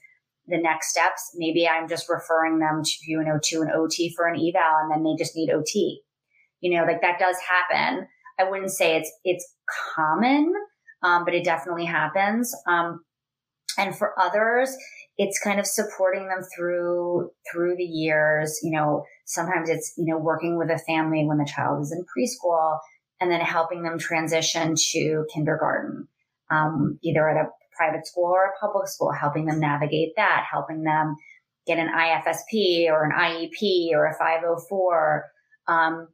the 0.52 0.62
next 0.62 0.92
steps. 0.92 1.32
Maybe 1.36 1.68
I'm 1.68 1.88
just 1.88 2.10
referring 2.10 2.60
them 2.60 2.84
to, 2.84 2.92
you 3.08 3.24
know, 3.24 3.40
to 3.44 3.62
an 3.62 3.72
OT 3.74 4.14
for 4.16 4.28
an 4.28 4.36
eval 4.36 4.80
and 4.82 4.92
then 4.92 5.04
they 5.04 5.22
just 5.22 5.36
need 5.36 5.50
OT. 5.50 6.02
You 6.60 6.78
know, 6.78 6.86
like 6.86 7.02
that 7.02 7.20
does 7.20 7.38
happen. 7.40 8.08
I 8.40 8.50
wouldn't 8.50 8.72
say 8.72 8.98
it's, 8.98 9.12
it's 9.24 9.54
common, 9.96 10.54
um, 11.04 11.26
but 11.26 11.34
it 11.34 11.44
definitely 11.44 11.86
happens. 11.86 12.54
Um, 12.68 13.04
and 13.78 13.98
for 13.98 14.14
others, 14.20 14.76
it's 15.18 15.40
kind 15.40 15.60
of 15.60 15.66
supporting 15.66 16.28
them 16.28 16.42
through, 16.56 17.32
through 17.52 17.76
the 17.78 17.84
years. 17.84 18.60
You 18.64 18.72
know, 18.72 19.06
sometimes 19.26 19.70
it's, 19.70 19.94
you 19.98 20.06
know, 20.06 20.18
working 20.18 20.58
with 20.58 20.70
a 20.70 20.80
family 20.80 21.26
when 21.26 21.38
the 21.38 21.50
child 21.52 21.82
is 21.82 21.92
in 21.92 22.06
preschool 22.06 22.80
and 23.20 23.32
then 23.32 23.42
helping 23.42 23.84
them 23.84 23.98
transition 23.98 24.76
to 24.92 25.26
kindergarten, 25.34 26.08
um, 26.50 27.00
either 27.04 27.30
at 27.30 27.38
a 27.38 27.50
private 27.82 28.06
school 28.06 28.26
or 28.26 28.46
a 28.46 28.60
public 28.60 28.88
school, 28.88 29.12
helping 29.12 29.46
them 29.46 29.60
navigate 29.60 30.14
that, 30.16 30.46
helping 30.50 30.84
them 30.84 31.16
get 31.66 31.80
an 31.80 31.90
IFSP 31.90 32.88
or 32.90 33.04
an 33.04 33.12
IEP 33.12 33.92
or 33.94 34.06
a 34.06 34.18
504. 34.18 35.26
Um, 35.68 36.08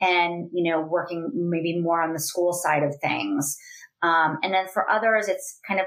and, 0.00 0.50
you 0.52 0.68
know, 0.68 0.80
working 0.80 1.30
maybe 1.32 1.80
more 1.80 2.02
on 2.02 2.12
the 2.12 2.18
school 2.18 2.52
side 2.52 2.82
of 2.82 2.94
things. 3.00 3.56
Um, 4.02 4.38
and 4.42 4.52
then 4.52 4.66
for 4.66 4.90
others, 4.90 5.28
it's 5.28 5.60
kind 5.66 5.78
of 5.78 5.86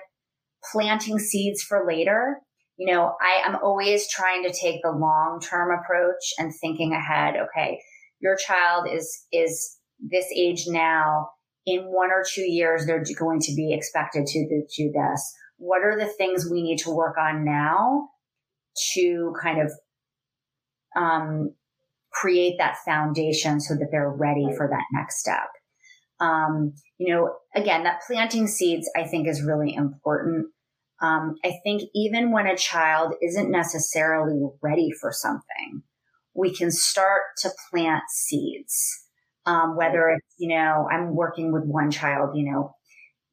planting 0.72 1.20
seeds 1.20 1.62
for 1.62 1.86
later. 1.86 2.40
You 2.78 2.94
know, 2.94 3.14
I 3.22 3.46
am 3.46 3.58
always 3.62 4.10
trying 4.10 4.44
to 4.44 4.54
take 4.54 4.82
the 4.84 4.92
long 4.92 5.42
term 5.42 5.70
approach 5.78 6.34
and 6.38 6.54
thinking 6.62 6.94
ahead. 6.94 7.36
Okay, 7.36 7.82
your 8.22 8.38
child 8.38 8.88
is, 8.90 9.26
is 9.34 9.78
this 10.00 10.28
age 10.34 10.64
now 10.68 11.30
in 11.66 11.84
one 11.86 12.12
or 12.12 12.24
two 12.28 12.44
years, 12.44 12.86
they're 12.86 13.04
going 13.18 13.40
to 13.42 13.56
be 13.56 13.74
expected 13.74 14.26
to 14.28 14.66
do 14.76 14.92
this. 14.92 15.34
What 15.58 15.84
are 15.84 15.98
the 15.98 16.06
things 16.06 16.50
we 16.50 16.62
need 16.62 16.78
to 16.80 16.92
work 16.92 17.18
on 17.18 17.44
now 17.44 18.10
to 18.94 19.34
kind 19.42 19.62
of 19.62 19.72
um, 20.96 21.54
create 22.12 22.56
that 22.60 22.78
foundation 22.86 23.60
so 23.60 23.76
that 23.76 23.88
they're 23.92 24.10
ready 24.10 24.48
for 24.56 24.68
that 24.68 24.84
next 24.94 25.20
step? 25.20 25.48
Um, 26.20 26.74
you 26.98 27.14
know, 27.14 27.36
again, 27.56 27.84
that 27.84 28.02
planting 28.06 28.48
seeds, 28.48 28.90
I 28.96 29.04
think, 29.04 29.28
is 29.28 29.42
really 29.42 29.74
important. 29.74 30.48
Um, 31.02 31.36
I 31.44 31.60
think 31.64 31.84
even 31.94 32.32
when 32.32 32.48
a 32.48 32.56
child 32.56 33.16
isn't 33.22 33.52
necessarily 33.52 34.42
ready 34.62 34.92
for 34.92 35.12
something, 35.12 35.84
we 36.34 36.54
can 36.54 36.72
start 36.72 37.22
to 37.40 37.50
plant 37.70 38.04
seeds 38.10 39.05
um, 39.46 39.76
whether 39.78 40.10
it's, 40.10 40.36
you 40.38 40.50
know, 40.50 40.88
I'm 40.92 41.16
working 41.16 41.52
with 41.52 41.64
one 41.66 41.92
child, 41.92 42.36
you 42.36 42.52
know, 42.52 42.76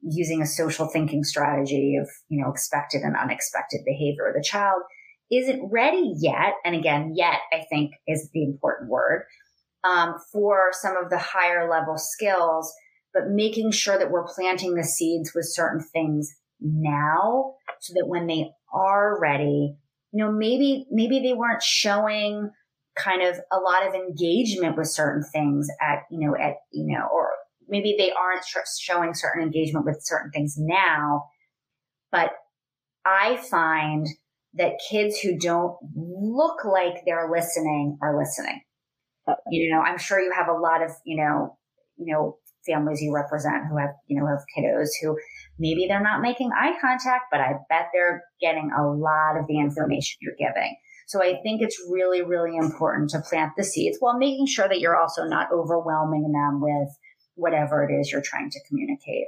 using 0.02 0.42
a 0.42 0.46
social 0.46 0.86
thinking 0.88 1.24
strategy 1.24 1.96
of, 2.00 2.08
you 2.28 2.42
know, 2.42 2.50
expected 2.50 3.02
and 3.02 3.16
unexpected 3.16 3.80
behavior. 3.84 4.32
The 4.34 4.42
child 4.42 4.82
isn't 5.30 5.70
ready 5.70 6.12
yet. 6.18 6.54
And 6.64 6.74
again, 6.74 7.12
yet 7.14 7.38
I 7.52 7.64
think 7.70 7.92
is 8.06 8.28
the 8.34 8.44
important 8.44 8.90
word, 8.90 9.24
um, 9.84 10.16
for 10.32 10.70
some 10.72 10.96
of 10.96 11.08
the 11.10 11.18
higher 11.18 11.70
level 11.70 11.96
skills, 11.96 12.72
but 13.14 13.28
making 13.28 13.70
sure 13.70 13.98
that 13.98 14.10
we're 14.10 14.26
planting 14.26 14.74
the 14.74 14.84
seeds 14.84 15.32
with 15.34 15.46
certain 15.48 15.84
things 15.92 16.34
now 16.60 17.54
so 17.80 17.94
that 17.94 18.06
when 18.06 18.26
they 18.26 18.50
are 18.72 19.18
ready, 19.20 19.76
you 20.12 20.24
know, 20.24 20.30
maybe, 20.30 20.86
maybe 20.90 21.20
they 21.20 21.32
weren't 21.32 21.62
showing 21.62 22.50
kind 22.96 23.22
of 23.22 23.38
a 23.50 23.58
lot 23.58 23.86
of 23.86 23.94
engagement 23.94 24.76
with 24.76 24.88
certain 24.88 25.22
things 25.32 25.68
at, 25.80 26.00
you 26.10 26.20
know, 26.20 26.36
at, 26.36 26.56
you 26.72 26.86
know, 26.86 27.06
or 27.12 27.30
maybe 27.68 27.94
they 27.98 28.12
aren't 28.12 28.44
showing 28.80 29.14
certain 29.14 29.42
engagement 29.42 29.86
with 29.86 29.98
certain 30.02 30.30
things 30.30 30.56
now, 30.58 31.24
but 32.10 32.32
I 33.04 33.36
find 33.36 34.06
that 34.54 34.80
kids 34.90 35.18
who 35.18 35.38
don't 35.38 35.76
look 35.96 36.64
like 36.64 37.02
they're 37.06 37.30
listening 37.30 37.98
are 38.02 38.18
listening. 38.18 38.60
You 39.50 39.74
know, 39.74 39.80
I'm 39.80 39.98
sure 39.98 40.20
you 40.20 40.32
have 40.36 40.48
a 40.48 40.58
lot 40.58 40.82
of, 40.82 40.90
you 41.04 41.16
know, 41.16 41.56
you 41.96 42.12
know, 42.12 42.36
families 42.66 43.00
you 43.00 43.14
represent 43.14 43.66
who 43.70 43.78
have, 43.78 43.90
you 44.06 44.20
know, 44.20 44.26
have 44.26 44.44
kiddos 44.56 44.88
who 45.00 45.16
maybe 45.58 45.86
they're 45.88 46.02
not 46.02 46.20
making 46.20 46.50
eye 46.56 46.74
contact, 46.80 47.24
but 47.30 47.40
I 47.40 47.54
bet 47.68 47.88
they're 47.92 48.22
getting 48.40 48.70
a 48.76 48.86
lot 48.86 49.38
of 49.38 49.46
the 49.46 49.58
information 49.58 50.18
you're 50.20 50.34
giving. 50.38 50.76
So 51.06 51.22
I 51.22 51.40
think 51.42 51.62
it's 51.62 51.80
really, 51.90 52.22
really 52.22 52.56
important 52.56 53.10
to 53.10 53.20
plant 53.20 53.52
the 53.56 53.64
seeds 53.64 53.98
while 54.00 54.18
making 54.18 54.46
sure 54.46 54.68
that 54.68 54.80
you're 54.80 55.00
also 55.00 55.24
not 55.24 55.52
overwhelming 55.52 56.32
them 56.32 56.60
with 56.60 56.88
whatever 57.34 57.84
it 57.84 57.92
is 57.92 58.10
you're 58.10 58.22
trying 58.22 58.50
to 58.50 58.60
communicate. 58.68 59.26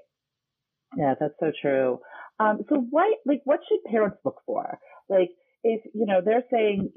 Yeah, 0.97 1.15
that's 1.19 1.35
so 1.41 1.53
true. 1.61 1.99
Um, 2.39 2.61
so 2.69 2.77
what, 2.91 3.07
like, 3.27 3.41
what 3.45 3.61
should 3.69 3.91
parents 3.91 4.19
look 4.25 4.41
for? 4.47 4.79
Like, 5.09 5.31
if, 5.63 5.83
you 5.95 6.07
know, 6.07 6.21
they're 6.25 6.45
saying 6.51 6.91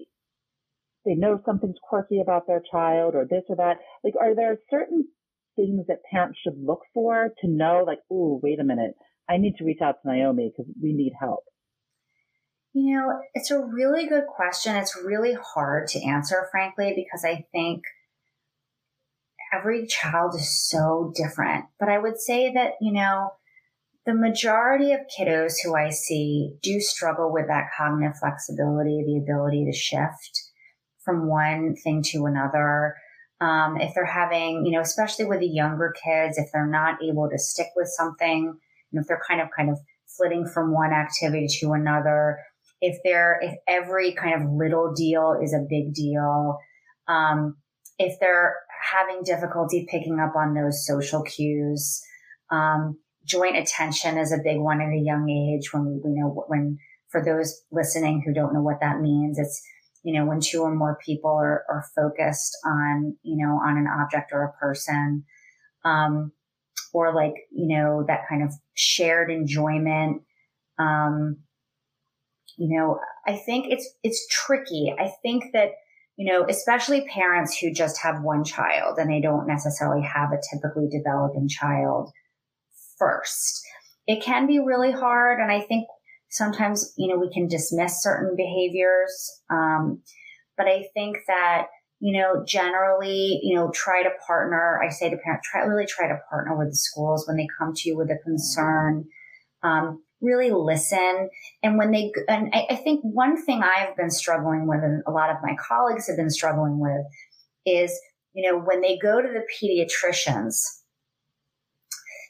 they 1.06 1.16
know 1.16 1.40
something's 1.46 1.78
quirky 1.82 2.20
about 2.22 2.48
their 2.48 2.62
child 2.72 3.16
or 3.16 3.26
this 3.30 3.44
or 3.50 3.56
that, 3.58 3.78
like, 4.04 4.14
are 4.20 4.36
there 4.36 4.58
certain 4.70 5.06
things 5.56 5.86
that 5.88 6.04
parents 6.12 6.40
should 6.44 6.58
look 6.62 6.82
for 6.94 7.30
to 7.42 7.48
know, 7.48 7.84
like, 7.86 8.00
oh, 8.12 8.40
wait 8.44 8.60
a 8.60 8.64
minute, 8.64 8.94
I 9.30 9.38
need 9.38 9.56
to 9.58 9.66
reach 9.66 9.82
out 9.82 9.96
to 10.02 10.12
Naomi 10.12 10.52
because 10.52 10.72
we 10.82 10.94
need 10.94 11.14
help? 11.20 11.44
You 12.74 12.96
know, 12.96 13.20
it's 13.34 13.52
a 13.52 13.60
really 13.60 14.08
good 14.08 14.26
question. 14.28 14.76
It's 14.76 14.96
really 14.96 15.34
hard 15.34 15.88
to 15.90 16.04
answer, 16.04 16.48
frankly, 16.52 16.94
because 16.96 17.26
I 17.26 17.46
think 17.52 17.84
every 19.54 19.88
child 19.88 20.36
is 20.36 20.70
so 20.70 21.12
different. 21.16 21.66
But 21.80 21.90
I 21.90 21.98
would 21.98 22.20
say 22.20 22.54
that, 22.54 22.74
you 22.82 22.94
know, 22.94 23.32
the 24.06 24.14
majority 24.14 24.94
of 24.94 25.02
kiddos 25.18 25.56
who 25.64 25.76
I 25.76 25.90
see 25.90 26.54
do 26.62 26.80
struggle 26.80 27.32
with 27.32 27.48
that 27.48 27.70
cognitive 27.78 28.18
flexibility, 28.18 29.04
the 29.06 29.18
ability 29.18 29.66
to 29.66 29.78
shift 29.78 30.44
from 31.04 31.28
one 31.28 31.76
thing 31.76 32.02
to 32.12 32.26
another. 32.26 32.96
Um, 33.42 33.78
if 33.80 33.94
they're 33.94 34.06
having, 34.06 34.66
you 34.66 34.72
know, 34.72 34.82
especially 34.82 35.26
with 35.26 35.40
the 35.40 35.48
younger 35.48 35.94
kids, 36.04 36.38
if 36.38 36.48
they're 36.54 36.66
not 36.66 37.04
able 37.04 37.30
to 37.30 37.38
stick 37.38 37.68
with 37.76 37.88
something, 37.88 38.58
and 38.92 39.02
if 39.02 39.08
they're 39.08 39.22
kind 39.28 39.42
of, 39.42 39.50
kind 39.56 39.70
of 39.70 39.78
flitting 40.06 40.48
from 40.48 40.74
one 40.74 40.94
activity 40.94 41.48
to 41.60 41.74
another, 41.74 42.40
if 42.82 42.98
they're 43.04 43.40
if 43.42 43.56
every 43.68 44.14
kind 44.14 44.42
of 44.42 44.52
little 44.52 44.94
deal 44.94 45.40
is 45.42 45.54
a 45.54 45.66
big 45.70 45.94
deal, 45.94 46.58
um, 47.08 47.58
if 47.98 48.20
they're 48.20 48.56
having 48.92 49.24
difficulty 49.24 49.88
picking 49.90 50.20
up 50.20 50.36
on 50.36 50.54
those 50.54 50.86
social 50.86 51.24
cues, 51.24 52.02
um, 52.52 52.98
joint 53.26 53.58
attention 53.58 54.18
is 54.18 54.32
a 54.32 54.44
big 54.44 54.60
one 54.60 54.82
at 54.82 54.94
a 54.94 55.02
young 55.04 55.30
age. 55.30 55.74
When 55.74 56.02
we 56.04 56.12
know 56.14 56.46
when 56.48 56.78
for 57.10 57.24
those 57.24 57.62
listening 57.72 58.24
who 58.26 58.34
don't 58.34 58.54
know 58.54 58.62
what 58.62 58.82
that 58.82 59.02
means, 59.02 59.40
it's 59.40 59.62
you 60.04 60.14
know 60.14 60.26
when 60.26 60.40
two 60.40 60.62
or 60.62 60.74
more 60.74 61.00
people 61.04 61.32
are, 61.32 61.64
are 61.70 61.86
focused 61.96 62.56
on 62.66 63.18
you 63.24 63.44
know 63.44 63.54
on 63.54 63.78
an 63.78 63.88
object 63.88 64.32
or 64.32 64.44
a 64.44 64.54
person. 64.54 65.24
Um, 65.84 66.32
or 66.94 67.14
like 67.14 67.34
you 67.52 67.68
know 67.68 68.04
that 68.08 68.28
kind 68.30 68.44
of 68.44 68.54
shared 68.74 69.30
enjoyment 69.30 70.22
um, 70.80 71.38
you 72.58 72.76
know, 72.76 73.00
I 73.26 73.38
think 73.38 73.68
it's, 73.70 73.88
it's 74.04 74.28
tricky. 74.30 74.94
I 74.98 75.12
think 75.22 75.46
that, 75.54 75.72
you 76.18 76.32
know, 76.32 76.46
especially 76.50 77.08
parents 77.08 77.58
who 77.58 77.72
just 77.72 78.02
have 78.02 78.24
one 78.24 78.44
child 78.44 78.98
and 78.98 79.12
they 79.12 79.22
don't 79.22 79.48
necessarily 79.48 80.04
have 80.04 80.32
a 80.32 80.42
typically 80.52 80.88
developing 80.90 81.48
child 81.48 82.12
first. 82.98 83.62
It 84.08 84.24
can 84.24 84.48
be 84.48 84.60
really 84.60 84.92
hard. 84.92 85.40
And 85.40 85.52
I 85.52 85.62
think 85.62 85.88
sometimes, 86.30 86.94
you 86.98 87.08
know, 87.08 87.20
we 87.20 87.32
can 87.32 87.48
dismiss 87.48 88.02
certain 88.02 88.36
behaviors. 88.36 89.42
Um, 89.50 90.02
but 90.58 90.66
I 90.66 90.86
think 90.96 91.18
that, 91.28 91.68
you 92.00 92.20
know, 92.20 92.44
generally, 92.46 93.40
you 93.44 93.56
know, 93.56 93.70
try 93.72 94.04
to 94.04 94.10
partner. 94.26 94.82
I 94.84 94.90
say 94.90 95.10
to 95.10 95.18
parents, 95.18 95.48
try 95.52 95.62
really 95.62 95.86
try 95.86 96.08
to 96.08 96.20
partner 96.30 96.58
with 96.58 96.70
the 96.70 96.76
schools 96.76 97.28
when 97.28 97.38
they 97.38 97.48
come 97.60 97.74
to 97.76 97.90
you 97.90 97.98
with 97.98 98.10
a 98.10 98.18
concern. 98.24 99.06
Um, 99.64 100.04
really 100.22 100.52
listen. 100.52 101.30
And 101.64 101.78
when 101.78 101.92
they, 101.92 102.12
and 102.28 102.50
I, 102.54 102.68
I 102.72 102.76
think 102.76 103.02
one 103.04 103.44
thing 103.44 103.62
I've 103.64 103.96
been 103.96 104.10
struggling 104.10 104.68
with 104.68 104.84
and 104.84 105.04
a 105.08 105.12
lot 105.12 105.30
of 105.30 105.38
my 105.44 105.56
colleagues 105.56 106.08
have 106.08 106.18
been 106.18 106.30
struggling 106.30 106.80
with 106.80 107.06
is, 107.66 107.98
you 108.34 108.50
know, 108.50 108.60
when 108.60 108.82
they 108.82 108.98
go 108.98 109.22
to 109.22 109.28
the 109.28 109.46
pediatricians, 109.62 110.62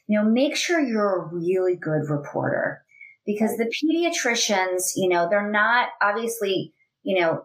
you 0.06 0.18
know, 0.18 0.28
make 0.28 0.56
sure 0.56 0.80
you're 0.80 1.22
a 1.22 1.34
really 1.34 1.76
good 1.76 2.08
reporter 2.08 2.82
because 3.26 3.56
the 3.56 3.70
pediatricians, 3.70 4.92
you 4.96 5.08
know, 5.08 5.28
they're 5.28 5.50
not 5.50 5.88
obviously, 6.02 6.72
you 7.02 7.20
know, 7.20 7.44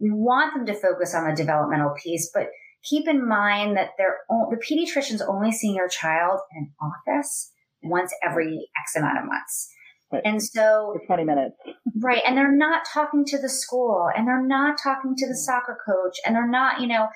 we 0.00 0.10
want 0.10 0.54
them 0.54 0.66
to 0.66 0.74
focus 0.74 1.14
on 1.14 1.28
the 1.28 1.34
developmental 1.34 1.94
piece, 2.02 2.30
but 2.32 2.48
keep 2.82 3.08
in 3.08 3.26
mind 3.26 3.76
that 3.76 3.90
they're 3.96 4.18
the 4.28 4.56
pediatrician's 4.56 5.22
only 5.22 5.50
seeing 5.50 5.74
your 5.74 5.88
child 5.88 6.40
in 6.54 6.64
an 6.64 6.72
office 6.80 7.50
once 7.82 8.12
every 8.22 8.68
X 8.82 8.96
amount 8.96 9.18
of 9.18 9.24
months. 9.24 9.73
Right. 10.14 10.22
And 10.24 10.42
so 10.42 10.94
For 11.00 11.06
20 11.06 11.24
minutes. 11.24 11.56
right. 12.00 12.22
And 12.26 12.36
they're 12.36 12.56
not 12.56 12.82
talking 12.92 13.24
to 13.26 13.38
the 13.40 13.48
school 13.48 14.08
and 14.16 14.26
they're 14.26 14.46
not 14.46 14.78
talking 14.82 15.14
to 15.16 15.28
the 15.28 15.36
soccer 15.36 15.78
coach 15.86 16.16
and 16.24 16.34
they're 16.34 16.48
not, 16.50 16.80
you 16.80 16.86
know, 16.86 17.08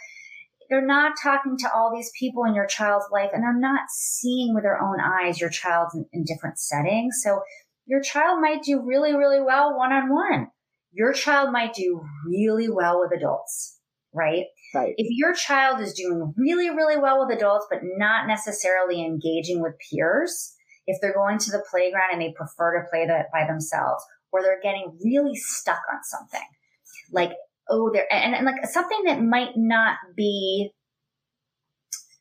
they're 0.70 0.86
not 0.86 1.12
talking 1.22 1.56
to 1.58 1.72
all 1.74 1.92
these 1.94 2.10
people 2.18 2.44
in 2.44 2.54
your 2.54 2.66
child's 2.66 3.06
life 3.10 3.30
and 3.32 3.42
they're 3.42 3.58
not 3.58 3.88
seeing 3.90 4.54
with 4.54 4.64
their 4.64 4.80
own 4.80 4.98
eyes 5.00 5.40
your 5.40 5.50
child 5.50 5.88
in, 5.94 6.04
in 6.12 6.24
different 6.24 6.58
settings. 6.58 7.20
So 7.22 7.40
your 7.86 8.02
child 8.02 8.40
might 8.40 8.62
do 8.62 8.82
really, 8.84 9.14
really 9.14 9.40
well 9.40 9.76
one 9.76 9.92
on 9.92 10.12
one. 10.12 10.48
Your 10.92 11.12
child 11.12 11.52
might 11.52 11.74
do 11.74 12.02
really 12.26 12.68
well 12.68 13.00
with 13.00 13.16
adults, 13.16 13.78
right? 14.12 14.44
Right. 14.74 14.92
If 14.96 15.06
your 15.10 15.32
child 15.32 15.80
is 15.80 15.94
doing 15.94 16.34
really, 16.36 16.68
really 16.68 16.98
well 16.98 17.24
with 17.24 17.34
adults, 17.36 17.66
but 17.70 17.80
not 17.82 18.26
necessarily 18.26 19.02
engaging 19.02 19.62
with 19.62 19.74
peers, 19.90 20.54
if 20.88 21.00
they're 21.00 21.14
going 21.14 21.38
to 21.38 21.50
the 21.50 21.64
playground 21.70 22.08
and 22.12 22.20
they 22.20 22.32
prefer 22.32 22.80
to 22.80 22.88
play 22.90 23.06
that 23.06 23.26
by 23.30 23.46
themselves, 23.46 24.02
or 24.32 24.42
they're 24.42 24.60
getting 24.62 24.98
really 25.04 25.36
stuck 25.36 25.80
on 25.92 26.02
something, 26.02 26.48
like, 27.12 27.32
oh, 27.68 27.90
they're, 27.92 28.10
and, 28.10 28.34
and 28.34 28.46
like 28.46 28.66
something 28.66 29.04
that 29.04 29.22
might 29.22 29.52
not 29.54 29.96
be 30.16 30.72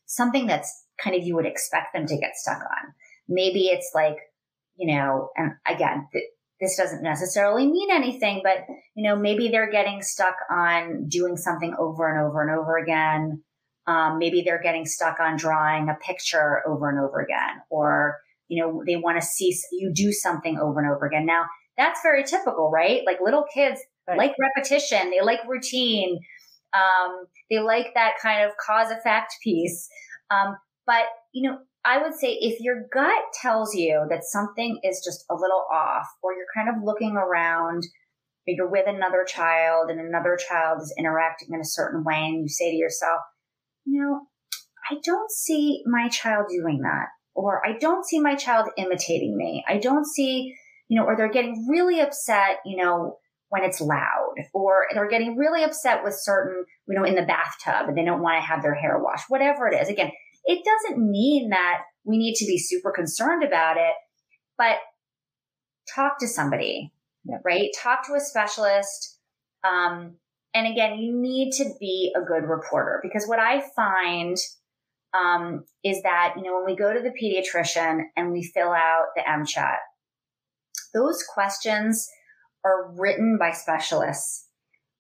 something 0.05 0.47
that's 0.47 0.86
kind 1.01 1.15
of 1.15 1.24
you 1.24 1.36
would 1.36 1.45
expect 1.45 1.93
them 1.93 2.05
to 2.07 2.18
get 2.18 2.36
stuck 2.36 2.59
on. 2.59 2.93
Maybe 3.30 3.68
it's 3.68 3.91
like, 3.95 4.18
you 4.76 4.93
know, 4.93 5.30
and 5.38 5.53
again, 5.65 6.07
th- 6.11 6.26
this 6.59 6.76
doesn't 6.76 7.03
necessarily 7.03 7.68
mean 7.68 7.89
anything, 7.91 8.41
but 8.43 8.65
you 8.95 9.07
know, 9.07 9.15
maybe 9.15 9.47
they're 9.47 9.72
getting 9.72 10.01
stuck 10.01 10.36
on 10.49 11.07
doing 11.07 11.38
something 11.38 11.74
over 11.80 12.09
and 12.09 12.28
over 12.28 12.41
and 12.41 12.51
over 12.51 12.78
again. 12.78 13.43
Um, 13.86 14.18
maybe 14.18 14.41
they're 14.41 14.61
getting 14.61 14.86
stuck 14.86 15.22
on 15.22 15.38
drawing 15.38 15.88
a 15.88 15.95
picture 15.95 16.68
over 16.68 16.89
and 16.89 16.99
over 16.99 17.22
again, 17.22 17.61
or 17.70 18.18
you 18.48 18.62
know, 18.62 18.84
they 18.86 18.95
want 18.95 19.20
to 19.20 19.26
see 19.26 19.56
you 19.72 19.91
do 19.93 20.12
something 20.12 20.58
over 20.58 20.80
and 20.80 20.89
over 20.89 21.06
again. 21.06 21.26
Now, 21.26 21.45
that's 21.78 22.02
very 22.02 22.24
typical, 22.24 22.72
right? 22.72 23.02
Like 23.06 23.20
little 23.22 23.45
kids 23.54 23.82
Right. 24.08 24.18
like 24.18 24.36
repetition, 24.39 25.10
they 25.12 25.22
like 25.22 25.41
routine, 25.48 26.20
um, 26.74 27.26
they 27.50 27.60
like 27.60 27.93
that 27.95 28.14
kind 28.22 28.45
of 28.45 28.52
cause 28.66 28.89
effect 28.89 29.36
piece. 29.43 29.89
Um, 30.32 30.56
but 30.86 31.04
you 31.34 31.50
know, 31.50 31.58
I 31.84 32.02
would 32.02 32.14
say 32.16 32.38
if 32.39 32.62
your 32.62 32.86
gut 32.93 33.24
tells 33.41 33.76
you 33.76 34.06
that 34.10 34.24
something 34.24 34.80
is 34.84 35.02
just 35.04 35.26
a 35.30 35.36
little 35.36 35.66
off, 35.72 36.08
or 36.24 36.34
you're 36.34 36.45
kind 36.56 36.70
of 36.70 36.84
looking 36.84 37.18
around, 37.18 37.84
or 38.48 38.54
you're 38.54 38.70
with 38.70 38.88
another 38.88 39.26
child 39.28 39.89
and 39.89 40.00
another 40.00 40.38
child 40.38 40.82
is 40.82 40.93
interacting 40.98 41.50
in 41.54 41.60
a 41.60 41.66
certain 41.66 42.04
way, 42.06 42.16
and 42.16 42.43
you 42.43 42.48
say 42.48 42.72
to 42.72 42.78
yourself, 42.78 43.20
you 43.86 44.02
know, 44.02 44.22
I 44.89 44.95
don't 45.04 45.32
see 45.32 45.84
my 45.86 46.08
child 46.08 46.45
doing 46.50 46.80
that, 46.84 47.08
or 47.38 47.66
I 47.66 47.78
don't 47.78 48.04
see 48.04 48.20
my 48.20 48.36
child 48.36 48.68
imitating 48.78 49.38
me. 49.38 49.64
I 49.68 49.78
don't 49.78 50.06
see, 50.06 50.56
you 50.90 51.00
know, 51.00 51.06
or 51.06 51.16
they're 51.16 51.32
getting 51.32 51.68
really 51.70 52.02
upset, 52.02 52.58
you 52.66 52.76
know, 52.84 53.20
when 53.50 53.64
it's 53.64 53.80
loud, 53.80 54.34
or 54.54 54.88
they're 54.94 55.08
getting 55.08 55.38
really 55.38 55.64
upset 55.64 56.04
with 56.04 56.16
certain, 56.20 56.66
you 56.88 56.96
know, 56.96 57.06
in 57.06 57.16
the 57.16 57.22
bathtub 57.22 57.88
and 57.88 57.96
they 57.98 58.04
don't 58.04 58.24
want 58.24 58.42
to 58.42 58.46
have 58.46 58.62
their 58.64 58.74
hair 58.74 59.00
washed, 59.00 59.30
whatever 59.30 59.68
it 59.68 59.80
is. 59.80 59.88
Again, 59.88 60.12
it 60.46 60.66
doesn't 60.66 61.00
mean 61.00 61.50
that 61.50 61.82
we 62.04 62.18
need 62.18 62.34
to 62.36 62.46
be 62.46 62.58
super 62.58 62.92
concerned 62.92 63.44
about 63.44 63.78
it, 63.78 63.94
but 64.58 64.78
talk 65.94 66.20
to 66.20 66.28
somebody, 66.28 66.92
Yeah. 67.24 67.38
right? 67.46 67.70
Talk 67.78 68.06
to 68.08 68.16
a 68.16 68.20
specialist. 68.20 69.20
Um, 69.64 70.18
and 70.56 70.66
again, 70.66 70.98
you 70.98 71.16
need 71.16 71.52
to 71.58 71.70
be 71.80 72.14
a 72.18 72.22
good 72.22 72.50
reporter 72.50 73.00
because 73.04 73.28
what 73.28 73.40
I 73.40 73.62
find 73.76 74.38
um, 75.14 75.64
is 75.84 76.01
that, 76.03 76.34
you 76.38 76.43
know, 76.43 76.55
when 76.58 76.66
we 76.66 76.76
go 76.76 76.93
to 76.93 76.99
the 76.99 77.12
pediatrician 77.12 78.01
and 78.16 78.32
we 78.32 78.43
fill 78.43 78.72
out 78.72 79.05
the 79.16 79.22
MCHAT, 79.22 79.78
those 80.93 81.24
questions 81.24 82.08
are 82.66 82.91
written 82.97 83.38
by 83.39 83.51
specialists, 83.51 84.47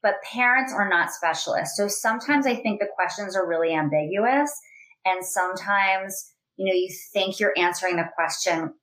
but 0.01 0.21
parents 0.23 0.73
are 0.73 0.87
not 0.87 1.11
specialists. 1.11 1.77
So 1.77 1.87
sometimes 1.87 2.45
I 2.45 2.55
think 2.55 2.79
the 2.79 2.87
questions 2.95 3.35
are 3.35 3.47
really 3.47 3.73
ambiguous 3.73 4.51
and 5.05 5.25
sometimes, 5.25 6.33
you 6.57 6.65
know, 6.65 6.73
you 6.73 6.89
think 7.13 7.39
you're 7.39 7.53
answering 7.57 7.95
the 7.97 8.09
question 8.15 8.73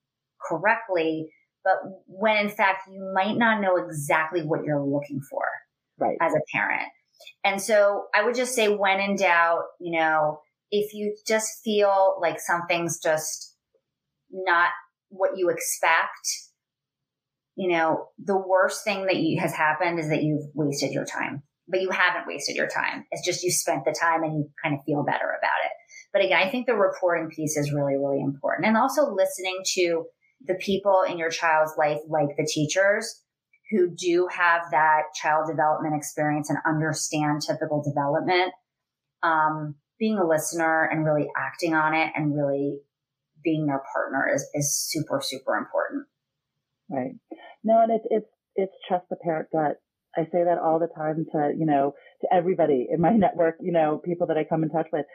correctly, 0.41 1.29
but 1.63 1.75
when 2.07 2.37
in 2.37 2.49
fact 2.49 2.87
you 2.91 3.11
might 3.13 3.37
not 3.37 3.61
know 3.61 3.77
exactly 3.77 4.41
what 4.41 4.63
you're 4.63 4.83
looking 4.83 5.21
for 5.29 5.43
Right. 5.97 6.17
as 6.21 6.33
a 6.33 6.41
parent. 6.51 6.89
And 7.43 7.61
so 7.61 8.05
I 8.13 8.23
would 8.23 8.35
just 8.35 8.53
say 8.55 8.67
when 8.67 8.99
in 8.99 9.15
doubt, 9.15 9.63
you 9.79 9.97
know, 9.97 10.39
if 10.79 10.93
you 10.93 11.15
just 11.25 11.63
feel 11.63 12.17
like 12.21 12.39
something's 12.39 12.99
just 12.99 13.55
not 14.31 14.69
what 15.09 15.37
you 15.37 15.49
expect, 15.49 16.27
you 17.55 17.69
know, 17.69 18.07
the 18.23 18.37
worst 18.37 18.83
thing 18.83 19.05
that 19.05 19.15
you, 19.17 19.39
has 19.39 19.53
happened 19.53 19.99
is 19.99 20.09
that 20.09 20.23
you've 20.23 20.45
wasted 20.53 20.91
your 20.91 21.05
time. 21.05 21.43
But 21.67 21.81
you 21.81 21.89
haven't 21.89 22.27
wasted 22.27 22.55
your 22.55 22.67
time. 22.67 23.05
It's 23.11 23.25
just 23.25 23.43
you 23.43 23.51
spent 23.51 23.85
the 23.85 23.95
time 23.99 24.23
and 24.23 24.35
you 24.35 24.49
kind 24.61 24.75
of 24.75 24.81
feel 24.85 25.03
better 25.03 25.25
about 25.25 25.59
it. 25.65 25.71
But 26.13 26.23
again, 26.23 26.37
I 26.37 26.49
think 26.49 26.67
the 26.67 26.75
reporting 26.75 27.29
piece 27.29 27.57
is 27.57 27.73
really, 27.73 27.95
really 27.97 28.21
important. 28.21 28.67
And 28.67 28.77
also 28.77 29.11
listening 29.11 29.61
to 29.75 30.05
the 30.45 30.55
people 30.55 31.03
in 31.09 31.17
your 31.17 31.31
child's 31.31 31.73
life, 31.77 31.97
like 32.07 32.37
the 32.37 32.47
teachers 32.47 33.23
who 33.71 33.89
do 33.89 34.27
have 34.31 34.61
that 34.71 35.03
child 35.15 35.47
development 35.49 35.95
experience 35.95 36.49
and 36.49 36.59
understand 36.67 37.41
typical 37.41 37.81
development. 37.81 38.53
Um, 39.23 39.75
being 39.99 40.17
a 40.17 40.27
listener 40.27 40.89
and 40.91 41.05
really 41.05 41.27
acting 41.37 41.73
on 41.73 41.93
it 41.93 42.11
and 42.15 42.35
really 42.35 42.79
being 43.43 43.67
their 43.67 43.83
partner 43.93 44.27
is, 44.33 44.45
is 44.53 44.75
super, 44.75 45.21
super 45.23 45.55
important. 45.55 46.07
Right. 46.89 47.15
No, 47.63 47.81
and 47.81 47.91
it's 47.91 48.05
it's 48.09 48.29
it's 48.55 48.73
trust 48.87 49.05
the 49.09 49.15
parent 49.15 49.49
gut. 49.51 49.77
I 50.15 50.23
say 50.25 50.43
that 50.45 50.59
all 50.63 50.79
the 50.79 50.87
time 50.95 51.25
to 51.31 51.51
you 51.57 51.65
know 51.65 51.93
to 52.21 52.27
everybody 52.33 52.87
in 52.91 53.01
my 53.01 53.11
network. 53.15 53.55
You 53.59 53.71
know, 53.71 54.01
people 54.03 54.27
that 54.27 54.37
I 54.37 54.43
come 54.43 54.63
in 54.63 54.69
touch 54.69 54.87
with. 54.91 55.05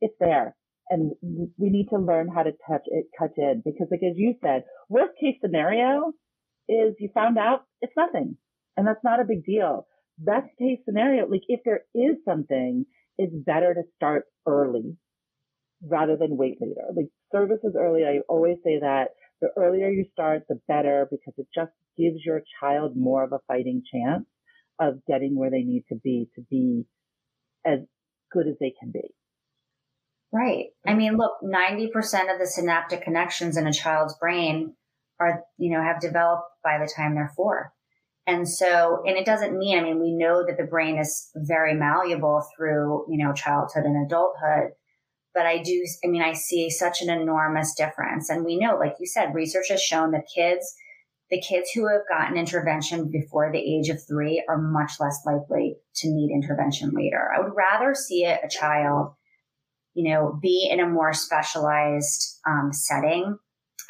It's 0.00 0.14
there, 0.18 0.56
and 0.90 1.12
we 1.22 1.70
need 1.70 1.88
to 1.90 1.98
learn 1.98 2.28
how 2.28 2.42
to 2.42 2.50
touch 2.68 2.82
it, 2.86 3.06
touch 3.18 3.32
in 3.36 3.62
because, 3.64 3.86
like 3.90 4.02
as 4.02 4.16
you 4.16 4.34
said, 4.42 4.64
worst 4.88 5.12
case 5.20 5.36
scenario 5.40 6.12
is 6.68 6.94
you 6.98 7.10
found 7.14 7.38
out 7.38 7.64
it's 7.80 7.92
nothing, 7.96 8.36
and 8.76 8.86
that's 8.86 9.04
not 9.04 9.20
a 9.20 9.24
big 9.24 9.44
deal. 9.44 9.86
Best 10.18 10.48
case 10.58 10.80
scenario, 10.84 11.28
like 11.28 11.42
if 11.48 11.60
there 11.64 11.82
is 11.94 12.16
something, 12.24 12.86
it's 13.18 13.34
better 13.34 13.74
to 13.74 13.82
start 13.96 14.24
early 14.46 14.96
rather 15.86 16.16
than 16.16 16.36
wait 16.36 16.58
later. 16.60 16.82
Like 16.94 17.08
services 17.32 17.74
early, 17.78 18.04
I 18.04 18.20
always 18.28 18.56
say 18.64 18.80
that 18.80 19.08
the 19.40 19.48
earlier 19.56 19.88
you 19.88 20.06
start, 20.12 20.44
the 20.48 20.60
better 20.68 21.06
because 21.10 21.34
it 21.36 21.46
just 21.54 21.72
gives 21.96 22.24
your 22.24 22.42
child 22.60 22.96
more 22.96 23.24
of 23.24 23.32
a 23.32 23.40
fighting 23.46 23.82
chance 23.90 24.24
of 24.80 25.04
getting 25.06 25.36
where 25.36 25.50
they 25.50 25.62
need 25.62 25.84
to 25.88 25.96
be 26.02 26.28
to 26.34 26.42
be 26.50 26.84
as 27.64 27.80
good 28.32 28.46
as 28.48 28.54
they 28.60 28.72
can 28.78 28.90
be. 28.90 29.14
Right. 30.32 30.66
I 30.84 30.94
mean, 30.94 31.16
look, 31.16 31.32
90% 31.44 31.86
of 32.32 32.40
the 32.40 32.46
synaptic 32.46 33.02
connections 33.02 33.56
in 33.56 33.68
a 33.68 33.72
child's 33.72 34.16
brain 34.18 34.74
are, 35.20 35.44
you 35.58 35.70
know, 35.70 35.80
have 35.80 36.00
developed 36.00 36.48
by 36.64 36.78
the 36.78 36.92
time 36.94 37.14
they're 37.14 37.32
four. 37.36 37.72
And 38.26 38.48
so, 38.48 39.02
and 39.06 39.16
it 39.16 39.26
doesn't 39.26 39.58
mean, 39.58 39.78
I 39.78 39.82
mean, 39.82 40.00
we 40.00 40.12
know 40.12 40.44
that 40.46 40.56
the 40.56 40.64
brain 40.64 40.98
is 40.98 41.30
very 41.36 41.74
malleable 41.74 42.42
through, 42.56 43.04
you 43.10 43.22
know, 43.22 43.34
childhood 43.34 43.84
and 43.84 44.06
adulthood. 44.06 44.72
But 45.34 45.46
I 45.46 45.62
do, 45.62 45.84
I 46.04 46.08
mean, 46.08 46.22
I 46.22 46.32
see 46.32 46.70
such 46.70 47.02
an 47.02 47.10
enormous 47.10 47.74
difference. 47.74 48.30
And 48.30 48.44
we 48.44 48.56
know, 48.56 48.78
like 48.78 48.94
you 48.98 49.06
said, 49.06 49.34
research 49.34 49.66
has 49.68 49.82
shown 49.82 50.12
that 50.12 50.28
kids, 50.34 50.74
the 51.30 51.40
kids 51.40 51.70
who 51.74 51.86
have 51.88 52.02
gotten 52.08 52.38
intervention 52.38 53.10
before 53.10 53.50
the 53.52 53.58
age 53.58 53.88
of 53.90 53.98
three 54.06 54.42
are 54.48 54.58
much 54.58 54.92
less 55.00 55.20
likely 55.26 55.76
to 55.96 56.08
need 56.08 56.32
intervention 56.32 56.92
later. 56.94 57.30
I 57.36 57.40
would 57.40 57.52
rather 57.54 57.94
see 57.94 58.24
a, 58.24 58.38
a 58.42 58.48
child, 58.48 59.12
you 59.92 60.10
know, 60.10 60.38
be 60.40 60.68
in 60.70 60.80
a 60.80 60.88
more 60.88 61.12
specialized 61.12 62.40
um, 62.46 62.72
setting, 62.72 63.36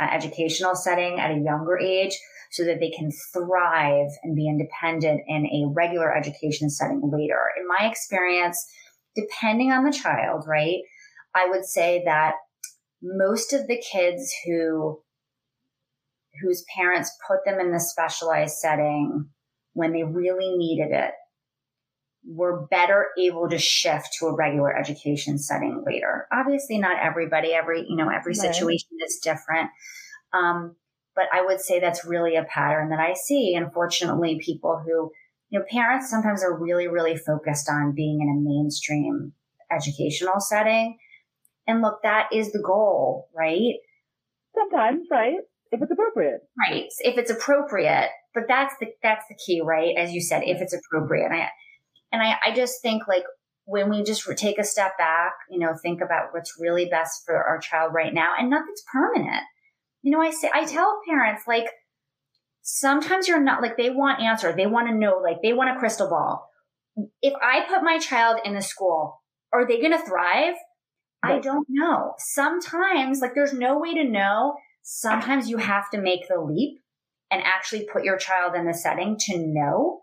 uh, 0.00 0.08
educational 0.10 0.74
setting 0.74 1.20
at 1.20 1.30
a 1.30 1.38
younger 1.38 1.78
age 1.78 2.18
so 2.54 2.64
that 2.64 2.78
they 2.78 2.90
can 2.90 3.10
thrive 3.32 4.06
and 4.22 4.36
be 4.36 4.46
independent 4.46 5.20
in 5.26 5.44
a 5.44 5.72
regular 5.74 6.16
education 6.16 6.70
setting 6.70 7.00
later. 7.02 7.40
In 7.58 7.66
my 7.66 7.88
experience, 7.88 8.64
depending 9.16 9.72
on 9.72 9.84
the 9.84 9.90
child, 9.90 10.44
right? 10.46 10.78
I 11.34 11.48
would 11.48 11.64
say 11.64 12.02
that 12.04 12.34
most 13.02 13.52
of 13.52 13.66
the 13.66 13.82
kids 13.92 14.32
who 14.46 15.00
whose 16.42 16.64
parents 16.76 17.10
put 17.26 17.38
them 17.44 17.58
in 17.58 17.72
the 17.72 17.80
specialized 17.80 18.58
setting 18.58 19.30
when 19.72 19.92
they 19.92 20.04
really 20.04 20.56
needed 20.56 20.92
it 20.92 21.10
were 22.24 22.68
better 22.70 23.08
able 23.18 23.48
to 23.48 23.58
shift 23.58 24.10
to 24.20 24.26
a 24.26 24.34
regular 24.34 24.76
education 24.76 25.38
setting 25.38 25.82
later. 25.84 26.28
Obviously, 26.32 26.78
not 26.78 27.02
everybody, 27.02 27.52
every, 27.52 27.84
you 27.88 27.96
know, 27.96 28.08
every 28.08 28.34
right. 28.38 28.54
situation 28.54 28.90
is 29.04 29.18
different. 29.22 29.70
Um, 30.32 30.76
but 31.14 31.26
I 31.32 31.44
would 31.44 31.60
say 31.60 31.80
that's 31.80 32.04
really 32.04 32.36
a 32.36 32.44
pattern 32.44 32.90
that 32.90 33.00
I 33.00 33.14
see. 33.14 33.54
Unfortunately, 33.54 34.40
people 34.44 34.82
who, 34.84 35.10
you 35.50 35.58
know, 35.58 35.64
parents 35.70 36.10
sometimes 36.10 36.42
are 36.42 36.56
really, 36.56 36.88
really 36.88 37.16
focused 37.16 37.68
on 37.68 37.94
being 37.94 38.20
in 38.20 38.28
a 38.28 38.40
mainstream 38.40 39.32
educational 39.70 40.40
setting. 40.40 40.98
And 41.66 41.82
look, 41.82 42.02
that 42.02 42.28
is 42.32 42.52
the 42.52 42.62
goal, 42.62 43.28
right? 43.34 43.74
Sometimes, 44.54 45.06
right? 45.10 45.36
If 45.72 45.82
it's 45.82 45.90
appropriate. 45.90 46.40
Right. 46.58 46.86
If 47.00 47.18
it's 47.18 47.30
appropriate. 47.30 48.10
But 48.34 48.44
that's 48.48 48.74
the 48.80 48.88
that's 49.02 49.24
the 49.28 49.36
key, 49.44 49.60
right? 49.64 49.96
As 49.96 50.12
you 50.12 50.20
said, 50.20 50.42
if 50.44 50.60
it's 50.60 50.74
appropriate. 50.74 51.26
And 51.26 51.34
I 51.34 51.48
and 52.12 52.22
I, 52.22 52.36
I 52.46 52.54
just 52.54 52.82
think 52.82 53.08
like 53.08 53.24
when 53.64 53.88
we 53.90 54.02
just 54.02 54.24
take 54.36 54.58
a 54.58 54.64
step 54.64 54.98
back, 54.98 55.32
you 55.50 55.58
know, 55.58 55.74
think 55.82 56.00
about 56.00 56.28
what's 56.32 56.54
really 56.60 56.86
best 56.86 57.22
for 57.24 57.42
our 57.42 57.58
child 57.58 57.92
right 57.94 58.12
now, 58.12 58.34
and 58.38 58.50
nothing's 58.50 58.82
permanent. 58.92 59.42
You 60.04 60.10
know, 60.10 60.20
I 60.20 60.30
say 60.30 60.50
I 60.52 60.66
tell 60.66 61.00
parents 61.08 61.44
like 61.48 61.64
sometimes 62.60 63.26
you're 63.26 63.42
not 63.42 63.62
like 63.62 63.78
they 63.78 63.88
want 63.88 64.20
answer, 64.20 64.54
they 64.54 64.66
want 64.66 64.88
to 64.88 64.94
know, 64.94 65.18
like 65.22 65.38
they 65.42 65.54
want 65.54 65.74
a 65.74 65.78
crystal 65.78 66.10
ball. 66.10 66.46
If 67.22 67.32
I 67.42 67.64
put 67.66 67.82
my 67.82 67.98
child 67.98 68.38
in 68.44 68.54
the 68.54 68.60
school, 68.60 69.22
are 69.50 69.66
they 69.66 69.80
going 69.80 69.92
to 69.92 70.04
thrive? 70.04 70.54
I 71.22 71.38
don't 71.38 71.66
know. 71.70 72.12
Sometimes, 72.18 73.20
like, 73.20 73.34
there's 73.34 73.54
no 73.54 73.78
way 73.78 73.94
to 73.94 74.04
know. 74.04 74.56
Sometimes 74.82 75.48
you 75.48 75.56
have 75.56 75.88
to 75.90 76.00
make 76.00 76.28
the 76.28 76.38
leap 76.38 76.80
and 77.30 77.42
actually 77.42 77.88
put 77.90 78.04
your 78.04 78.18
child 78.18 78.54
in 78.54 78.66
the 78.66 78.74
setting 78.74 79.16
to 79.20 79.38
know. 79.38 80.02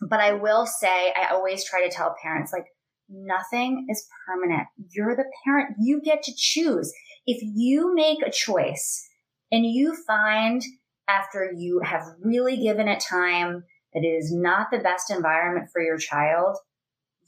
But 0.00 0.20
I 0.20 0.32
will 0.32 0.64
say, 0.64 1.12
I 1.14 1.32
always 1.32 1.64
try 1.64 1.86
to 1.86 1.94
tell 1.94 2.16
parents, 2.22 2.50
like, 2.50 2.64
nothing 3.10 3.86
is 3.90 4.08
permanent. 4.26 4.68
You're 4.88 5.14
the 5.14 5.30
parent. 5.44 5.76
You 5.78 6.00
get 6.00 6.22
to 6.22 6.32
choose. 6.34 6.90
If 7.32 7.42
you 7.54 7.94
make 7.94 8.26
a 8.26 8.30
choice 8.32 9.08
and 9.52 9.64
you 9.64 9.94
find 10.04 10.60
after 11.06 11.52
you 11.56 11.80
have 11.84 12.02
really 12.20 12.56
given 12.56 12.88
it 12.88 13.04
time 13.08 13.62
that 13.94 14.02
it 14.02 14.08
is 14.08 14.32
not 14.34 14.66
the 14.72 14.80
best 14.80 15.12
environment 15.12 15.68
for 15.72 15.80
your 15.80 15.96
child, 15.96 16.56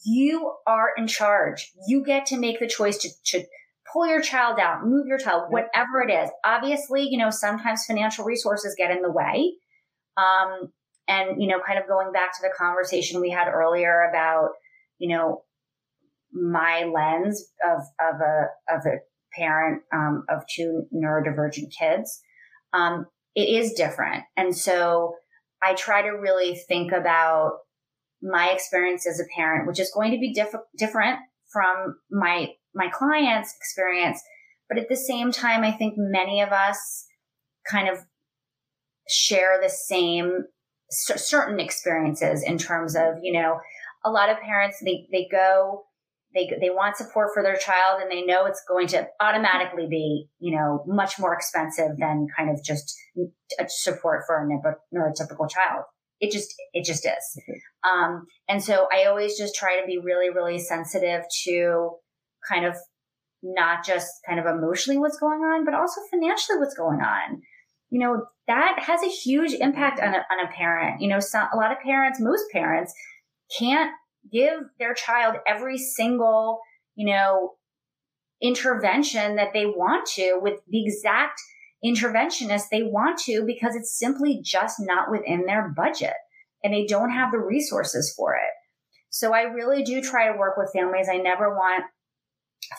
you 0.05 0.55
are 0.67 0.89
in 0.97 1.07
charge. 1.07 1.71
You 1.87 2.05
get 2.05 2.27
to 2.27 2.37
make 2.37 2.59
the 2.59 2.67
choice 2.67 2.99
to, 2.99 3.11
to 3.27 3.45
pull 3.93 4.09
your 4.09 4.21
child 4.21 4.59
out, 4.59 4.85
move 4.85 5.07
your 5.07 5.19
child, 5.19 5.53
whatever 5.53 6.03
it 6.05 6.11
is. 6.11 6.31
Obviously, 6.45 7.07
you 7.09 7.19
know, 7.19 7.31
sometimes 7.31 7.85
financial 7.87 8.25
resources 8.25 8.75
get 8.77 8.91
in 8.91 9.03
the 9.03 9.13
way. 9.13 9.53
Um, 10.17 10.73
and, 11.07 11.41
you 11.41 11.47
know, 11.47 11.61
kind 11.65 11.79
of 11.79 11.87
going 11.87 12.11
back 12.11 12.33
to 12.33 12.43
the 12.43 12.53
conversation 12.59 13.21
we 13.21 13.31
had 13.31 13.49
earlier 13.49 14.09
about, 14.11 14.51
you 14.99 15.17
know, 15.17 15.45
my 16.33 16.91
lens 16.93 17.53
of, 17.65 17.83
of 18.01 18.21
a, 18.21 18.47
of 18.69 18.85
a 18.85 18.99
parent, 19.37 19.83
um, 19.93 20.25
of 20.29 20.43
two 20.55 20.87
neurodivergent 20.95 21.73
kids, 21.79 22.21
um, 22.73 23.07
it 23.35 23.49
is 23.49 23.73
different. 23.73 24.25
And 24.37 24.57
so 24.57 25.15
I 25.63 25.75
try 25.75 26.03
to 26.03 26.11
really 26.11 26.57
think 26.69 26.93
about 26.93 27.59
my 28.23 28.51
experience 28.51 29.07
as 29.07 29.21
a 29.21 29.35
parent, 29.37 29.67
which 29.67 29.81
is 29.81 29.91
going 29.93 30.13
to 30.13 30.19
be 30.19 30.33
diff- 30.33 30.55
different 30.77 31.19
from 31.53 31.97
my 32.11 32.49
my 32.75 32.89
client's 32.89 33.55
experience. 33.57 34.23
But 34.69 34.79
at 34.79 34.89
the 34.89 34.97
same 34.97 35.33
time, 35.33 35.63
I 35.65 35.73
think 35.73 35.95
many 35.97 36.41
of 36.41 36.51
us 36.51 37.07
kind 37.71 37.89
of 37.89 37.99
share 39.09 39.61
the 39.63 39.69
same 39.69 40.45
c- 40.91 41.19
certain 41.19 41.61
experiences 41.61 42.43
in 42.43 42.57
terms 42.57 42.97
of, 42.97 43.17
you 43.23 43.33
know, 43.33 43.61
a 44.05 44.11
lot 44.11 44.31
of 44.31 44.41
parents, 44.41 44.79
they, 44.85 45.07
they 45.13 45.29
go, 45.31 45.85
they, 46.35 46.51
they 46.61 46.71
want 46.71 46.97
support 46.97 47.31
for 47.35 47.43
their 47.43 47.57
child 47.57 48.01
and 48.01 48.11
they 48.11 48.23
know 48.23 48.47
it's 48.47 48.63
going 48.69 48.87
to 48.89 49.07
automatically 49.21 49.87
be, 49.89 50.29
you 50.39 50.57
know, 50.57 50.85
much 50.87 51.19
more 51.19 51.35
expensive 51.35 51.97
than 51.99 52.27
kind 52.37 52.51
of 52.51 52.63
just 52.65 52.97
support 53.69 54.23
for 54.27 54.37
a 54.37 54.97
neurotypical 54.97 55.49
child. 55.51 55.85
It 56.21 56.31
just, 56.31 56.55
it 56.73 56.85
just 56.85 57.05
is. 57.05 57.43
Um, 57.85 58.27
and 58.49 58.63
so 58.63 58.87
I 58.93 59.07
always 59.07 59.37
just 59.37 59.55
try 59.55 59.81
to 59.81 59.87
be 59.87 59.99
really, 59.99 60.31
really 60.31 60.59
sensitive 60.59 61.23
to 61.45 61.91
kind 62.49 62.65
of 62.65 62.77
not 63.43 63.85
just 63.85 64.09
kind 64.27 64.39
of 64.39 64.47
emotionally 64.47 64.99
what's 64.99 65.19
going 65.19 65.41
on, 65.41 65.65
but 65.65 65.75
also 65.75 66.01
financially 66.11 66.59
what's 66.59 66.75
going 66.75 67.01
on. 67.01 67.43
You 67.91 67.99
know, 67.99 68.25
that 68.47 68.79
has 68.79 69.03
a 69.03 69.09
huge 69.09 69.53
impact 69.53 70.01
on 70.01 70.15
a, 70.15 70.19
on 70.19 70.47
a 70.47 70.53
parent. 70.57 71.01
You 71.03 71.09
know, 71.09 71.21
some, 71.21 71.49
a 71.53 71.57
lot 71.57 71.73
of 71.73 71.79
parents, 71.81 72.21
most 72.21 72.45
parents 72.53 72.95
can't 73.59 73.91
give 74.31 74.61
their 74.79 74.95
child 74.95 75.37
every 75.47 75.79
single, 75.79 76.61
you 76.95 77.07
know, 77.07 77.53
intervention 78.43 79.37
that 79.37 79.53
they 79.53 79.67
want 79.67 80.07
to 80.07 80.39
with 80.43 80.61
the 80.69 80.85
exact 80.85 81.41
interventionist 81.85 82.65
they 82.71 82.83
want 82.83 83.19
to 83.19 83.45
because 83.47 83.75
it's 83.75 83.99
simply 83.99 84.41
just 84.43 84.77
not 84.81 85.11
within 85.11 85.47
their 85.47 85.69
budget 85.69 86.15
and 86.63 86.73
they 86.73 86.87
don't 86.87 87.11
have 87.11 87.33
the 87.33 87.39
resources 87.39 88.13
for 88.17 88.35
it. 88.35 88.53
So 89.11 89.35
I 89.35 89.43
really 89.43 89.83
do 89.83 90.01
try 90.01 90.31
to 90.31 90.39
work 90.39 90.57
with 90.57 90.73
families. 90.73 91.09
I 91.11 91.19
never 91.19 91.51
want 91.55 91.85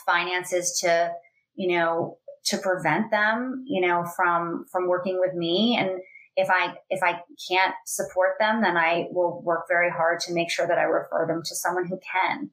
finances 0.06 0.78
to, 0.80 1.12
you 1.54 1.76
know, 1.76 2.18
to 2.46 2.58
prevent 2.58 3.10
them, 3.10 3.64
you 3.66 3.86
know, 3.86 4.04
from, 4.16 4.66
from 4.70 4.88
working 4.88 5.18
with 5.20 5.34
me. 5.34 5.76
And 5.78 6.00
if 6.36 6.48
I, 6.50 6.74
if 6.90 7.02
I 7.02 7.20
can't 7.48 7.74
support 7.86 8.36
them, 8.40 8.62
then 8.62 8.76
I 8.76 9.06
will 9.10 9.42
work 9.42 9.66
very 9.68 9.90
hard 9.90 10.20
to 10.20 10.34
make 10.34 10.50
sure 10.50 10.66
that 10.66 10.78
I 10.78 10.82
refer 10.82 11.26
them 11.26 11.42
to 11.44 11.54
someone 11.54 11.86
who 11.86 11.98
can. 11.98 12.50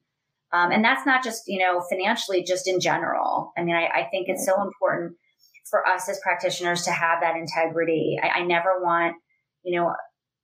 Um, 0.53 0.71
and 0.71 0.83
that's 0.83 1.05
not 1.05 1.23
just, 1.23 1.43
you 1.47 1.59
know, 1.59 1.81
financially, 1.89 2.43
just 2.43 2.67
in 2.67 2.79
general. 2.79 3.53
I 3.57 3.63
mean, 3.63 3.75
I, 3.75 3.87
I 3.87 4.07
think 4.11 4.27
it's 4.27 4.45
so 4.45 4.61
important 4.61 5.15
for 5.69 5.87
us 5.87 6.09
as 6.09 6.19
practitioners 6.19 6.83
to 6.83 6.91
have 6.91 7.21
that 7.21 7.37
integrity. 7.37 8.19
I, 8.21 8.39
I 8.39 8.43
never 8.43 8.81
want, 8.81 9.15
you 9.63 9.79
know, 9.79 9.93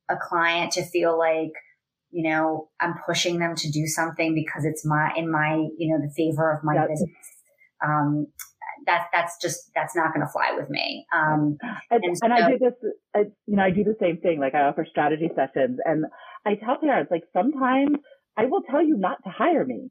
a 0.10 0.16
client 0.16 0.72
to 0.74 0.86
feel 0.86 1.20
like, 1.20 1.52
you 2.10 2.24
know, 2.24 2.70
I'm 2.80 2.96
pushing 3.06 3.40
them 3.40 3.54
to 3.56 3.70
do 3.70 3.86
something 3.86 4.34
because 4.34 4.64
it's 4.64 4.86
my, 4.86 5.12
in 5.18 5.30
my, 5.30 5.68
you 5.78 5.92
know, 5.92 6.00
the 6.02 6.14
favor 6.16 6.52
of 6.52 6.64
my 6.64 6.76
yep. 6.76 6.88
business. 6.88 7.12
Um, 7.86 8.28
that's, 8.88 9.06
that's 9.14 9.38
just, 9.40 9.70
that's 9.76 9.96
not 9.96 10.14
going 10.14 10.26
to 10.26 10.32
fly 10.32 10.56
with 10.58 10.70
me. 10.70 11.06
Um, 11.14 11.58
and, 11.92 12.04
and, 12.04 12.18
so, 12.18 12.26
and 12.26 12.34
I 12.34 12.50
do 12.50 12.58
this, 12.58 12.74
I, 13.16 13.20
you 13.46 13.56
know, 13.56 13.64
I 13.64 13.70
do 13.70 13.84
the 13.84 13.96
same 14.00 14.18
thing. 14.18 14.40
Like 14.40 14.56
I 14.56 14.62
offer 14.62 14.88
strategy 14.90 15.30
sessions 15.36 15.78
and 15.86 16.06
I 16.46 16.56
tell 16.56 16.78
parents, 16.82 17.12
like 17.12 17.24
sometimes 17.34 17.98
I 18.36 18.46
will 18.46 18.64
tell 18.64 18.82
you 18.82 18.98
not 18.98 19.18
to 19.26 19.30
hire 19.30 19.66
me. 19.66 19.90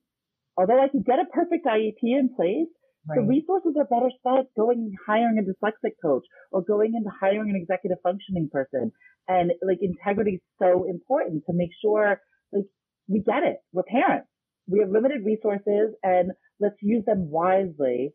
Although 0.59 0.83
I 0.83 0.89
can 0.89 1.03
get 1.03 1.21
a 1.21 1.27
perfect 1.31 1.67
IEP 1.67 2.01
in 2.03 2.31
place, 2.35 2.73
Right. 3.09 3.21
The 3.21 3.27
resources 3.27 3.75
are 3.79 3.85
better 3.85 4.11
spent 4.19 4.49
going 4.57 4.79
and 4.79 4.95
hiring 5.07 5.39
a 5.39 5.43
dyslexic 5.43 5.95
coach 6.03 6.25
or 6.51 6.63
going 6.63 6.95
into 6.97 7.11
hiring 7.21 7.51
an 7.51 7.57
executive 7.57 7.99
functioning 8.03 8.49
person. 8.51 8.91
And 9.29 9.53
like 9.63 9.79
integrity 9.81 10.33
is 10.33 10.41
so 10.59 10.87
important 10.89 11.45
to 11.47 11.53
make 11.55 11.71
sure 11.81 12.21
like 12.53 12.65
we 13.09 13.21
get 13.21 13.45
it. 13.45 13.59
We're 13.73 13.85
parents. 13.85 14.27
We 14.67 14.81
have 14.81 14.91
limited 14.91 15.25
resources 15.25 15.95
and 16.03 16.33
let's 16.59 16.77
use 16.81 17.05
them 17.05 17.31
wisely 17.31 18.13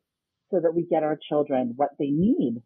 so 0.52 0.60
that 0.60 0.76
we 0.76 0.86
get 0.86 1.04
our 1.04 1.18
children 1.30 1.74
what 1.76 1.90
they 1.98 2.10
need. 2.10 2.62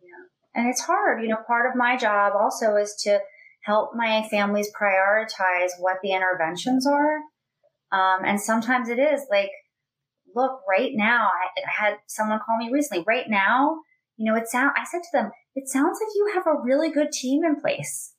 Yeah. 0.00 0.54
And 0.54 0.68
it's 0.68 0.82
hard. 0.82 1.22
You 1.22 1.28
know, 1.28 1.38
part 1.46 1.68
of 1.68 1.76
my 1.76 1.96
job 1.96 2.34
also 2.38 2.76
is 2.76 2.94
to 3.04 3.20
help 3.62 3.90
my 3.94 4.26
families 4.30 4.70
prioritize 4.80 5.70
what 5.80 5.96
the 6.02 6.12
interventions 6.12 6.86
are. 6.86 7.16
Um, 7.92 8.24
and 8.24 8.40
sometimes 8.40 8.88
it 8.88 8.98
is 8.98 9.22
like, 9.30 9.50
look, 10.34 10.60
right 10.68 10.90
now, 10.92 11.26
I, 11.26 11.60
I 11.60 11.86
had 11.86 11.94
someone 12.06 12.38
call 12.44 12.58
me 12.58 12.70
recently. 12.72 13.04
Right 13.06 13.26
now, 13.28 13.78
you 14.16 14.30
know, 14.30 14.38
it 14.38 14.48
sound. 14.48 14.72
I 14.76 14.84
said 14.84 15.02
to 15.02 15.08
them, 15.12 15.30
it 15.54 15.68
sounds 15.68 15.98
like 16.00 16.14
you 16.14 16.30
have 16.34 16.46
a 16.46 16.62
really 16.62 16.90
good 16.90 17.10
team 17.10 17.44
in 17.44 17.60
place. 17.60 18.12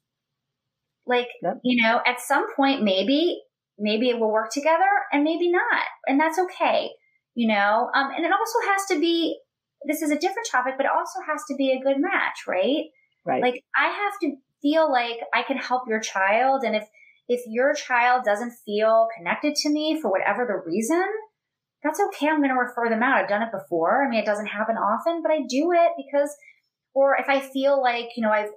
Like, 1.06 1.28
yep. 1.41 1.60
you 1.64 1.82
know, 1.82 2.02
at 2.06 2.20
some 2.20 2.54
point, 2.56 2.84
maybe, 2.84 3.39
maybe 3.78 4.10
it 4.10 4.20
will 4.20 4.32
work 4.32 4.52
together, 4.52 4.89
and 5.14 5.24
maybe 5.24 5.50
not, 5.50 5.84
and 6.06 6.20
that's 6.20 6.39
okay. 6.39 6.89
You 7.38 7.49
know, 7.49 7.91
um, 7.93 8.09
and 8.15 8.25
it 8.25 8.31
also 8.31 8.71
has 8.71 8.88
to 8.89 8.99
be. 8.99 9.38
This 9.85 10.01
is 10.01 10.09
a 10.09 10.17
different 10.17 10.47
topic, 10.51 10.73
but 10.75 10.88
it 10.88 10.91
also 10.91 11.19
has 11.29 11.43
to 11.49 11.55
be 11.55 11.69
a 11.69 11.79
good 11.79 11.97
match, 11.99 12.47
right? 12.47 12.85
Right. 13.23 13.43
Like, 13.43 13.63
I 13.77 13.89
have 13.89 14.13
to 14.23 14.38
feel 14.59 14.91
like 14.91 15.17
I 15.35 15.43
can 15.43 15.57
help 15.57 15.83
your 15.88 15.99
child, 15.99 16.63
and 16.63 16.75
if 16.75 16.88
if 17.27 17.41
your 17.45 17.75
child 17.75 18.23
doesn't 18.25 18.53
feel 18.65 19.07
connected 19.15 19.53
to 19.53 19.69
me 19.69 19.99
for 20.01 20.09
whatever 20.09 20.47
the 20.47 20.67
reason, 20.67 21.05
that's 21.83 21.99
okay. 22.07 22.27
I'm 22.27 22.38
going 22.39 22.49
to 22.49 22.55
refer 22.55 22.89
them 22.89 23.03
out. 23.03 23.17
I've 23.17 23.29
done 23.29 23.43
it 23.43 23.51
before. 23.51 24.03
I 24.03 24.09
mean, 24.09 24.19
it 24.19 24.25
doesn't 24.25 24.47
happen 24.47 24.75
often, 24.75 25.21
but 25.21 25.31
I 25.31 25.41
do 25.47 25.71
it 25.73 25.91
because, 25.95 26.35
or 26.95 27.17
if 27.19 27.29
I 27.29 27.39
feel 27.39 27.79
like, 27.79 28.09
you 28.15 28.23
know, 28.23 28.31
I've 28.31 28.49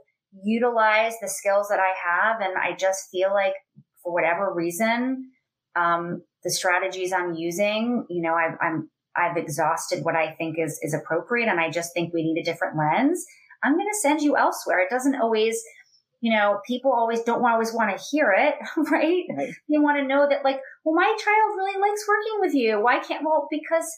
utilized 0.43 1.19
the 1.21 1.29
skills 1.29 1.69
that 1.69 1.81
I 1.81 1.93
have 2.09 2.41
and 2.41 2.57
I 2.57 2.77
just 2.77 3.11
feel 3.11 3.31
like 3.31 3.55
for 4.03 4.13
whatever 4.15 4.55
reason, 4.55 5.33
um, 5.77 6.23
the 6.45 6.51
strategies 6.51 7.13
I'm 7.13 7.35
using, 7.35 8.07
you 8.09 8.23
know, 8.23 8.35
I've, 8.35 8.57
I'm, 8.61 8.91
I've 9.17 9.37
exhausted 9.37 10.05
what 10.05 10.17
I 10.17 10.33
think 10.33 10.57
is, 10.59 10.79
is 10.83 10.95
appropriate. 10.95 11.49
And 11.49 11.61
I 11.61 11.71
just 11.71 11.93
think 11.93 12.15
we 12.15 12.23
need 12.23 12.41
a 12.41 12.45
different 12.45 12.77
lens. 12.77 13.25
I'm 13.63 13.75
going 13.75 13.89
to 13.89 13.99
send 14.01 14.23
you 14.23 14.37
elsewhere. 14.37 14.81
It 14.81 14.91
doesn't 14.91 15.21
always, 15.21 15.63
you 16.21 16.33
know, 16.33 16.61
people 16.67 16.93
always 16.93 17.21
don't 17.23 17.45
always 17.45 17.73
want 17.73 17.97
to 17.97 18.05
hear 18.11 18.35
it, 18.37 18.55
right? 18.91 19.25
right? 19.37 19.55
They 19.69 19.79
want 19.79 19.99
to 19.99 20.07
know 20.07 20.27
that 20.29 20.45
like, 20.45 20.61
well, 20.85 20.95
my 20.95 21.17
child 21.23 21.57
really 21.57 21.81
likes 21.81 22.05
working 22.09 22.41
with 22.41 22.55
you. 22.55 22.81
Why 22.83 23.01
can't, 23.01 23.25
well, 23.25 23.49
because 23.51 23.91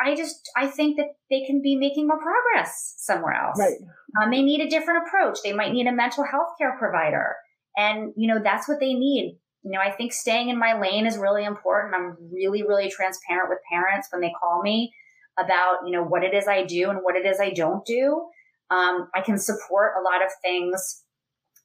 I 0.00 0.16
just, 0.16 0.50
I 0.56 0.66
think 0.66 0.96
that 0.96 1.08
they 1.28 1.44
can 1.44 1.60
be 1.62 1.76
making 1.76 2.08
more 2.08 2.18
progress 2.18 2.94
somewhere 2.98 3.34
else. 3.34 3.58
Right. 3.58 3.76
Um, 4.20 4.30
they 4.30 4.42
need 4.42 4.60
a 4.60 4.70
different 4.70 5.06
approach. 5.06 5.38
They 5.44 5.52
might 5.52 5.72
need 5.72 5.86
a 5.86 5.92
mental 5.92 6.24
health 6.24 6.54
care 6.58 6.76
provider. 6.78 7.36
And, 7.76 8.12
you 8.16 8.32
know, 8.32 8.40
that's 8.42 8.66
what 8.66 8.80
they 8.80 8.94
need. 8.94 9.38
You 9.62 9.72
know, 9.72 9.80
I 9.80 9.90
think 9.90 10.12
staying 10.12 10.48
in 10.48 10.58
my 10.58 10.78
lane 10.80 11.06
is 11.06 11.18
really 11.18 11.44
important. 11.44 11.94
I'm 11.94 12.16
really, 12.32 12.62
really 12.62 12.90
transparent 12.90 13.50
with 13.50 13.58
parents 13.70 14.08
when 14.10 14.22
they 14.22 14.32
call 14.38 14.62
me 14.62 14.92
about, 15.38 15.78
you 15.84 15.92
know, 15.92 16.02
what 16.02 16.24
it 16.24 16.34
is 16.34 16.48
I 16.48 16.64
do 16.64 16.90
and 16.90 17.00
what 17.02 17.16
it 17.16 17.26
is 17.26 17.40
I 17.40 17.50
don't 17.50 17.84
do. 17.84 18.26
Um, 18.70 19.08
I 19.14 19.20
can 19.20 19.38
support 19.38 19.92
a 19.98 20.02
lot 20.02 20.24
of 20.24 20.30
things 20.42 21.02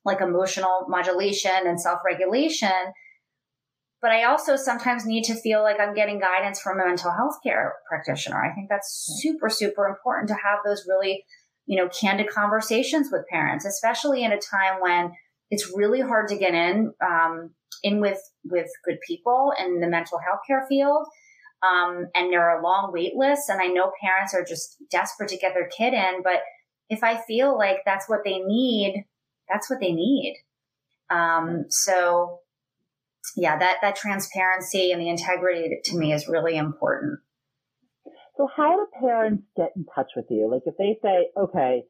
like 0.03 0.21
emotional 0.21 0.85
modulation 0.87 1.65
and 1.65 1.79
self 1.79 1.99
regulation 2.05 2.93
but 4.05 4.11
I 4.11 4.25
also 4.25 4.55
sometimes 4.55 5.03
need 5.03 5.23
to 5.23 5.33
feel 5.33 5.63
like 5.63 5.79
I'm 5.79 5.95
getting 5.95 6.19
guidance 6.19 6.61
from 6.61 6.79
a 6.79 6.85
mental 6.85 7.11
health 7.11 7.39
care 7.41 7.73
practitioner. 7.89 8.39
I 8.39 8.53
think 8.53 8.69
that's 8.69 9.17
super, 9.19 9.49
super 9.49 9.87
important 9.87 10.27
to 10.27 10.35
have 10.35 10.59
those 10.63 10.85
really, 10.87 11.25
you 11.65 11.75
know, 11.75 11.89
candid 11.89 12.29
conversations 12.29 13.09
with 13.11 13.27
parents, 13.31 13.65
especially 13.65 14.23
in 14.23 14.31
a 14.31 14.37
time 14.37 14.79
when 14.79 15.11
it's 15.49 15.71
really 15.75 16.01
hard 16.01 16.27
to 16.29 16.37
get 16.37 16.53
in, 16.53 16.93
um, 17.05 17.51
in 17.83 18.01
with, 18.01 18.19
with 18.43 18.67
good 18.83 18.97
people 19.07 19.53
in 19.59 19.79
the 19.79 19.87
mental 19.87 20.19
health 20.19 20.41
care 20.47 20.65
field. 20.67 21.05
Um, 21.63 22.07
and 22.13 22.31
there 22.31 22.49
are 22.49 22.61
long 22.61 22.91
wait 22.91 23.15
lists 23.15 23.49
and 23.49 23.61
I 23.61 23.67
know 23.67 23.91
parents 24.01 24.33
are 24.33 24.43
just 24.43 24.77
desperate 24.91 25.29
to 25.29 25.37
get 25.37 25.53
their 25.53 25.69
kid 25.69 25.93
in, 25.93 26.21
but 26.23 26.41
if 26.89 27.03
I 27.03 27.17
feel 27.25 27.57
like 27.57 27.77
that's 27.85 28.07
what 28.07 28.19
they 28.23 28.39
need, 28.39 29.05
that's 29.49 29.69
what 29.69 29.79
they 29.79 29.91
need. 29.91 30.35
Um, 31.09 31.65
so 31.69 32.39
yeah, 33.35 33.57
that, 33.57 33.77
that 33.81 33.95
transparency 33.95 34.91
and 34.91 35.01
the 35.01 35.09
integrity 35.09 35.79
to 35.85 35.97
me 35.97 36.13
is 36.13 36.27
really 36.27 36.55
important. 36.55 37.19
So 38.37 38.47
how 38.53 38.75
do 38.75 38.87
parents 38.99 39.43
get 39.55 39.71
in 39.75 39.85
touch 39.95 40.11
with 40.15 40.25
you? 40.29 40.49
Like 40.51 40.63
if 40.65 40.75
they 40.77 40.97
say, 41.01 41.29
okay, 41.37 41.83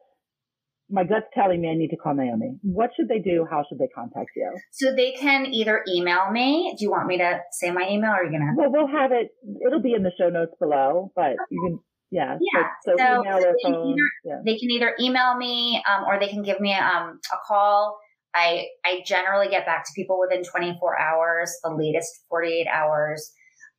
my 0.89 1.03
gut's 1.03 1.27
telling 1.33 1.61
me 1.61 1.69
I 1.69 1.75
need 1.75 1.89
to 1.89 1.97
call 1.97 2.13
Naomi. 2.13 2.57
What 2.61 2.91
should 2.95 3.07
they 3.07 3.19
do? 3.19 3.47
How 3.49 3.63
should 3.67 3.79
they 3.79 3.87
contact 3.87 4.29
you? 4.35 4.51
So 4.71 4.95
they 4.95 5.13
can 5.13 5.47
either 5.47 5.83
email 5.93 6.31
me. 6.31 6.75
Do 6.77 6.83
you 6.85 6.91
want 6.91 7.07
me 7.07 7.17
to 7.17 7.39
say 7.51 7.71
my 7.71 7.87
email 7.89 8.11
or 8.11 8.21
are 8.21 8.23
you 8.23 8.31
going 8.31 8.41
to? 8.41 8.53
Well, 8.55 8.71
we'll 8.71 8.87
have 8.87 9.11
it. 9.11 9.29
It'll 9.65 9.81
be 9.81 9.93
in 9.93 10.03
the 10.03 10.11
show 10.17 10.29
notes 10.29 10.53
below, 10.59 11.11
but 11.15 11.31
okay. 11.31 11.35
you 11.49 11.61
can, 11.67 11.79
yeah. 12.11 12.37
Yeah. 12.39 12.67
So, 12.85 12.93
so, 12.97 13.03
so 13.03 13.21
email 13.21 13.37
or 13.37 13.55
phone. 13.63 13.89
Either, 13.89 14.09
yeah. 14.23 14.39
They 14.45 14.57
can 14.57 14.69
either 14.71 14.95
email 14.99 15.35
me 15.37 15.81
um, 15.89 16.05
or 16.05 16.19
they 16.19 16.27
can 16.27 16.43
give 16.43 16.59
me 16.59 16.73
um, 16.73 17.19
a 17.33 17.37
call 17.47 17.97
I, 18.35 18.65
I 18.85 19.01
generally 19.05 19.47
get 19.47 19.65
back 19.65 19.85
to 19.85 19.91
people 19.95 20.19
within 20.19 20.43
24 20.43 20.99
hours, 20.99 21.55
the 21.63 21.73
latest 21.73 22.25
48 22.29 22.67
hours. 22.67 23.31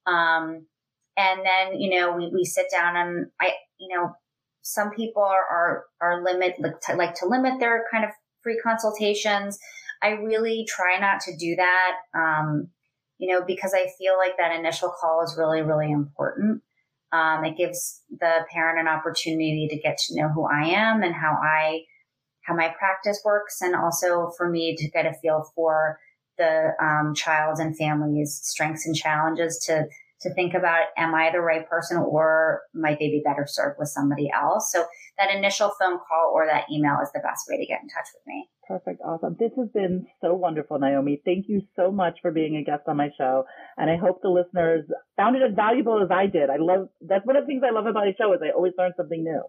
Um, 0.07 0.67
and 1.17 1.41
then, 1.45 1.79
you 1.79 1.91
know, 1.91 2.17
we, 2.17 2.31
we 2.33 2.45
sit 2.45 2.67
down 2.73 2.97
and 2.97 3.27
I, 3.41 3.53
you 3.79 3.95
know, 3.95 4.13
some 4.67 4.91
people 4.91 5.23
are, 5.23 5.45
are, 5.49 5.85
are 6.01 6.25
limit, 6.25 6.57
like 6.59 6.81
to, 6.81 6.97
like 6.97 7.15
to 7.15 7.27
limit 7.27 7.61
their 7.61 7.85
kind 7.93 8.05
of 8.05 8.11
free 8.43 8.59
consultations. 8.61 9.61
I 10.03 10.09
really 10.09 10.67
try 10.69 10.99
not 10.99 11.21
to 11.21 11.37
do 11.37 11.55
that. 11.55 11.93
Um, 12.13 12.69
you 13.19 13.33
know, 13.33 13.45
because 13.47 13.73
I 13.73 13.87
feel 13.97 14.19
like 14.19 14.37
that 14.39 14.59
initial 14.59 14.93
call 15.01 15.23
is 15.23 15.37
really, 15.39 15.63
really 15.63 15.93
important. 15.93 16.63
Um, 17.13 17.45
it 17.45 17.57
gives 17.57 18.03
the 18.11 18.41
parent 18.53 18.81
an 18.81 18.89
opportunity 18.89 19.69
to 19.71 19.79
get 19.79 19.99
to 19.99 20.21
know 20.21 20.29
who 20.29 20.45
I 20.45 20.67
am 20.67 21.05
and 21.05 21.15
how 21.15 21.39
I 21.41 21.83
how 22.43 22.55
my 22.55 22.73
practice 22.77 23.23
works 23.25 23.61
and 23.61 23.75
also 23.75 24.31
for 24.37 24.49
me 24.49 24.77
to 24.77 24.89
get 24.91 25.07
a 25.07 25.15
feel 25.15 25.51
for 25.55 25.99
the 26.39 26.73
um, 26.81 27.15
child's 27.15 27.61
and 27.61 27.77
family's 27.77 28.41
strengths 28.43 28.87
and 28.87 28.95
challenges 28.95 29.59
to 29.67 29.87
to 30.27 30.35
think 30.35 30.55
about 30.55 30.87
am 30.97 31.15
I 31.15 31.31
the 31.31 31.41
right 31.41 31.69
person 31.69 31.99
or 31.99 32.63
might 32.75 32.99
they 32.99 33.09
be 33.09 33.23
better 33.25 33.47
served 33.47 33.79
with 33.79 33.89
somebody 33.89 34.31
else? 34.31 34.73
So 34.73 34.85
that 35.19 35.35
initial 35.35 35.73
phone 35.79 35.99
call 35.99 36.33
or 36.35 36.47
that 36.47 36.65
email 36.71 36.99
is 37.03 37.11
the 37.13 37.21
best 37.21 37.47
way 37.49 37.57
to 37.57 37.67
get 37.67 37.81
in 37.83 37.89
touch 37.89 38.09
with 38.15 38.27
me. 38.27 38.49
Perfect. 38.69 39.01
Awesome. 39.05 39.37
This 39.39 39.53
has 39.57 39.69
been 39.73 40.07
so 40.21 40.35
wonderful, 40.35 40.79
Naomi. 40.79 41.23
Thank 41.25 41.47
you 41.49 41.63
so 41.77 41.93
much 41.93 42.19
for 42.21 42.33
being 42.33 42.57
a 42.57 42.65
guest 42.65 42.83
on 42.89 42.97
my 42.97 43.11
show. 43.17 43.45
And 43.77 43.89
I 43.89 43.97
hope 43.97 44.23
the 44.23 44.29
listeners 44.29 44.85
found 45.17 45.37
it 45.37 45.43
as 45.43 45.55
valuable 45.55 46.03
as 46.03 46.11
I 46.11 46.27
did. 46.27 46.51
I 46.51 46.57
love, 46.59 46.89
that's 47.01 47.25
one 47.25 47.37
of 47.37 47.45
the 47.45 47.47
things 47.47 47.63
I 47.65 47.73
love 47.73 47.87
about 47.87 48.05
the 48.05 48.15
show 48.19 48.33
is 48.33 48.41
I 48.43 48.51
always 48.51 48.73
learn 48.77 48.93
something 48.97 49.23
new. 49.23 49.43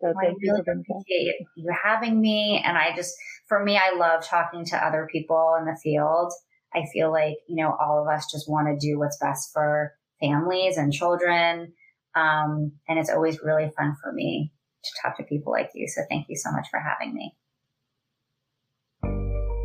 So 0.00 0.08
I 0.08 0.26
really 0.40 0.60
appreciate 0.60 1.34
you 1.56 1.72
having 1.82 2.20
me. 2.20 2.62
And 2.64 2.76
I 2.76 2.94
just, 2.94 3.14
for 3.48 3.62
me, 3.62 3.76
I 3.76 3.96
love 3.96 4.24
talking 4.24 4.64
to 4.66 4.76
other 4.76 5.08
people 5.10 5.56
in 5.58 5.64
the 5.64 5.78
field. 5.82 6.32
I 6.74 6.84
feel 6.92 7.10
like, 7.10 7.36
you 7.48 7.56
know, 7.56 7.76
all 7.80 8.00
of 8.00 8.08
us 8.08 8.30
just 8.30 8.48
want 8.48 8.68
to 8.68 8.86
do 8.86 8.98
what's 8.98 9.18
best 9.18 9.50
for 9.52 9.92
families 10.20 10.76
and 10.76 10.92
children. 10.92 11.72
Um, 12.14 12.72
and 12.88 12.98
it's 12.98 13.10
always 13.10 13.40
really 13.42 13.70
fun 13.76 13.96
for 14.02 14.12
me 14.12 14.52
to 14.84 14.90
talk 15.02 15.16
to 15.16 15.24
people 15.24 15.52
like 15.52 15.70
you. 15.74 15.86
So 15.88 16.02
thank 16.08 16.26
you 16.28 16.36
so 16.36 16.50
much 16.50 16.68
for 16.70 16.80
having 16.80 17.14
me. 17.14 17.34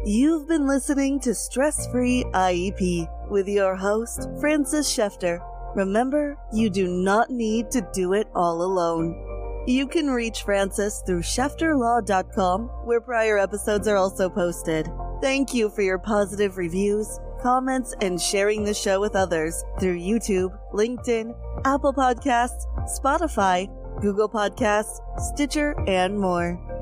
You've 0.06 0.48
been 0.48 0.68
listening 0.68 1.20
to 1.22 1.36
Stress 1.36 1.88
Free 1.92 2.24
IEP 2.34 3.30
with 3.30 3.48
your 3.48 3.76
host, 3.76 4.30
Frances 4.40 4.88
Shefter. 4.88 5.40
Remember, 5.76 6.38
you 6.54 6.70
do 6.70 6.88
not 6.88 7.30
need 7.30 7.70
to 7.72 7.86
do 7.94 8.14
it 8.14 8.28
all 8.34 8.62
alone. 8.62 9.66
You 9.68 9.86
can 9.86 10.08
reach 10.10 10.44
Frances 10.44 11.04
through 11.06 11.24
shefterlaw.com, 11.24 12.62
where 12.86 13.02
prior 13.02 13.38
episodes 13.38 13.86
are 13.90 13.98
also 13.98 14.30
posted. 14.30 14.88
Thank 15.20 15.54
you 15.54 15.70
for 15.70 15.82
your 15.82 15.98
positive 15.98 16.58
reviews, 16.58 17.20
comments, 17.42 17.96
and 18.02 18.22
sharing 18.22 18.64
the 18.64 18.74
show 18.74 19.00
with 19.00 19.16
others 19.16 19.64
through 19.80 19.98
YouTube, 20.00 20.56
LinkedIn, 20.74 21.36
Apple 21.66 21.92
Podcasts, 21.92 22.66
Spotify, 23.00 23.68
Google 24.00 24.30
Podcasts, 24.30 25.02
Stitcher, 25.20 25.74
and 25.88 26.20
more. 26.20 26.77